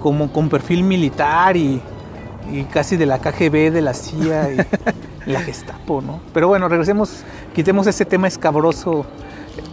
como 0.00 0.32
con 0.32 0.48
perfil 0.48 0.84
militar 0.84 1.56
y, 1.56 1.80
y 2.52 2.64
casi 2.64 2.96
de 2.96 3.06
la 3.06 3.18
KGB, 3.18 3.72
de 3.72 3.82
la 3.82 3.94
CIA 3.94 4.52
y 4.52 4.56
la 5.30 5.40
Gestapo, 5.40 6.00
¿no? 6.00 6.20
Pero 6.32 6.48
bueno, 6.48 6.68
regresemos, 6.68 7.22
quitemos 7.54 7.86
ese 7.86 8.04
tema 8.04 8.28
escabroso 8.28 9.04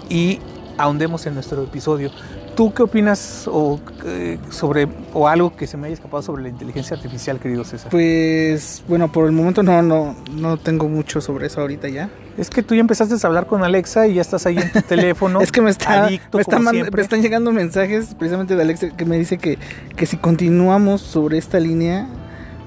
y 0.10 0.40
ahondemos 0.78 1.26
en 1.26 1.36
nuestro 1.36 1.64
episodio. 1.64 2.12
¿Tú 2.56 2.74
qué 2.74 2.84
opinas 2.84 3.50
o, 3.52 3.80
eh, 4.06 4.40
sobre 4.50 4.88
o 5.14 5.28
algo 5.28 5.56
que 5.56 5.68
se 5.68 5.76
me 5.76 5.88
haya 5.88 5.94
escapado 5.96 6.24
sobre 6.24 6.44
la 6.44 6.50
inteligencia 6.50 6.96
artificial, 6.96 7.40
querido 7.40 7.66
César? 7.66 7.92
Pues 7.92 8.84
bueno, 8.88 9.12
por 9.12 9.26
el 9.26 9.34
momento 9.34 9.62
no, 9.62 9.82
no, 9.82 10.16
no 10.32 10.58
tengo 10.58 10.88
mucho 10.88 11.20
sobre 11.22 11.48
eso 11.48 11.62
ahorita 11.62 11.90
ya. 11.90 12.10
Es 12.38 12.50
que 12.50 12.64
tú 12.64 12.76
ya 12.76 12.82
empezaste 12.82 13.16
a 13.16 13.28
hablar 13.28 13.48
con 13.48 13.64
Alexa 13.64 14.08
y 14.08 14.16
ya 14.16 14.22
estás 14.22 14.46
ahí 14.46 14.58
en 14.58 14.72
tu 14.72 14.82
teléfono. 14.88 15.42
es 15.42 15.52
que 15.52 15.62
me, 15.62 15.70
está, 15.70 16.06
adicto 16.06 16.38
me, 16.38 16.42
está 16.42 16.60
me 16.60 17.02
están 17.02 17.22
llegando 17.22 17.52
mensajes 17.52 18.14
precisamente 18.18 18.56
de 18.56 18.62
Alexa 18.62 18.90
que 18.90 19.06
me 19.06 19.18
dice 19.18 19.38
que, 19.38 19.58
que 19.96 20.06
si 20.06 20.18
continuamos 20.18 21.02
sobre 21.02 21.38
esta 21.38 21.60
línea, 21.60 22.08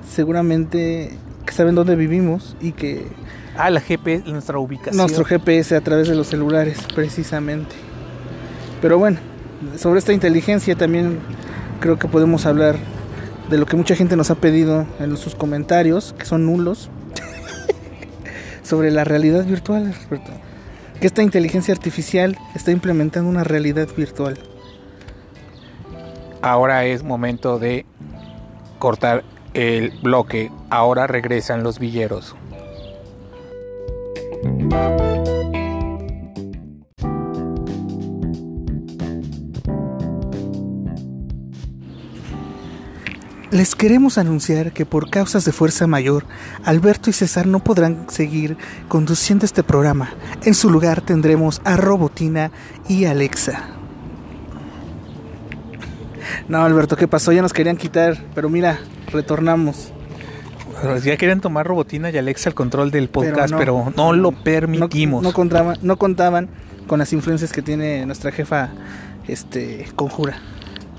seguramente 0.08 1.18
que 1.44 1.52
saben 1.52 1.74
dónde 1.74 1.96
vivimos 1.96 2.56
y 2.60 2.72
que 2.72 3.06
Ah, 3.58 3.70
la 3.70 3.80
GPS, 3.80 4.30
nuestra 4.30 4.56
ubicación. 4.58 4.96
nuestro 4.96 5.24
GPS 5.24 5.74
a 5.74 5.80
través 5.80 6.06
de 6.06 6.14
los 6.14 6.28
celulares, 6.28 6.78
precisamente. 6.94 7.74
Pero 8.80 8.98
bueno, 8.98 9.18
sobre 9.76 9.98
esta 9.98 10.12
inteligencia 10.12 10.76
también 10.76 11.18
creo 11.80 11.98
que 11.98 12.06
podemos 12.06 12.46
hablar 12.46 12.76
de 13.50 13.58
lo 13.58 13.66
que 13.66 13.76
mucha 13.76 13.96
gente 13.96 14.14
nos 14.14 14.30
ha 14.30 14.36
pedido 14.36 14.86
en 15.00 15.16
sus 15.16 15.34
comentarios, 15.34 16.14
que 16.16 16.24
son 16.24 16.46
nulos, 16.46 16.88
sobre 18.68 18.90
la 18.90 19.04
realidad 19.04 19.44
virtual. 19.46 19.94
Que 21.00 21.06
esta 21.06 21.22
inteligencia 21.22 21.72
artificial 21.72 22.36
está 22.54 22.70
implementando 22.70 23.30
una 23.30 23.44
realidad 23.44 23.88
virtual. 23.96 24.38
Ahora 26.42 26.84
es 26.84 27.02
momento 27.02 27.58
de 27.58 27.86
cortar 28.78 29.24
el 29.54 29.92
bloque. 30.02 30.50
Ahora 30.70 31.06
regresan 31.06 31.62
los 31.62 31.78
villeros. 31.78 32.36
Les 43.50 43.74
queremos 43.74 44.18
anunciar 44.18 44.72
que 44.72 44.84
por 44.84 45.08
causas 45.08 45.44
de 45.46 45.52
fuerza 45.52 45.86
mayor, 45.86 46.26
Alberto 46.64 47.08
y 47.08 47.14
César 47.14 47.46
no 47.46 47.60
podrán 47.64 48.04
seguir 48.10 48.58
conduciendo 48.88 49.46
este 49.46 49.62
programa. 49.62 50.10
En 50.44 50.52
su 50.54 50.68
lugar 50.70 51.00
tendremos 51.00 51.62
a 51.64 51.76
Robotina 51.76 52.50
y 52.88 53.06
Alexa. 53.06 53.70
No, 56.46 56.62
Alberto, 56.62 56.96
¿qué 56.96 57.08
pasó? 57.08 57.32
Ya 57.32 57.40
nos 57.40 57.54
querían 57.54 57.78
quitar, 57.78 58.22
pero 58.34 58.50
mira, 58.50 58.80
retornamos. 59.10 59.92
Pero 60.82 60.98
Ya 60.98 61.16
quieren 61.16 61.40
tomar 61.40 61.66
Robotina 61.66 62.10
y 62.10 62.18
Alexa 62.18 62.50
el 62.50 62.54
control 62.54 62.90
del 62.90 63.08
podcast, 63.08 63.52
no. 63.52 63.58
pero 63.58 63.92
no, 63.96 64.12
lo 64.12 64.30
No, 64.30 64.42
permitimos. 64.44 65.22
no 65.22 65.32
contaban, 65.32 65.78
no 65.80 65.96
contaban 65.96 66.50
con 66.86 66.98
las 66.98 67.14
influencias 67.14 67.50
que 67.52 67.62
tiene 67.62 68.04
nuestra 68.04 68.30
jefa 68.30 68.68
este 69.26 69.86
Conjura. 69.96 70.38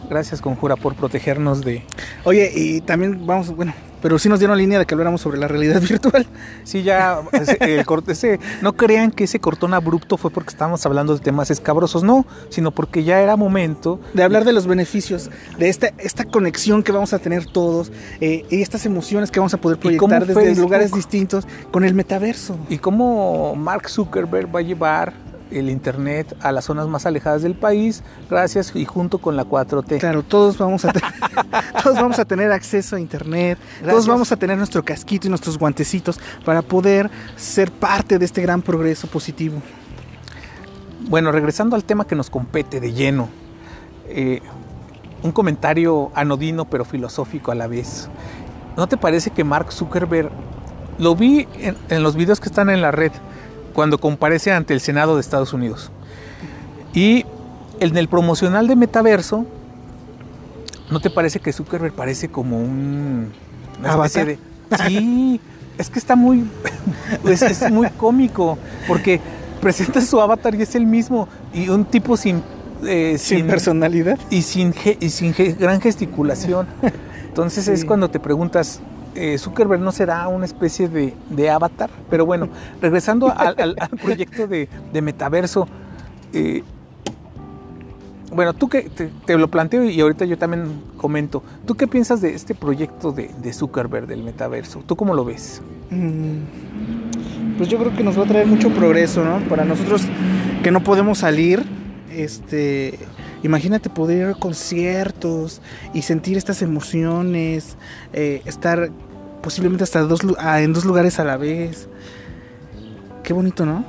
Gracias, 0.10 0.42
Conjura, 0.42 0.76
por 0.76 0.96
protegernos 0.96 1.62
de... 1.64 1.84
Oye, 2.24 2.52
y 2.56 2.82
también 2.82 3.26
vamos, 3.28 3.56
bueno, 3.56 3.74
pero 4.02 4.18
sí 4.18 4.28
nos 4.28 4.40
dieron 4.40 4.58
línea 4.58 4.80
de 4.80 4.86
que 4.86 4.96
habláramos 4.96 5.22
sobre 5.22 5.38
la 5.38 5.48
realidad 5.48 5.80
virtual. 5.88 6.26
Sí, 6.64 6.82
ya, 6.84 7.20
el 7.60 7.86
corte- 7.86 8.14
ese- 8.14 8.40
no 8.62 8.74
crean 8.74 9.12
que 9.12 9.26
ese 9.26 9.40
cortón 9.40 9.74
abrupto 9.76 10.18
fue 10.18 10.32
porque 10.32 10.50
estábamos 10.50 10.84
hablando 10.86 11.14
de 11.14 11.20
temas 11.20 11.52
escabrosos, 11.52 12.04
no, 12.04 12.26
sino 12.50 12.72
porque 12.72 13.04
ya 13.04 13.22
era 13.22 13.36
momento 13.36 14.00
de 14.16 14.24
hablar 14.24 14.46
de 14.46 14.54
los 14.54 14.66
beneficios, 14.66 15.30
de 15.60 15.70
esta, 15.70 15.90
esta 16.00 16.26
conexión 16.26 16.82
que 16.82 16.92
vamos 16.92 17.14
a 17.14 17.20
tener 17.20 17.46
todos 17.46 17.92
eh, 18.20 18.46
y 18.50 18.62
estas 18.64 18.86
emociones 18.88 19.30
que 19.30 19.40
vamos 19.40 19.54
a 19.54 19.58
poder 19.58 19.78
¿Y 19.84 19.98
cómo 19.98 20.10
proyectar 20.10 20.26
desde 20.26 20.42
Facebook? 20.42 20.64
lugares 20.64 20.92
distintos 20.92 21.48
con 21.72 21.84
el 21.84 21.94
metaverso. 21.94 22.58
y 22.70 22.80
cómo 22.80 23.56
Mark 23.56 23.90
Zuckerberg 23.90 24.54
va 24.56 24.60
a 24.60 24.64
llevar 24.64 25.14
el 25.52 25.70
Internet 25.70 26.36
a 26.42 26.52
las 26.52 26.66
zonas 26.66 26.88
más 26.88 27.06
alejadas 27.06 27.42
del 27.42 27.56
país, 27.56 28.04
gracias 28.30 28.76
y 28.76 28.86
junto 28.86 29.18
con 29.18 29.36
la 29.36 29.46
4T. 29.46 30.00
Claro, 30.00 30.24
todos 30.24 30.58
vamos 30.58 30.86
a 30.86 30.94
tener, 30.94 31.12
todos 31.84 31.96
vamos 31.96 32.20
a 32.20 32.26
tener 32.26 32.52
acceso 32.52 32.96
a 32.96 33.00
internet, 33.00 33.58
Gracias. 33.60 33.90
todos 33.90 34.08
vamos 34.08 34.32
a 34.32 34.38
tener 34.38 34.58
nuestro 34.58 34.84
casquito 34.84 35.28
y 35.28 35.30
nuestros 35.30 35.58
guantecitos 35.58 36.20
para 36.46 36.62
poder 36.62 37.10
ser 37.36 37.72
parte 37.72 38.20
de 38.20 38.26
este 38.26 38.42
gran 38.42 38.62
progreso 38.62 39.08
positivo. 39.08 39.62
Bueno, 41.08 41.32
regresando 41.32 41.76
al 41.76 41.84
tema 41.84 42.06
que 42.06 42.16
nos 42.16 42.30
compete 42.30 42.80
de 42.80 42.94
lleno, 42.94 43.30
eh, 44.08 44.42
un 45.24 45.32
comentario 45.32 46.12
anodino 46.14 46.66
pero 46.66 46.86
filosófico 46.86 47.52
a 47.52 47.56
la 47.56 47.68
vez. 47.68 48.10
¿No 48.78 48.88
te 48.88 48.98
parece 48.98 49.32
que 49.32 49.44
Mark 49.44 49.72
Zuckerberg, 49.72 50.30
lo 50.98 51.16
vi 51.16 51.48
en, 51.60 51.76
en 51.90 52.04
los 52.04 52.16
videos 52.16 52.40
que 52.40 52.50
están 52.50 52.70
en 52.70 52.82
la 52.82 52.92
red, 52.92 53.12
cuando 53.70 53.98
comparece 54.00 54.52
ante 54.52 54.74
el 54.74 54.82
Senado 54.82 55.16
de 55.16 55.22
Estados 55.22 55.54
Unidos? 55.54 55.92
Y 56.94 57.26
en 57.80 57.96
el 57.98 58.08
promocional 58.08 58.68
de 58.68 58.76
Metaverso, 58.76 59.46
¿no 60.92 61.00
te 61.00 61.10
parece 61.10 61.40
que 61.40 61.54
Zuckerberg 61.54 61.94
parece 61.94 62.30
como 62.30 62.58
un... 62.60 63.32
una 63.80 64.08
de- 64.26 64.40
Sí, 64.88 65.40
es 65.78 65.90
que 65.90 66.00
está 66.00 66.16
muy... 66.16 66.46
es, 67.26 67.42
es 67.42 67.72
muy 67.72 67.90
cómico, 67.92 68.58
porque 68.88 69.20
presenta 69.62 70.02
su 70.02 70.20
avatar 70.20 70.56
y 70.56 70.62
es 70.62 70.76
el 70.76 70.86
mismo, 70.86 71.28
y 71.54 71.70
un 71.70 71.86
tipo 71.86 72.18
sin... 72.18 72.42
eh, 72.86 73.16
Sin 73.18 73.48
personalidad. 73.48 74.18
y 74.30 74.42
sin, 74.42 74.74
ge- 74.74 74.98
y 75.00 75.10
sin 75.10 75.34
ge- 75.34 75.54
gran 75.54 75.80
gesticulación. 75.82 76.68
Entonces 77.28 77.68
es 77.68 77.86
cuando 77.86 78.10
te 78.10 78.20
preguntas, 78.20 78.80
eh, 79.20 79.38
Zuckerberg 79.38 79.82
no 79.82 79.92
será 79.92 80.28
una 80.28 80.46
especie 80.46 80.88
de, 80.90 81.14
de 81.30 81.50
avatar. 81.50 81.90
Pero 82.10 82.26
bueno, 82.26 82.50
regresando 82.82 83.30
al, 83.30 83.56
al- 83.60 83.76
al 83.80 83.90
proyecto 83.90 84.48
de, 84.48 84.68
de 84.94 85.02
metaverso, 85.02 85.68
eh, 86.34 86.64
bueno, 88.32 88.54
tú 88.54 88.70
que 88.70 88.84
te, 88.84 89.10
te 89.26 89.38
lo 89.38 89.48
planteo 89.48 89.84
y 89.84 90.00
ahorita 90.00 90.24
yo 90.26 90.38
también 90.38 90.82
comento, 90.98 91.42
¿tú 91.66 91.74
qué 91.76 91.88
piensas 91.88 92.22
de 92.22 92.36
este 92.36 92.54
proyecto 92.54 93.12
de, 93.12 93.32
de 93.42 93.54
Zuckerberg 93.54 94.06
del 94.06 94.24
metaverso? 94.24 94.84
¿Tú 94.86 94.96
cómo 94.96 95.16
lo 95.16 95.26
ves? 95.26 95.62
Mm, 95.90 97.58
Pues 97.58 97.70
yo 97.70 97.80
creo 97.80 97.96
que 97.96 98.04
nos 98.04 98.20
va 98.20 98.24
a 98.24 98.28
traer 98.28 98.46
mucho 98.46 98.70
progreso, 98.70 99.26
¿no? 99.26 99.40
Para 99.50 99.66
nosotros 99.66 100.04
que 100.64 100.70
no 100.70 100.84
podemos 100.84 101.18
salir, 101.18 101.64
este, 102.12 103.00
imagínate 103.42 103.90
poder 103.90 104.18
ir 104.20 104.26
a 104.26 104.34
conciertos 104.36 105.60
y 105.96 106.04
sentir 106.04 106.38
estas 106.38 106.62
emociones, 106.62 107.78
eh, 108.14 108.44
estar 108.46 108.92
posiblemente 109.42 109.84
hasta 109.84 110.02
dos, 110.02 110.22
ah, 110.38 110.62
en 110.62 110.74
dos 110.74 110.86
lugares 110.86 111.20
a 111.20 111.24
la 111.24 111.38
vez. 111.38 111.88
Qué 113.24 113.34
bonito, 113.34 113.66
¿no? 113.66 113.86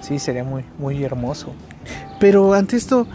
Sí, 0.00 0.18
sería 0.18 0.44
muy, 0.44 0.64
muy 0.78 1.02
hermoso. 1.02 1.52
Pero 2.20 2.54
ante 2.54 2.76
esto, 2.76 3.06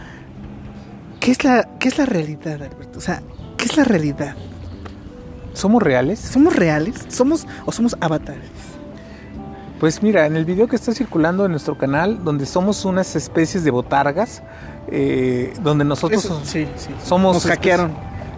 ¿qué 1.19 1.31
es 1.31 1.43
la, 1.43 1.77
qué 1.79 1.87
es 1.87 1.97
la 1.97 2.05
realidad, 2.05 2.61
Alberto? 2.61 2.99
O 2.99 3.01
sea, 3.01 3.21
¿qué 3.57 3.65
es 3.65 3.77
la 3.77 3.83
realidad? 3.83 4.35
¿Somos 5.53 5.81
reales? 5.83 6.19
¿Somos 6.19 6.55
reales? 6.55 7.05
¿Somos 7.09 7.47
o 7.65 7.71
somos 7.71 7.95
avatares? 7.99 8.49
Pues 9.79 10.03
mira, 10.03 10.27
en 10.27 10.35
el 10.35 10.45
video 10.45 10.67
que 10.67 10.75
está 10.75 10.93
circulando 10.93 11.45
en 11.45 11.51
nuestro 11.51 11.77
canal, 11.77 12.23
donde 12.23 12.45
somos 12.45 12.85
unas 12.85 13.15
especies 13.15 13.63
de 13.63 13.71
botargas, 13.71 14.43
eh, 14.87 15.53
donde 15.63 15.83
nosotros 15.83 16.23
Eso, 16.23 16.39
sí, 16.43 16.67
sí. 16.75 16.89
somos... 17.03 17.33
Nos 17.33 17.45
hackearon. 17.45 17.91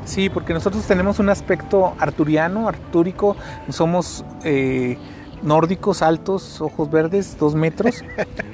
Sí, 0.06 0.30
porque 0.30 0.54
nosotros 0.54 0.86
tenemos 0.86 1.20
un 1.20 1.30
aspecto 1.30 1.94
arturiano, 1.98 2.68
artúrico, 2.68 3.36
somos 3.70 4.26
eh, 4.44 4.98
nórdicos, 5.42 6.02
altos, 6.02 6.60
ojos 6.62 6.92
verdes, 6.92 7.38
dos 7.40 7.56
metros, 7.56 8.04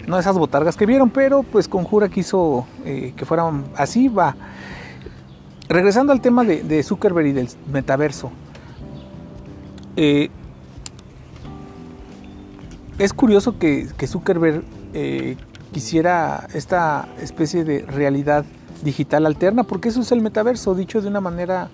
no 0.07 0.19
esas 0.19 0.37
botargas 0.37 0.77
que 0.77 0.85
vieron, 0.85 1.09
pero 1.09 1.43
pues 1.43 1.67
Conjura 1.67 2.07
quiso 2.09 2.67
eh, 2.85 3.13
que 3.15 3.25
fueran 3.25 3.65
así, 3.75 4.07
va. 4.07 4.35
Regresando 5.67 6.13
al 6.13 6.21
tema 6.21 6.43
de, 6.43 6.83
Zuckerberg 6.83 7.27
y 7.27 7.31
del 7.31 7.49
metaverso, 7.71 8.31
Eh, 9.95 10.29
es 12.99 13.11
curioso 13.11 13.57
que, 13.59 13.87
Zuckerberg 14.07 14.63
quisiera 15.71 16.47
esta 16.53 17.07
especie 17.21 17.63
de 17.63 17.85
realidad 17.85 18.45
digital 18.83 19.25
alterna, 19.25 19.63
porque 19.63 19.89
eso 19.89 20.01
es 20.01 20.11
el 20.11 20.21
metaverso, 20.21 20.75
dicho 20.75 21.01
de 21.01 21.07
una 21.07 21.21
manera 21.21 21.69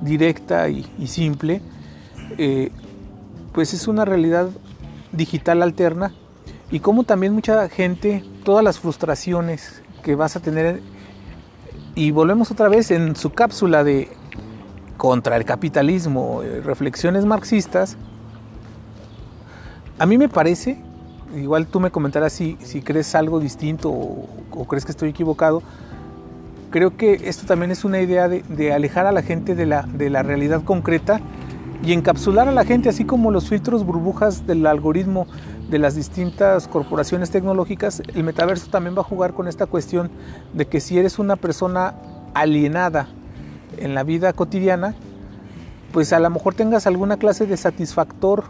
directa 0.00 0.68
y, 0.68 0.84
simple, 1.06 1.60
eh, 2.38 2.70
pues 3.52 3.74
es 3.74 3.88
una 3.88 4.04
realidad 4.04 4.48
digital 5.12 5.62
alterna 5.62 6.12
y 6.70 6.80
como 6.80 7.04
también 7.04 7.32
mucha 7.32 7.68
gente, 7.68 8.24
todas 8.44 8.64
las 8.64 8.78
frustraciones 8.78 9.82
que 10.02 10.14
vas 10.14 10.36
a 10.36 10.40
tener, 10.40 10.82
y 11.94 12.10
volvemos 12.10 12.50
otra 12.50 12.68
vez 12.68 12.90
en 12.90 13.14
su 13.14 13.30
cápsula 13.30 13.84
de 13.84 14.10
contra 14.96 15.36
el 15.36 15.44
capitalismo, 15.44 16.42
eh, 16.42 16.60
reflexiones 16.60 17.24
marxistas, 17.24 17.96
a 19.98 20.06
mí 20.06 20.18
me 20.18 20.28
parece, 20.28 20.82
igual 21.36 21.66
tú 21.68 21.78
me 21.78 21.90
comentarás 21.92 22.32
si, 22.32 22.58
si 22.60 22.82
crees 22.82 23.14
algo 23.14 23.38
distinto 23.38 23.90
o 23.90 24.66
crees 24.66 24.84
que 24.84 24.90
estoy 24.90 25.10
equivocado, 25.10 25.62
creo 26.74 26.96
que 26.96 27.20
esto 27.28 27.46
también 27.46 27.70
es 27.70 27.84
una 27.84 28.00
idea 28.00 28.28
de, 28.28 28.72
alejar 28.72 29.06
a 29.06 29.12
la 29.12 29.22
gente 29.22 29.54
de 29.54 29.64
la, 29.64 29.82
de 29.82 30.10
la, 30.10 30.24
realidad 30.24 30.64
concreta 30.64 31.20
y 31.84 31.92
encapsular 31.92 32.48
a 32.48 32.50
la 32.50 32.64
gente, 32.64 32.88
así 32.88 33.04
como 33.04 33.30
los 33.30 33.48
filtros 33.48 33.86
burbujas 33.86 34.44
del 34.44 34.66
algoritmo 34.66 35.28
de 35.70 35.78
las 35.78 35.94
distintas 35.94 36.66
corporaciones 36.66 37.30
tecnológicas, 37.30 38.02
el 38.12 38.24
metaverso 38.24 38.70
también 38.72 38.96
va 38.96 39.02
a 39.02 39.04
jugar 39.04 39.34
con 39.34 39.46
esta 39.46 39.66
cuestión 39.66 40.10
de 40.52 40.66
que 40.66 40.80
si 40.80 40.98
eres 40.98 41.20
una 41.20 41.36
persona 41.36 41.94
alienada 42.34 43.06
en 43.78 43.94
la 43.94 44.02
vida 44.02 44.32
cotidiana, 44.32 44.96
pues 45.92 46.12
a 46.12 46.18
lo 46.18 46.28
mejor 46.28 46.54
tengas 46.54 46.88
alguna 46.88 47.18
clase 47.18 47.46
de 47.46 47.56
satisfactor 47.56 48.46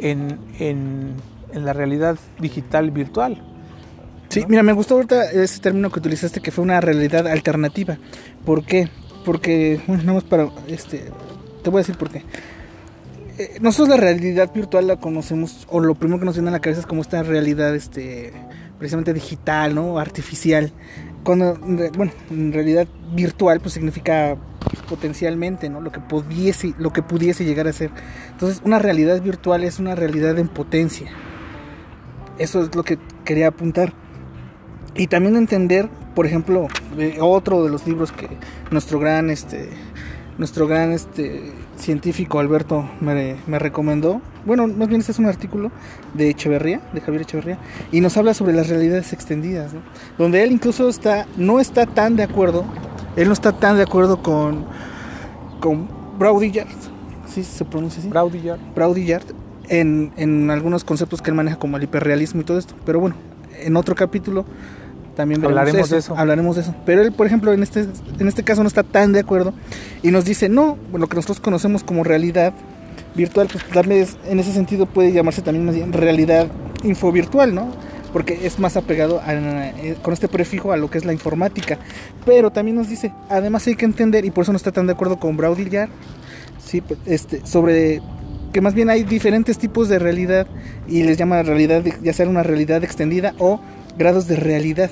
en, 0.00 0.38
en 0.58 1.14
la 1.52 1.74
realidad 1.74 2.16
digital 2.38 2.90
virtual. 2.90 3.42
Sí, 4.30 4.44
mira, 4.46 4.62
me 4.62 4.72
gustó 4.72 4.94
ahorita 4.94 5.32
ese 5.32 5.60
término 5.60 5.90
que 5.90 5.98
utilizaste 5.98 6.40
que 6.40 6.52
fue 6.52 6.62
una 6.62 6.80
realidad 6.80 7.26
alternativa. 7.26 7.98
¿Por 8.46 8.64
qué? 8.64 8.88
Porque, 9.24 9.80
bueno, 9.88 10.04
nada 10.04 10.14
más 10.14 10.24
para, 10.24 10.48
este, 10.68 11.10
te 11.64 11.68
voy 11.68 11.78
a 11.78 11.82
decir 11.82 11.96
por 11.96 12.10
qué. 12.10 12.22
Eh, 13.38 13.58
nosotros 13.60 13.88
la 13.88 13.96
realidad 13.96 14.52
virtual 14.54 14.86
la 14.86 15.00
conocemos, 15.00 15.66
o 15.68 15.80
lo 15.80 15.96
primero 15.96 16.20
que 16.20 16.26
nos 16.26 16.36
viene 16.36 16.48
a 16.50 16.52
la 16.52 16.60
cabeza 16.60 16.82
es 16.82 16.86
como 16.86 17.02
esta 17.02 17.24
realidad, 17.24 17.74
este, 17.74 18.32
precisamente 18.78 19.12
digital, 19.12 19.74
¿no? 19.74 19.98
Artificial. 19.98 20.72
Cuando, 21.24 21.58
bueno, 21.96 22.12
en 22.30 22.52
realidad 22.52 22.86
virtual, 23.12 23.58
pues 23.58 23.74
significa 23.74 24.36
potencialmente, 24.88 25.68
¿no? 25.68 25.80
Lo 25.80 25.90
que 25.90 25.98
pudiese, 25.98 26.72
lo 26.78 26.92
que 26.92 27.02
pudiese 27.02 27.44
llegar 27.44 27.66
a 27.66 27.72
ser. 27.72 27.90
Entonces, 28.30 28.62
una 28.64 28.78
realidad 28.78 29.20
virtual 29.20 29.64
es 29.64 29.80
una 29.80 29.96
realidad 29.96 30.38
en 30.38 30.46
potencia. 30.46 31.10
Eso 32.38 32.62
es 32.62 32.76
lo 32.76 32.84
que 32.84 32.96
quería 33.24 33.48
apuntar. 33.48 33.92
Y 34.94 35.06
también 35.06 35.36
entender, 35.36 35.88
por 36.14 36.26
ejemplo, 36.26 36.68
otro 37.20 37.64
de 37.64 37.70
los 37.70 37.86
libros 37.86 38.12
que 38.12 38.28
nuestro 38.70 38.98
gran, 38.98 39.30
este, 39.30 39.68
nuestro 40.38 40.66
gran, 40.66 40.92
este, 40.92 41.52
científico 41.80 42.38
Alberto 42.38 42.88
me, 43.00 43.36
me, 43.46 43.58
recomendó. 43.58 44.20
Bueno, 44.44 44.66
más 44.66 44.88
bien 44.88 45.00
este 45.00 45.12
es 45.12 45.18
un 45.18 45.26
artículo 45.26 45.70
de 46.14 46.30
Echeverría, 46.30 46.80
de 46.92 47.00
Javier 47.00 47.22
Echeverría, 47.22 47.58
y 47.90 48.00
nos 48.00 48.16
habla 48.16 48.34
sobre 48.34 48.52
las 48.52 48.68
realidades 48.68 49.12
extendidas, 49.12 49.72
¿no? 49.72 49.80
donde 50.18 50.42
él 50.42 50.52
incluso 50.52 50.88
está, 50.88 51.26
no 51.36 51.60
está 51.60 51.86
tan 51.86 52.16
de 52.16 52.22
acuerdo, 52.22 52.64
él 53.16 53.26
no 53.26 53.32
está 53.32 53.52
tan 53.52 53.76
de 53.76 53.82
acuerdo 53.82 54.22
con, 54.22 54.66
con 55.60 55.88
Braudillard, 56.18 56.68
¿sí 57.26 57.42
se 57.42 57.64
pronuncia 57.64 58.00
así? 58.00 58.08
Braudillard. 58.08 58.60
Braudillard, 58.74 59.24
en, 59.68 60.12
en 60.16 60.50
algunos 60.50 60.84
conceptos 60.84 61.22
que 61.22 61.30
él 61.30 61.36
maneja 61.36 61.58
como 61.58 61.76
el 61.76 61.82
hiperrealismo 61.82 62.42
y 62.42 62.44
todo 62.44 62.58
esto, 62.58 62.74
pero 62.84 63.00
bueno, 63.00 63.16
en 63.58 63.76
otro 63.76 63.94
capítulo 63.94 64.44
también 65.20 65.44
hablaremos 65.44 65.86
eso, 65.86 65.94
de 65.94 65.98
eso. 65.98 66.16
Hablaremos 66.16 66.56
de 66.56 66.62
eso. 66.62 66.74
Pero 66.86 67.02
él, 67.02 67.12
por 67.12 67.26
ejemplo, 67.26 67.52
en 67.52 67.62
este, 67.62 67.86
en 68.18 68.26
este 68.26 68.42
caso 68.42 68.62
no 68.62 68.68
está 68.68 68.82
tan 68.82 69.12
de 69.12 69.20
acuerdo 69.20 69.52
y 70.02 70.10
nos 70.10 70.24
dice, 70.24 70.48
no, 70.48 70.78
lo 70.94 71.06
que 71.08 71.16
nosotros 71.16 71.40
conocemos 71.40 71.84
como 71.84 72.04
realidad 72.04 72.54
virtual, 73.14 73.48
pues 73.52 73.64
tal 73.64 73.86
vez 73.86 74.16
en 74.26 74.40
ese 74.40 74.52
sentido 74.52 74.86
puede 74.86 75.12
llamarse 75.12 75.42
también 75.42 75.66
más 75.66 75.74
bien 75.74 75.92
realidad 75.92 76.46
infovirtual, 76.84 77.54
¿no? 77.54 77.68
Porque 78.14 78.46
es 78.46 78.58
más 78.58 78.78
apegado 78.78 79.20
a, 79.20 79.30
a, 79.30 79.72
con 80.02 80.14
este 80.14 80.26
prefijo 80.26 80.72
a 80.72 80.78
lo 80.78 80.90
que 80.90 80.96
es 80.96 81.04
la 81.04 81.12
informática. 81.12 81.78
Pero 82.24 82.50
también 82.50 82.76
nos 82.76 82.88
dice, 82.88 83.12
además 83.28 83.66
hay 83.66 83.76
que 83.76 83.84
entender, 83.84 84.24
y 84.24 84.30
por 84.30 84.42
eso 84.42 84.52
no 84.52 84.56
está 84.56 84.72
tan 84.72 84.86
de 84.86 84.94
acuerdo 84.94 85.20
con 85.20 85.36
Braudillard, 85.36 85.90
¿sí? 86.64 86.82
este, 87.04 87.46
sobre 87.46 88.00
que 88.52 88.60
más 88.60 88.74
bien 88.74 88.88
hay 88.90 89.04
diferentes 89.04 89.58
tipos 89.58 89.88
de 89.90 89.98
realidad 89.98 90.46
y 90.88 91.02
les 91.02 91.18
llama 91.18 91.42
realidad, 91.42 91.84
ya 92.02 92.12
sea 92.12 92.26
una 92.26 92.42
realidad 92.42 92.82
extendida 92.82 93.34
o 93.38 93.60
grados 93.98 94.26
de 94.26 94.36
realidad. 94.36 94.90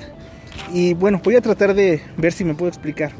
Y 0.73 0.93
bueno, 0.93 1.21
voy 1.23 1.35
a 1.35 1.41
tratar 1.41 1.73
de 1.73 2.01
ver 2.17 2.31
si 2.31 2.43
me 2.45 2.53
puedo 2.53 2.69
explicar. 2.69 3.11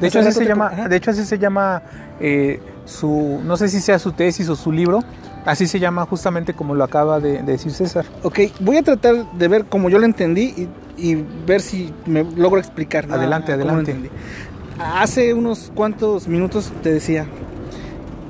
De 0.00 0.08
hecho, 0.08 0.20
así 0.20 0.32
se 0.32 0.46
llama, 0.46 0.70
de 0.88 0.96
hecho, 0.96 1.10
así 1.10 1.24
se 1.24 1.38
llama 1.38 1.82
eh, 2.20 2.60
su, 2.86 3.40
no 3.44 3.56
sé 3.58 3.68
si 3.68 3.80
sea 3.80 3.98
su 3.98 4.12
tesis 4.12 4.48
o 4.48 4.56
su 4.56 4.72
libro, 4.72 5.00
así 5.44 5.66
se 5.66 5.78
llama 5.78 6.06
justamente 6.06 6.54
como 6.54 6.74
lo 6.74 6.84
acaba 6.84 7.20
de, 7.20 7.42
de 7.42 7.52
decir 7.52 7.70
César. 7.70 8.06
Ok, 8.22 8.40
voy 8.60 8.78
a 8.78 8.82
tratar 8.82 9.30
de 9.32 9.48
ver 9.48 9.66
como 9.66 9.90
yo 9.90 9.98
lo 9.98 10.06
entendí 10.06 10.54
y, 10.56 10.68
y 10.96 11.24
ver 11.46 11.60
si 11.60 11.92
me 12.06 12.24
logro 12.24 12.58
explicar. 12.58 13.06
Adelante, 13.10 13.52
adelante. 13.52 13.94
Hace 14.78 15.34
unos 15.34 15.70
cuantos 15.74 16.26
minutos 16.26 16.72
te 16.82 16.90
decía 16.90 17.26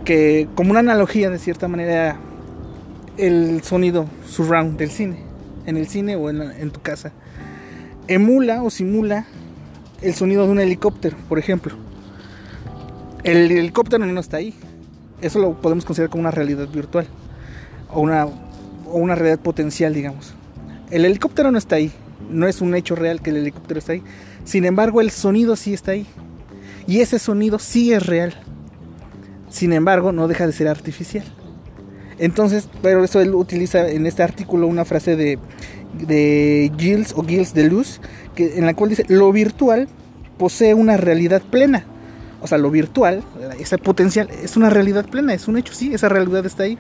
que 0.04 0.48
como 0.56 0.72
una 0.72 0.80
analogía 0.80 1.30
de 1.30 1.38
cierta 1.38 1.68
manera 1.68 2.16
el 3.16 3.62
sonido 3.62 4.06
surround 4.26 4.76
del 4.76 4.90
cine, 4.90 5.22
en 5.66 5.76
el 5.76 5.86
cine 5.86 6.16
o 6.16 6.30
en, 6.30 6.42
en 6.42 6.70
tu 6.72 6.80
casa 6.80 7.12
emula 8.10 8.64
o 8.64 8.70
simula 8.70 9.24
el 10.02 10.14
sonido 10.14 10.44
de 10.44 10.50
un 10.50 10.58
helicóptero, 10.60 11.16
por 11.28 11.38
ejemplo. 11.38 11.76
El 13.22 13.50
helicóptero 13.52 14.04
no 14.04 14.20
está 14.20 14.38
ahí. 14.38 14.52
Eso 15.22 15.38
lo 15.38 15.60
podemos 15.60 15.84
considerar 15.84 16.10
como 16.10 16.22
una 16.22 16.32
realidad 16.32 16.66
virtual 16.68 17.06
o 17.88 18.00
una, 18.00 19.14
realidad 19.14 19.38
potencial, 19.38 19.94
digamos. 19.94 20.34
El 20.90 21.04
helicóptero 21.04 21.52
no 21.52 21.58
está 21.58 21.76
ahí. 21.76 21.92
No 22.28 22.48
es 22.48 22.60
un 22.60 22.74
hecho 22.74 22.96
real 22.96 23.22
que 23.22 23.30
el 23.30 23.36
helicóptero 23.36 23.78
está 23.78 23.92
ahí. 23.92 24.02
Sin 24.44 24.64
embargo, 24.64 25.00
el 25.00 25.12
sonido 25.12 25.54
sí 25.54 25.72
está 25.72 25.92
ahí. 25.92 26.06
Y 26.88 27.00
ese 27.02 27.20
sonido 27.20 27.60
sí 27.60 27.92
es 27.92 28.04
real. 28.06 28.34
Sin 29.50 29.72
embargo, 29.72 30.10
no 30.10 30.26
deja 30.26 30.48
de 30.48 30.52
ser 30.52 30.66
artificial. 30.66 31.24
Entonces, 32.18 32.68
pero 32.82 33.04
eso 33.04 33.20
él 33.20 33.34
utiliza 33.34 33.88
en 33.88 34.06
este 34.06 34.24
artículo 34.24 34.66
una 34.66 34.84
frase 34.84 35.14
de 35.14 35.38
de 35.94 36.70
Gilles 36.78 37.12
o 37.16 37.22
Gilles 37.24 37.54
de 37.54 37.64
Luz, 37.64 38.00
que, 38.34 38.58
en 38.58 38.66
la 38.66 38.74
cual 38.74 38.90
dice, 38.90 39.04
lo 39.08 39.32
virtual 39.32 39.88
posee 40.38 40.74
una 40.74 40.96
realidad 40.96 41.42
plena. 41.42 41.84
O 42.40 42.46
sea, 42.46 42.58
lo 42.58 42.70
virtual, 42.70 43.22
ese 43.58 43.76
potencial, 43.76 44.28
es 44.30 44.56
una 44.56 44.70
realidad 44.70 45.06
plena, 45.06 45.34
es 45.34 45.46
un 45.46 45.58
hecho, 45.58 45.74
sí, 45.74 45.92
esa 45.92 46.08
realidad 46.08 46.46
está 46.46 46.62
ahí. 46.62 46.78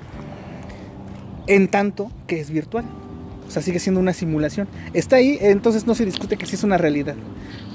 En 1.46 1.68
tanto 1.68 2.10
que 2.26 2.40
es 2.40 2.50
virtual. 2.50 2.84
O 3.46 3.50
sea, 3.50 3.62
sigue 3.62 3.80
siendo 3.80 4.00
una 4.00 4.12
simulación. 4.12 4.68
Está 4.94 5.16
ahí, 5.16 5.36
entonces 5.40 5.86
no 5.86 5.94
se 5.94 6.04
discute 6.04 6.36
que 6.36 6.46
sí 6.46 6.54
es 6.54 6.62
una 6.62 6.78
realidad, 6.78 7.16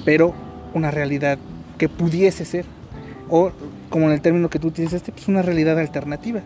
pero 0.05 0.33
una 0.73 0.89
realidad 0.89 1.37
que 1.77 1.89
pudiese 1.89 2.45
ser. 2.45 2.65
O, 3.29 3.51
como 3.89 4.05
en 4.05 4.13
el 4.13 4.21
término 4.21 4.49
que 4.49 4.59
tú 4.59 4.67
utilizaste, 4.67 5.11
pues 5.11 5.27
una 5.27 5.41
realidad 5.41 5.77
alternativa. 5.77 6.41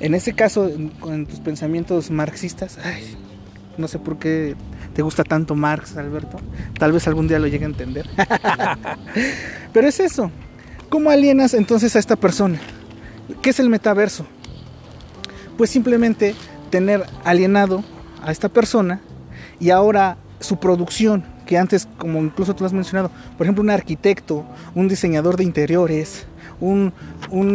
En 0.00 0.14
ese 0.14 0.32
caso, 0.32 0.68
en, 0.68 1.26
tus 1.26 1.40
pensamientos 1.40 2.10
marxistas, 2.10 2.78
ay, 2.84 3.16
no 3.82 3.88
sé 3.88 3.98
por 3.98 4.16
qué 4.16 4.54
te 4.94 5.02
gusta 5.02 5.24
tanto 5.24 5.54
Marx, 5.54 5.96
Alberto. 5.96 6.38
Tal 6.78 6.92
vez 6.92 7.06
algún 7.08 7.28
día 7.28 7.38
lo 7.38 7.48
llegue 7.48 7.64
a 7.64 7.68
entender. 7.68 8.08
Pero 9.72 9.88
es 9.88 10.00
eso. 10.00 10.30
¿Cómo 10.88 11.10
alienas 11.10 11.52
entonces 11.52 11.96
a 11.96 11.98
esta 11.98 12.16
persona? 12.16 12.58
¿Qué 13.42 13.50
es 13.50 13.58
el 13.60 13.68
metaverso? 13.68 14.24
Pues 15.58 15.70
simplemente 15.70 16.34
tener 16.70 17.04
alienado 17.24 17.82
a 18.22 18.30
esta 18.30 18.48
persona 18.48 19.00
y 19.58 19.70
ahora 19.70 20.16
su 20.38 20.58
producción, 20.58 21.24
que 21.44 21.58
antes, 21.58 21.88
como 21.98 22.20
incluso 22.20 22.54
tú 22.54 22.64
has 22.64 22.72
mencionado, 22.72 23.10
por 23.36 23.46
ejemplo, 23.46 23.62
un 23.62 23.70
arquitecto, 23.70 24.44
un 24.74 24.88
diseñador 24.88 25.36
de 25.36 25.44
interiores, 25.44 26.26
un, 26.60 26.92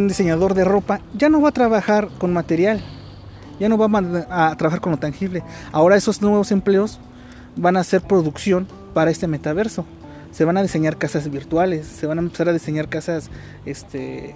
diseñador 0.08 0.54
de 0.54 0.66
ropa, 0.66 1.00
ya 1.18 1.30
no 1.30 1.42
va 1.42 1.50
a 1.50 1.54
trabajar 1.54 2.10
con 2.18 2.34
material, 2.34 2.84
ya 3.60 3.70
no 3.70 3.78
va 3.78 3.88
a, 4.30 4.56
trabajar 4.56 4.82
con 4.82 4.92
lo 4.92 4.98
tangible. 4.98 5.44
Ahora 5.72 5.96
esos 5.96 6.22
nuevos 6.22 6.52
empleos 6.52 7.00
van 7.56 7.78
a 7.78 7.82
hacer 7.82 8.02
producción 8.02 8.68
para 8.94 9.12
este 9.12 9.28
metaverso. 9.28 9.86
Se 10.32 10.46
van 10.46 10.58
a 10.58 10.62
diseñar 10.62 10.98
casas 10.98 11.30
virtuales, 11.30 11.88
se 11.88 12.06
van 12.06 12.20
a 12.20 12.22
empezar 12.22 12.50
a 12.50 12.54
diseñar 12.54 12.90
casas, 12.90 13.30
este, 13.66 14.36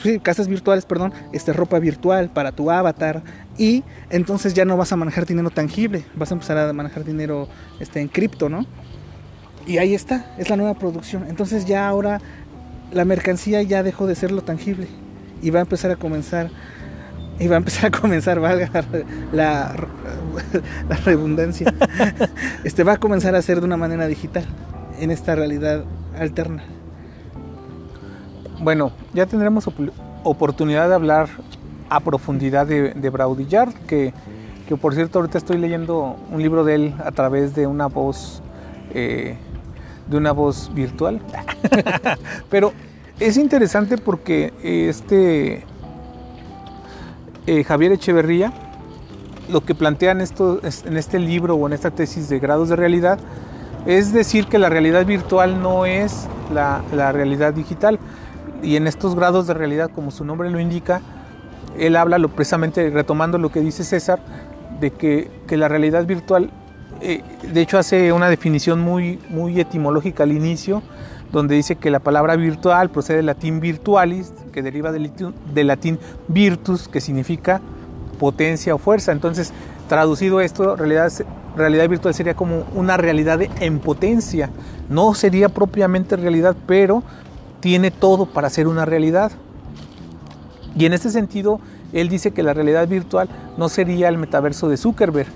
sí, 0.00 0.20
casas 0.20 0.46
virtuales, 0.46 0.84
perdón, 0.84 1.12
este, 1.32 1.52
ropa 1.52 1.78
virtual 1.78 2.30
para 2.30 2.52
tu 2.52 2.70
avatar 2.70 3.22
y 3.58 3.82
entonces 4.10 4.54
ya 4.54 4.64
no 4.64 4.76
vas 4.76 4.92
a 4.92 4.96
manejar 4.96 5.26
dinero 5.26 5.50
tangible, 5.50 6.04
vas 6.14 6.30
a 6.30 6.34
empezar 6.34 6.58
a 6.58 6.72
manejar 6.72 7.04
dinero, 7.04 7.48
este, 7.80 8.00
en 8.00 8.08
cripto, 8.08 8.48
¿no? 8.48 8.66
Y 9.66 9.78
ahí 9.78 9.94
está, 9.94 10.26
es 10.38 10.50
la 10.50 10.56
nueva 10.56 10.74
producción. 10.74 11.26
Entonces 11.28 11.64
ya 11.66 11.88
ahora 11.88 12.20
la 12.92 13.04
mercancía 13.04 13.62
ya 13.62 13.82
dejó 13.82 14.06
de 14.06 14.14
ser 14.14 14.30
lo 14.32 14.42
tangible 14.42 14.86
y 15.40 15.50
va 15.50 15.60
a 15.60 15.62
empezar 15.62 15.90
a 15.90 15.96
comenzar 15.96 16.50
y 17.38 17.48
va 17.48 17.56
a 17.56 17.58
empezar 17.58 17.86
a 17.86 17.90
comenzar, 17.90 18.40
valga 18.40 18.70
la, 19.32 19.74
la 20.88 20.96
redundancia, 21.04 21.72
este 22.64 22.84
va 22.84 22.92
a 22.92 22.96
comenzar 22.98 23.34
a 23.34 23.42
ser 23.42 23.60
de 23.60 23.66
una 23.66 23.76
manera 23.76 24.06
digital 24.06 24.44
en 25.00 25.10
esta 25.10 25.34
realidad 25.34 25.84
alterna. 26.18 26.62
Bueno, 28.60 28.92
ya 29.12 29.26
tendremos 29.26 29.66
op- 29.66 29.90
oportunidad 30.22 30.88
de 30.88 30.94
hablar 30.94 31.28
a 31.90 32.00
profundidad 32.00 32.66
de, 32.66 32.92
de 32.94 33.10
Baudrillard, 33.10 33.72
que, 33.86 34.14
que 34.68 34.76
por 34.76 34.94
cierto 34.94 35.18
ahorita 35.18 35.38
estoy 35.38 35.58
leyendo 35.58 36.16
un 36.30 36.40
libro 36.42 36.64
de 36.64 36.74
él 36.76 36.94
a 37.04 37.10
través 37.10 37.54
de 37.54 37.66
una 37.66 37.86
voz, 37.86 38.42
eh, 38.94 39.36
de 40.08 40.16
una 40.16 40.32
voz 40.32 40.70
virtual. 40.74 41.20
Pero 42.50 42.72
es 43.18 43.36
interesante 43.36 43.98
porque 43.98 44.52
este 44.62 45.64
eh, 47.46 47.64
Javier 47.64 47.92
Echeverría, 47.92 48.52
lo 49.48 49.62
que 49.62 49.74
plantea 49.74 50.12
en, 50.12 50.20
este 50.20 51.18
libro 51.18 51.56
o 51.56 51.66
en 51.66 51.72
esta 51.72 51.90
tesis 51.90 52.28
de 52.28 52.38
grados 52.38 52.68
de 52.68 52.76
realidad, 52.76 53.18
es 53.86 54.12
decir 54.12 54.46
que 54.46 54.58
la 54.58 54.68
realidad 54.68 55.04
virtual 55.04 55.60
no 55.60 55.84
es 55.84 56.28
la, 56.54 56.82
realidad 57.12 57.52
digital. 57.52 57.98
Y 58.62 58.76
en 58.76 58.86
estos 58.86 59.16
grados 59.16 59.48
de 59.48 59.54
realidad, 59.54 59.90
como 59.92 60.12
su 60.12 60.24
nombre 60.24 60.48
lo 60.50 60.60
indica, 60.60 61.00
él 61.76 61.96
habla 61.96 62.18
lo, 62.18 62.28
precisamente 62.28 62.90
retomando 62.90 63.38
lo 63.38 63.50
que 63.50 63.60
dice 63.60 63.82
César, 63.82 64.20
de 64.78 64.92
que, 64.92 65.28
la 65.50 65.68
realidad 65.68 66.06
virtual, 66.06 66.50
eh, 67.00 67.22
de 67.52 67.60
hecho 67.60 67.78
hace 67.78 68.12
una 68.12 68.28
definición 68.28 68.80
muy 68.80 69.60
etimológica 69.60 70.22
al 70.22 70.32
inicio, 70.32 70.82
donde 71.32 71.54
dice 71.54 71.76
que 71.76 71.90
la 71.90 71.98
palabra 71.98 72.36
virtual 72.36 72.90
procede 72.90 73.18
del 73.18 73.26
latín 73.26 73.60
virtualis, 73.60 74.32
que 74.52 74.62
deriva 74.62 74.92
del, 74.92 75.10
latín 75.66 75.98
virtus, 76.28 76.88
que 76.88 77.00
significa 77.00 77.60
potencia 78.18 78.74
o 78.74 78.78
fuerza. 78.78 79.12
Entonces, 79.12 79.52
traducido 79.88 80.40
esto, 80.40 80.76
realidad, 80.76 81.10
realidad 81.56 81.88
virtual 81.88 82.14
sería 82.14 82.34
como 82.34 82.64
una 82.74 82.96
realidad 82.98 83.40
en 83.60 83.78
potencia. 83.78 84.50
No 84.90 85.14
sería 85.14 85.48
propiamente 85.48 86.16
realidad, 86.16 86.54
pero 86.66 87.02
tiene 87.60 87.90
todo 87.90 88.26
para 88.26 88.50
ser 88.50 88.68
una 88.68 88.84
realidad. 88.84 89.32
Y 90.76 90.84
en 90.86 90.92
este 90.92 91.10
sentido, 91.10 91.60
él 91.92 92.08
dice 92.08 92.32
que 92.32 92.42
la 92.42 92.54
realidad 92.54 92.86
virtual 92.88 93.28
no 93.56 93.68
sería 93.68 94.08
el 94.08 94.18
metaverso 94.18 94.68
de 94.68 94.76
Zuckerberg. 94.76 95.28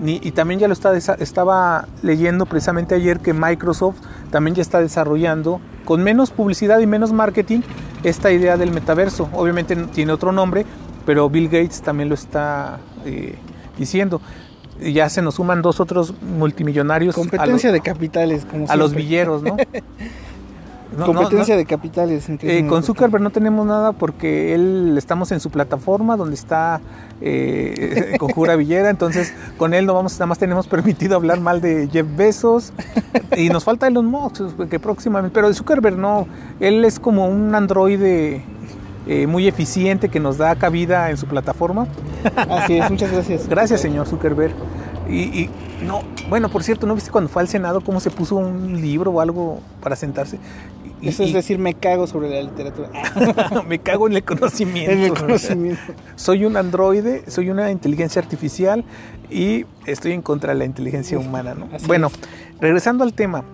Ni- 0.00 0.20
y 0.22 0.30
también 0.30 0.60
ya 0.60 0.68
lo 0.68 0.74
estaba 0.74 1.86
leyendo 2.02 2.46
precisamente 2.46 2.94
ayer 2.94 3.18
que 3.18 3.32
Microsoft 3.34 3.96
también 4.30 4.54
ya 4.54 4.62
está 4.62 4.80
desarrollando 4.80 5.60
con 5.84 6.02
menos 6.02 6.30
publicidad 6.30 6.78
y 6.80 6.86
menos 6.86 7.12
marketing 7.12 7.60
esta 8.04 8.30
idea 8.32 8.56
del 8.56 8.70
metaverso. 8.72 9.28
Obviamente 9.32 9.76
tiene 9.76 10.12
otro 10.12 10.32
nombre, 10.32 10.64
pero 11.06 11.28
Bill 11.28 11.46
Gates 11.48 11.82
también 11.82 12.08
lo 12.08 12.14
está 12.14 12.78
eh, 13.04 13.34
diciendo. 13.78 14.20
Ya 14.80 15.08
se 15.10 15.20
nos 15.20 15.34
suman 15.34 15.60
dos 15.60 15.78
otros 15.80 16.14
multimillonarios 16.22 17.14
a, 17.14 17.18
Competencia 17.18 17.68
lo- 17.68 17.74
de 17.74 17.80
capitales, 17.82 18.46
como 18.50 18.66
a 18.70 18.76
los 18.76 18.94
villeros, 18.94 19.42
¿no? 19.42 19.56
No, 20.96 21.06
Competencia 21.06 21.54
no. 21.54 21.58
de 21.58 21.66
capitales. 21.66 22.28
Eh, 22.28 22.66
con 22.68 22.82
Zuckerberg 22.82 23.22
no 23.22 23.30
tenemos 23.30 23.64
nada 23.64 23.92
porque 23.92 24.54
él 24.54 24.94
estamos 24.98 25.30
en 25.30 25.40
su 25.40 25.50
plataforma 25.50 26.16
donde 26.16 26.34
está 26.34 26.80
eh, 27.20 28.16
Conjura 28.18 28.56
Villera, 28.56 28.90
entonces 28.90 29.32
con 29.56 29.72
él 29.72 29.86
no 29.86 29.94
vamos, 29.94 30.14
nada 30.14 30.26
más 30.26 30.38
tenemos 30.38 30.66
permitido 30.66 31.16
hablar 31.16 31.40
mal 31.40 31.60
de 31.60 31.88
Jeff 31.92 32.06
Bezos 32.16 32.72
y 33.36 33.50
nos 33.50 33.64
falta 33.64 33.86
Elon 33.86 34.06
Musk 34.06 34.40
que 34.68 34.80
próximamente, 34.80 35.32
pero 35.32 35.48
de 35.48 35.54
Zuckerberg 35.54 35.96
no, 35.96 36.26
él 36.58 36.84
es 36.84 36.98
como 36.98 37.28
un 37.28 37.54
androide 37.54 38.42
eh, 39.06 39.26
muy 39.26 39.46
eficiente 39.46 40.08
que 40.08 40.20
nos 40.20 40.38
da 40.38 40.54
cabida 40.56 41.10
en 41.10 41.16
su 41.16 41.26
plataforma. 41.26 41.86
Así 42.48 42.78
es, 42.78 42.90
muchas 42.90 43.12
gracias. 43.12 43.48
Gracias, 43.48 43.80
señor 43.80 44.06
Zuckerberg. 44.06 44.52
Y, 45.08 45.22
y 45.22 45.50
no, 45.84 46.02
bueno, 46.28 46.48
por 46.48 46.62
cierto, 46.62 46.86
¿no 46.86 46.94
viste 46.94 47.10
cuando 47.10 47.28
fue 47.28 47.42
al 47.42 47.48
Senado 47.48 47.80
cómo 47.80 48.00
se 48.00 48.10
puso 48.10 48.36
un 48.36 48.80
libro 48.80 49.10
o 49.10 49.20
algo 49.20 49.60
para 49.82 49.96
sentarse? 49.96 50.38
Y- 51.02 51.08
Eso 51.08 51.22
es 51.22 51.32
decir, 51.32 51.58
me 51.58 51.74
cago 51.74 52.06
sobre 52.06 52.28
la 52.30 52.42
literatura. 52.42 52.90
me 53.68 53.78
cago 53.78 54.06
en 54.06 54.16
el 54.16 54.24
conocimiento. 54.24 54.90
En 54.92 55.00
el 55.00 55.14
conocimiento. 55.14 55.80
Soy 56.16 56.44
un 56.44 56.56
androide, 56.56 57.24
soy 57.28 57.50
una 57.50 57.70
inteligencia 57.70 58.20
artificial 58.20 58.84
y 59.30 59.64
estoy 59.86 60.12
en 60.12 60.22
contra 60.22 60.52
de 60.52 60.58
la 60.58 60.64
inteligencia 60.64 61.18
humana. 61.20 61.54
¿no? 61.54 61.68
Así 61.72 61.86
Bueno, 61.86 62.08
es. 62.08 62.60
regresando 62.60 63.04
al 63.04 63.14
tema. 63.14 63.44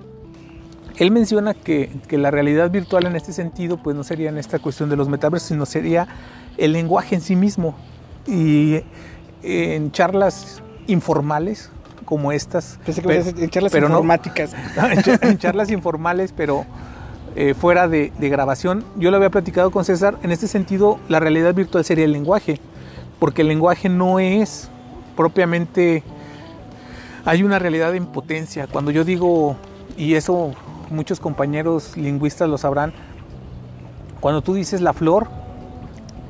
Él 0.96 1.10
menciona 1.10 1.52
que, 1.52 1.90
que 2.08 2.16
la 2.16 2.30
realidad 2.30 2.70
virtual 2.70 3.04
en 3.06 3.16
este 3.16 3.32
sentido 3.34 3.76
pues 3.76 3.94
no 3.94 4.02
sería 4.02 4.30
en 4.30 4.38
esta 4.38 4.58
cuestión 4.58 4.88
de 4.88 4.96
los 4.96 5.08
metaversos, 5.10 5.48
sino 5.48 5.66
sería 5.66 6.08
el 6.56 6.72
lenguaje 6.72 7.14
en 7.16 7.20
sí 7.20 7.36
mismo. 7.36 7.76
Y 8.26 8.80
en 9.42 9.92
charlas 9.92 10.62
informales 10.86 11.70
como 12.06 12.32
estas, 12.32 12.78
Pensé 12.86 13.02
que 13.02 13.08
pero- 13.08 13.24
en 13.38 13.50
charlas 13.50 13.72
pero 13.72 13.86
informáticas. 13.88 14.52
en 15.22 15.38
charlas 15.38 15.70
informales, 15.70 16.32
pero 16.34 16.64
eh, 17.36 17.54
fuera 17.54 17.86
de, 17.86 18.12
de 18.18 18.28
grabación. 18.28 18.84
Yo 18.96 19.10
lo 19.10 19.18
había 19.18 19.30
platicado 19.30 19.70
con 19.70 19.84
César. 19.84 20.18
En 20.22 20.32
este 20.32 20.48
sentido, 20.48 20.98
la 21.08 21.20
realidad 21.20 21.54
virtual 21.54 21.84
sería 21.84 22.04
el 22.06 22.12
lenguaje, 22.12 22.58
porque 23.20 23.42
el 23.42 23.48
lenguaje 23.48 23.88
no 23.88 24.18
es 24.18 24.68
propiamente. 25.16 26.02
Hay 27.24 27.42
una 27.42 27.58
realidad 27.58 27.94
en 27.94 28.06
potencia. 28.06 28.66
Cuando 28.66 28.90
yo 28.90 29.04
digo, 29.04 29.56
y 29.96 30.14
eso 30.14 30.52
muchos 30.90 31.20
compañeros 31.20 31.96
lingüistas 31.96 32.48
lo 32.48 32.58
sabrán, 32.58 32.92
cuando 34.20 34.42
tú 34.42 34.54
dices 34.54 34.80
la 34.80 34.92
flor, 34.92 35.26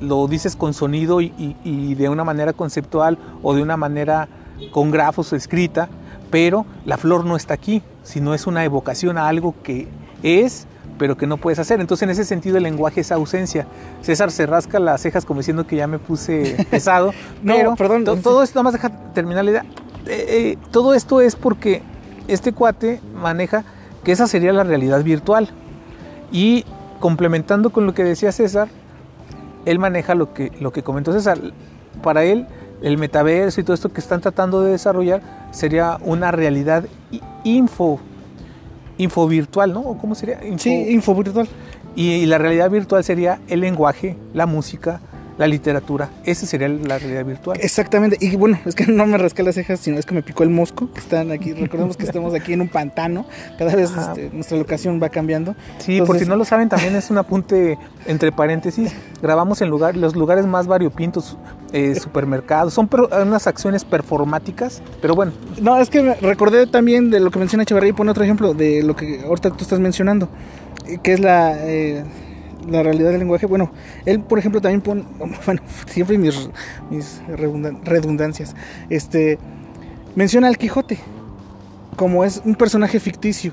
lo 0.00 0.26
dices 0.26 0.57
con 0.57 0.74
sonido 0.74 1.20
y, 1.20 1.26
y- 1.38 1.57
y 1.64 1.94
de 1.94 2.09
una 2.09 2.24
manera 2.24 2.52
conceptual 2.52 3.16
o 3.42 3.54
de 3.54 3.62
una 3.62 3.76
manera 3.76 4.28
con 4.72 4.90
grafos 4.90 5.32
escrita, 5.32 5.88
pero 6.30 6.66
la 6.84 6.96
flor 6.96 7.24
no 7.24 7.36
está 7.36 7.54
aquí, 7.54 7.82
sino 8.02 8.34
es 8.34 8.46
una 8.46 8.64
evocación 8.64 9.16
a 9.18 9.28
algo 9.28 9.54
que 9.62 9.88
es, 10.22 10.66
pero 10.99 11.16
que 11.16 11.26
no 11.26 11.36
puedes 11.36 11.59
hacer. 11.59 11.80
Entonces, 11.80 12.05
en 12.05 12.11
ese 12.11 12.24
sentido, 12.24 12.57
el 12.57 12.62
lenguaje 12.62 13.01
es 13.03 13.12
ausencia. 13.12 13.66
César 14.03 14.30
se 14.30 14.47
rasca 14.47 14.78
las 14.78 15.01
cejas 15.03 15.24
como 15.24 15.40
diciendo 15.40 15.66
que 15.66 15.76
ya 15.76 15.86
me 15.86 15.99
puse 15.99 16.66
pesado, 16.70 17.12
No, 17.42 17.55
pero 17.57 17.74
perdón. 17.76 18.05
to- 18.05 18.16
todo 18.16 18.42
esto, 18.42 18.59
nada 18.59 18.64
más 18.64 18.72
deja 18.74 18.90
terminar 19.12 19.44
la 19.44 19.51
idea. 19.51 19.64
Eh, 20.07 20.26
eh, 20.28 20.59
todo 20.70 20.94
esto 20.94 21.20
es 21.20 21.36
porque 21.36 21.82
este 22.28 22.53
cuate 22.53 23.01
maneja 23.14 23.64
que 24.05 24.12
esa 24.12 24.26
sería 24.26 24.53
la 24.53 24.64
realidad 24.64 25.03
virtual. 25.03 25.49
Y 26.32 26.64
complementando 27.01 27.70
con 27.70 27.86
lo 27.86 27.94
que 27.94 28.05
decía 28.05 28.32
César, 28.32 28.68
él 29.64 29.78
maneja 29.78 30.14
lo 30.14 30.32
que, 30.32 30.53
lo 30.61 30.72
que 30.72 30.82
comentó 30.82 31.12
César. 31.12 31.38
Para 32.03 32.24
él, 32.24 32.47
el 32.82 32.99
metaverso 32.99 33.61
y 33.61 33.64
todo 33.64 33.74
esto 33.74 33.92
que 33.92 34.01
están 34.01 34.20
tratando 34.20 34.61
de 34.62 34.70
desarrollar 34.72 35.22
sería 35.51 35.99
una 36.03 36.30
realidad 36.30 36.84
info, 37.42 37.99
info 38.99 39.26
virtual, 39.26 39.72
¿no? 39.72 39.80
¿O 39.80 39.99
¿Cómo 39.99 40.14
sería? 40.14 40.40
Info- 40.44 40.59
Sí, 40.62 40.86
info 40.90 41.14
virtual. 41.14 41.49
y, 41.94 42.11
y 42.12 42.26
la 42.26 42.38
realidad 42.38 42.70
virtual 42.70 43.03
sería 43.05 43.40
el 43.49 43.61
lenguaje, 43.61 44.16
la 44.34 44.47
música, 44.47 45.01
la 45.39 45.47
literatura. 45.47 46.09
Esa 46.24 46.47
sería 46.47 46.68
la 46.68 46.99
realidad 46.99 47.24
virtual. 47.24 47.59
Exactamente. 47.61 48.16
Y 48.20 48.37
bueno, 48.37 48.59
es 48.64 48.74
que 48.74 48.87
no 48.87 49.07
me 49.07 49.18
rasqué 49.18 49.43
las 49.43 49.55
cejas, 49.55 49.80
sino 49.80 49.99
es 49.99 50.07
que 50.07 50.14
me 50.14 50.22
picó 50.22 50.43
el 50.43 50.51
mosco. 50.51 50.91
Que 50.93 51.01
están 51.01 51.30
aquí. 51.30 51.53
Recordemos 51.53 51.97
que 51.97 52.05
estamos 52.05 52.34
aquí 52.34 52.53
en 52.55 52.62
un 52.62 52.68
pantano. 52.68 53.26
Cada 53.59 53.74
vez 53.76 53.91
este, 53.97 54.30
nuestra 54.32 54.57
locación 54.57 55.01
va 55.03 55.09
cambiando. 55.11 55.55
Sí, 55.78 55.99
por 55.99 56.07
Entonces- 56.07 56.22
si 56.22 56.28
no 56.28 56.37
lo 56.37 56.45
saben, 56.45 56.68
también 56.68 56.97
es 56.97 57.11
un 57.11 57.18
apunte 57.18 57.78
entre 58.07 58.32
paréntesis. 58.32 58.93
Grabamos 59.22 59.61
en 59.61 59.68
lugar, 59.68 59.97
los 59.97 60.16
lugares 60.16 60.47
más 60.47 60.66
variopintos, 60.66 61.37
eh, 61.72 61.95
supermercados. 61.97 62.72
Son 62.74 62.89
per- 62.89 63.03
unas 63.22 63.47
acciones 63.47 63.84
performáticas, 63.84 64.82
pero 65.03 65.14
bueno, 65.14 65.32
No, 65.61 65.78
es 65.78 65.91
que 65.91 66.14
recordé 66.14 66.66
también 66.66 67.11
de 67.11 67.20
lo 67.20 67.30
que 67.30 67.39
menciona 67.39 67.62
Echeverría 67.64 67.91
y 67.91 67.93
pone 67.93 68.11
otro 68.11 68.24
ejemplo 68.24 68.55
de 68.55 68.82
lo 68.82 68.95
que 68.97 69.20
ahorita 69.26 69.51
tú 69.51 69.62
estás 69.64 69.80
mencionando, 69.80 70.28
eh, 70.87 70.99
que 71.03 71.12
es 71.12 71.20
la, 71.20 71.57
eh, 71.66 72.05
la 72.69 72.83
realidad 72.83 73.11
del 73.11 73.21
lenguaje. 73.21 73.47
Bueno, 73.47 73.71
él, 74.05 74.21
por 74.21 74.39
ejemplo, 74.39 74.61
también 74.61 74.81
pone, 74.81 75.05
bueno, 75.47 75.62
siempre 75.87 76.19
mis, 76.19 76.49
mis 76.91 77.21
redundan- 77.29 77.83
redundancias, 77.85 78.55
este, 78.91 79.39
menciona 80.14 80.49
al 80.49 80.59
Quijote 80.59 80.99
como 81.97 82.25
es 82.25 82.43
un 82.45 82.55
personaje 82.55 83.01
ficticio. 83.01 83.53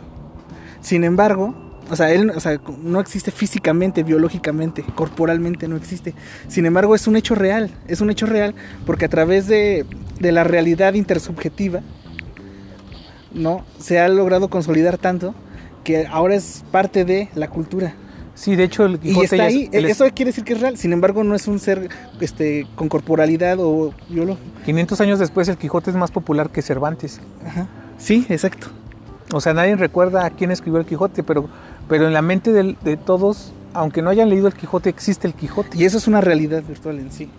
Sin 0.82 1.04
embargo, 1.06 1.56
o 1.90 1.96
sea, 1.96 2.12
él 2.12 2.30
o 2.32 2.40
sea, 2.40 2.60
no 2.82 3.00
existe 3.00 3.32
físicamente, 3.32 4.04
biológicamente, 4.04 4.84
corporalmente 4.96 5.68
no 5.68 5.78
existe. 5.78 6.14
Sin 6.48 6.66
embargo, 6.66 6.96
es 6.96 7.08
un 7.08 7.16
hecho 7.16 7.36
real. 7.36 7.72
Es 7.88 8.02
un 8.02 8.10
hecho 8.10 8.26
real 8.26 8.54
porque 8.86 9.06
a 9.06 9.10
través 9.10 9.48
de, 9.48 9.86
de 10.20 10.32
la 10.32 10.44
realidad 10.44 10.94
intersubjetiva, 10.94 11.82
¿no? 13.34 13.66
Se 13.80 14.00
ha 14.00 14.08
logrado 14.10 14.50
consolidar 14.50 14.98
tanto 14.98 15.34
que 15.84 16.06
ahora 16.08 16.36
es 16.36 16.64
parte 16.72 17.06
de 17.06 17.30
la 17.36 17.50
cultura. 17.50 17.94
Sí, 18.36 18.56
de 18.56 18.64
hecho 18.64 18.86
el 18.86 18.96
Y 18.96 18.98
Quijote 19.00 19.26
está 19.26 19.44
ahí. 19.44 19.70
él 19.72 19.86
es- 19.86 19.92
Eso 19.92 20.06
quiere 20.14 20.30
decir 20.30 20.44
que 20.44 20.54
es 20.54 20.62
real. 20.62 20.78
Sin 20.78 20.94
embargo, 20.94 21.24
no 21.24 21.36
es 21.36 21.48
un 21.48 21.60
ser 21.60 21.90
este, 22.20 22.68
con 22.76 22.90
corporalidad 22.90 23.58
o 23.60 23.94
biológico. 24.10 24.46
500 24.66 25.02
años 25.02 25.20
después 25.20 25.48
el 25.50 25.58
Quijote 25.58 25.90
es 25.92 25.96
más 25.96 26.12
popular 26.12 26.50
que 26.50 26.62
Cervantes. 26.62 27.20
Ajá. 27.46 27.68
Sí, 27.98 28.26
exacto. 28.30 28.68
O 29.34 29.42
sea, 29.42 29.54
nadie 29.54 29.76
recuerda 29.76 30.26
a 30.26 30.30
quién 30.30 30.52
escribió 30.52 30.80
el 30.80 30.86
Quijote, 30.86 31.24
pero, 31.24 31.48
pero 31.88 32.06
en 32.08 32.14
la 32.14 32.22
mente 32.22 32.52
de 32.52 32.98
todos, 32.98 33.52
aunque 33.74 34.02
no 34.02 34.10
hayan 34.10 34.30
leído 34.30 34.48
el 34.48 34.54
Quijote, 34.54 34.90
existe 34.90 35.28
el 35.28 35.34
Quijote. 35.34 35.78
Y 35.78 35.86
eso 35.86 35.98
es 35.98 36.08
una 36.08 36.22
realidad 36.22 36.62
virtual 36.68 37.00
en 37.00 37.12
sí. 37.12 37.30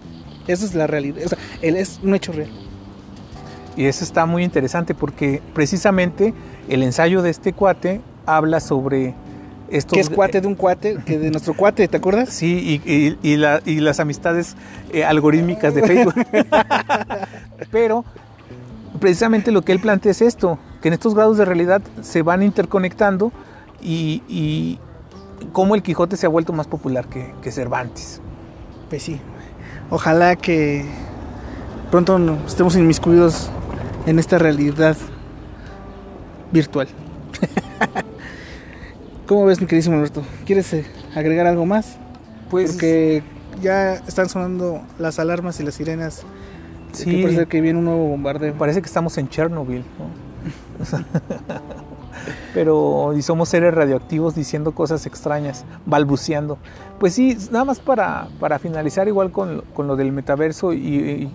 Eso 0.46 0.64
es 0.66 0.74
la 0.74 0.86
realidad. 0.86 1.22
O 1.24 1.28
sea, 1.28 1.38
él 1.62 1.76
es 1.76 2.00
un 2.02 2.14
hecho 2.14 2.32
real. 2.32 2.50
Y 3.76 3.86
eso 3.86 4.04
está 4.04 4.24
muy 4.26 4.44
interesante 4.44 4.94
porque 4.94 5.42
precisamente 5.52 6.32
el 6.68 6.82
ensayo 6.82 7.22
de 7.22 7.30
este 7.30 7.52
cuate 7.52 8.00
habla 8.26 8.60
sobre 8.60 9.14
estos... 9.70 9.94
Que 9.96 10.00
es 10.00 10.10
cuate 10.10 10.40
de 10.40 10.46
un 10.46 10.54
cuate, 10.54 10.98
que 11.04 11.18
de 11.18 11.30
nuestro 11.30 11.54
cuate, 11.54 11.86
¿te 11.88 11.96
acuerdas? 11.96 12.28
Sí, 12.30 12.80
y, 12.84 12.90
y- 12.90 13.18
y 13.22 13.36
la- 13.36 13.60
y 13.64 13.80
las 13.80 14.00
amistades 14.00 14.56
eh, 14.92 15.04
algorítmicas 15.04 15.74
de 15.74 15.82
Facebook. 15.86 16.14
Pero 17.70 18.04
precisamente 19.00 19.50
lo 19.50 19.62
que 19.62 19.72
él 19.72 19.80
plantea 19.80 20.12
es 20.12 20.22
esto, 20.22 20.58
que 20.80 20.88
en 20.88 20.94
estos 20.94 21.14
grados 21.14 21.36
de 21.38 21.44
realidad 21.44 21.82
se 22.02 22.22
van 22.22 22.42
interconectando 22.42 23.32
y, 23.82 24.22
y 24.28 24.78
cómo 25.52 25.74
el 25.74 25.82
Quijote 25.82 26.16
se 26.16 26.26
ha 26.26 26.28
vuelto 26.28 26.52
más 26.52 26.66
popular 26.66 27.06
que, 27.06 27.34
que 27.42 27.50
Cervantes. 27.50 28.20
Pues 28.88 29.02
sí. 29.02 29.20
Ojalá 29.90 30.36
que 30.36 30.84
pronto 31.90 32.18
no- 32.18 32.38
estemos 32.46 32.76
inmiscuidos 32.76 33.50
en 34.06 34.18
esta 34.18 34.38
realidad 34.38 34.96
virtual. 36.52 36.88
¿Cómo 39.26 39.46
ves, 39.46 39.60
mi 39.60 39.66
queridísimo 39.66 39.96
Alberto? 39.96 40.22
¿Quieres 40.44 40.72
eh, 40.74 40.84
agregar 41.14 41.46
algo 41.46 41.64
más? 41.64 41.96
Pues 42.50 42.72
Porque 42.72 43.22
ya 43.62 43.94
están 43.94 44.28
sonando 44.28 44.82
las 44.98 45.18
alarmas 45.18 45.58
y 45.60 45.62
las 45.64 45.74
sirenas. 45.74 46.22
Sí. 46.92 47.10
Que 47.10 47.22
parece 47.22 47.46
que 47.46 47.60
viene 47.60 47.78
un 47.78 47.86
nuevo 47.86 48.06
bombardeo. 48.08 48.54
parece 48.54 48.80
que 48.82 48.86
estamos 48.86 49.16
en 49.18 49.28
Chernobyl. 49.28 49.82
¿no? 49.98 51.04
Pero 52.54 53.12
y 53.16 53.22
somos 53.22 53.48
seres 53.48 53.74
radioactivos 53.74 54.34
diciendo 54.36 54.72
cosas 54.72 55.04
extrañas, 55.06 55.64
balbuceando. 55.86 56.58
Pues 57.00 57.14
sí, 57.14 57.36
nada 57.50 57.64
más 57.64 57.80
para, 57.80 58.28
para 58.38 58.58
finalizar 58.60 59.08
igual 59.08 59.32
con, 59.32 59.62
con 59.74 59.88
lo 59.88 59.96
del 59.96 60.12
metaverso 60.12 60.72
y, 60.72 60.78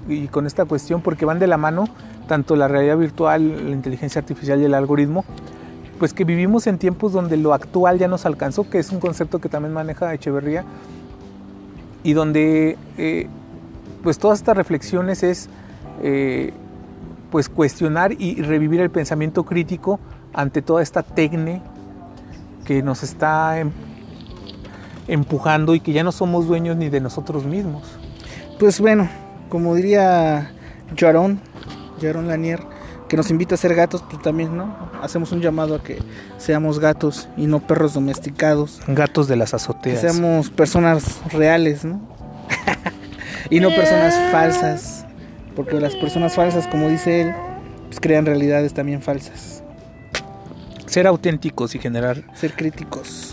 y- 0.08 0.14
y 0.14 0.28
con 0.30 0.46
esta 0.48 0.64
cuestión, 0.66 1.02
porque 1.02 1.26
van 1.26 1.40
de 1.40 1.48
la 1.48 1.58
mano 1.58 1.86
tanto 2.28 2.56
la 2.56 2.68
realidad 2.70 2.98
virtual, 2.98 3.66
la 3.66 3.72
inteligencia 3.72 4.20
artificial 4.20 4.62
y 4.62 4.66
el 4.66 4.74
algoritmo, 4.74 5.26
pues 6.00 6.14
que 6.14 6.24
vivimos 6.24 6.66
en 6.66 6.78
tiempos 6.78 7.12
donde 7.12 7.38
lo 7.38 7.54
actual 7.54 8.00
ya 8.00 8.08
nos 8.08 8.26
alcanzó, 8.26 8.70
que 8.70 8.80
es 8.80 8.91
un 8.91 9.00
concepto 9.00 9.39
que 9.39 9.50
también 9.50 9.74
maneja 9.74 10.14
Echeverría, 10.14 10.64
y 12.04 12.14
donde 12.14 12.78
eh, 12.97 13.28
pues 14.02 14.18
todas 14.18 14.39
estas 14.39 14.56
reflexiones 14.56 15.22
es 15.22 15.50
eh, 16.02 16.54
pues 17.30 17.50
cuestionar 17.50 18.14
y 18.18 18.41
revivir 18.41 18.80
el 18.80 18.89
pensamiento 18.89 19.43
crítico 19.43 20.00
ante 20.34 20.62
toda 20.62 20.82
esta 20.82 21.04
tecne 21.04 21.62
que 22.66 22.82
nos 22.82 23.04
está 23.04 23.60
em- 23.60 23.72
empujando 25.08 25.76
y 25.76 25.82
que 25.82 25.91
ya 25.91 26.04
no 26.04 26.12
somos 26.12 26.47
dueños 26.47 26.78
ni 26.78 26.89
de 26.89 27.02
nosotros 27.02 27.45
mismos. 27.45 27.84
Pues 28.60 28.80
bueno, 28.80 29.10
como 29.50 29.76
diría 29.76 30.52
Jaron, 30.95 31.39
Jaron 32.02 32.28
Lanier, 32.28 32.62
que 33.10 33.18
nos 33.18 33.30
invita 33.32 33.55
a 33.55 33.57
ser 33.57 33.76
gatos, 33.76 34.03
pues 34.10 34.22
también, 34.22 34.55
¿no? 34.55 34.74
Hacemos 35.01 35.32
un 35.32 35.41
llamado 35.41 35.76
a 35.76 35.84
que 35.84 35.97
seamos 36.38 36.80
gatos 36.80 37.28
y 37.36 37.47
no 37.47 37.60
perros 37.60 37.93
domesticados. 37.95 38.80
Gatos 38.88 39.28
de 39.28 39.36
las 39.36 39.49
Que 39.49 39.55
azoteas. 39.57 39.99
seamos 39.99 40.49
personas 40.51 41.20
reales, 41.32 41.84
¿no? 41.84 41.99
y 43.49 43.60
no 43.60 43.70
personas 43.70 44.16
falsas. 44.32 45.05
Porque 45.55 45.80
las 45.80 45.95
personas 45.95 46.36
falsas, 46.36 46.68
como 46.68 46.88
dice 46.88 47.22
él, 47.22 47.34
pues 47.88 47.99
crean 47.99 48.26
realidades 48.26 48.74
también 48.74 49.01
falsas. 49.01 49.64
Ser 50.86 51.05
auténticos 51.07 51.76
y 51.76 51.80
generar 51.80 52.24
Ser 52.36 52.53
críticos. 52.53 53.28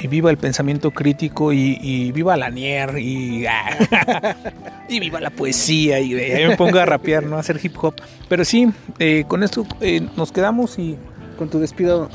Y 0.00 0.06
viva 0.06 0.30
el 0.30 0.38
pensamiento 0.38 0.90
crítico 0.90 1.52
y, 1.52 1.78
y 1.80 2.12
viva 2.12 2.36
Lanier 2.36 2.98
y, 2.98 3.46
ah, 3.46 4.36
y 4.88 5.00
viva 5.00 5.20
la 5.20 5.30
poesía 5.30 6.00
y 6.00 6.14
eh, 6.14 6.36
ahí 6.36 6.46
me 6.46 6.56
pongo 6.56 6.78
a 6.78 6.86
rapear, 6.86 7.24
¿no? 7.24 7.36
A 7.36 7.40
hacer 7.40 7.60
hip 7.62 7.74
hop. 7.80 7.94
Pero 8.28 8.44
sí, 8.44 8.68
eh, 8.98 9.24
con 9.26 9.42
esto 9.42 9.66
eh, 9.80 10.06
nos 10.16 10.32
quedamos 10.32 10.78
y 10.78 10.96
Con 11.36 11.48
tu 11.48 11.58
despido, 11.58 12.08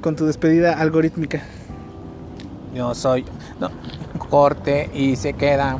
con 0.00 0.16
tu 0.16 0.26
despedida 0.26 0.74
algorítmica. 0.74 1.42
yo 2.74 2.94
soy 2.94 3.24
no, 3.58 3.70
corte 4.18 4.90
y 4.94 5.16
se 5.16 5.34
queda. 5.34 5.78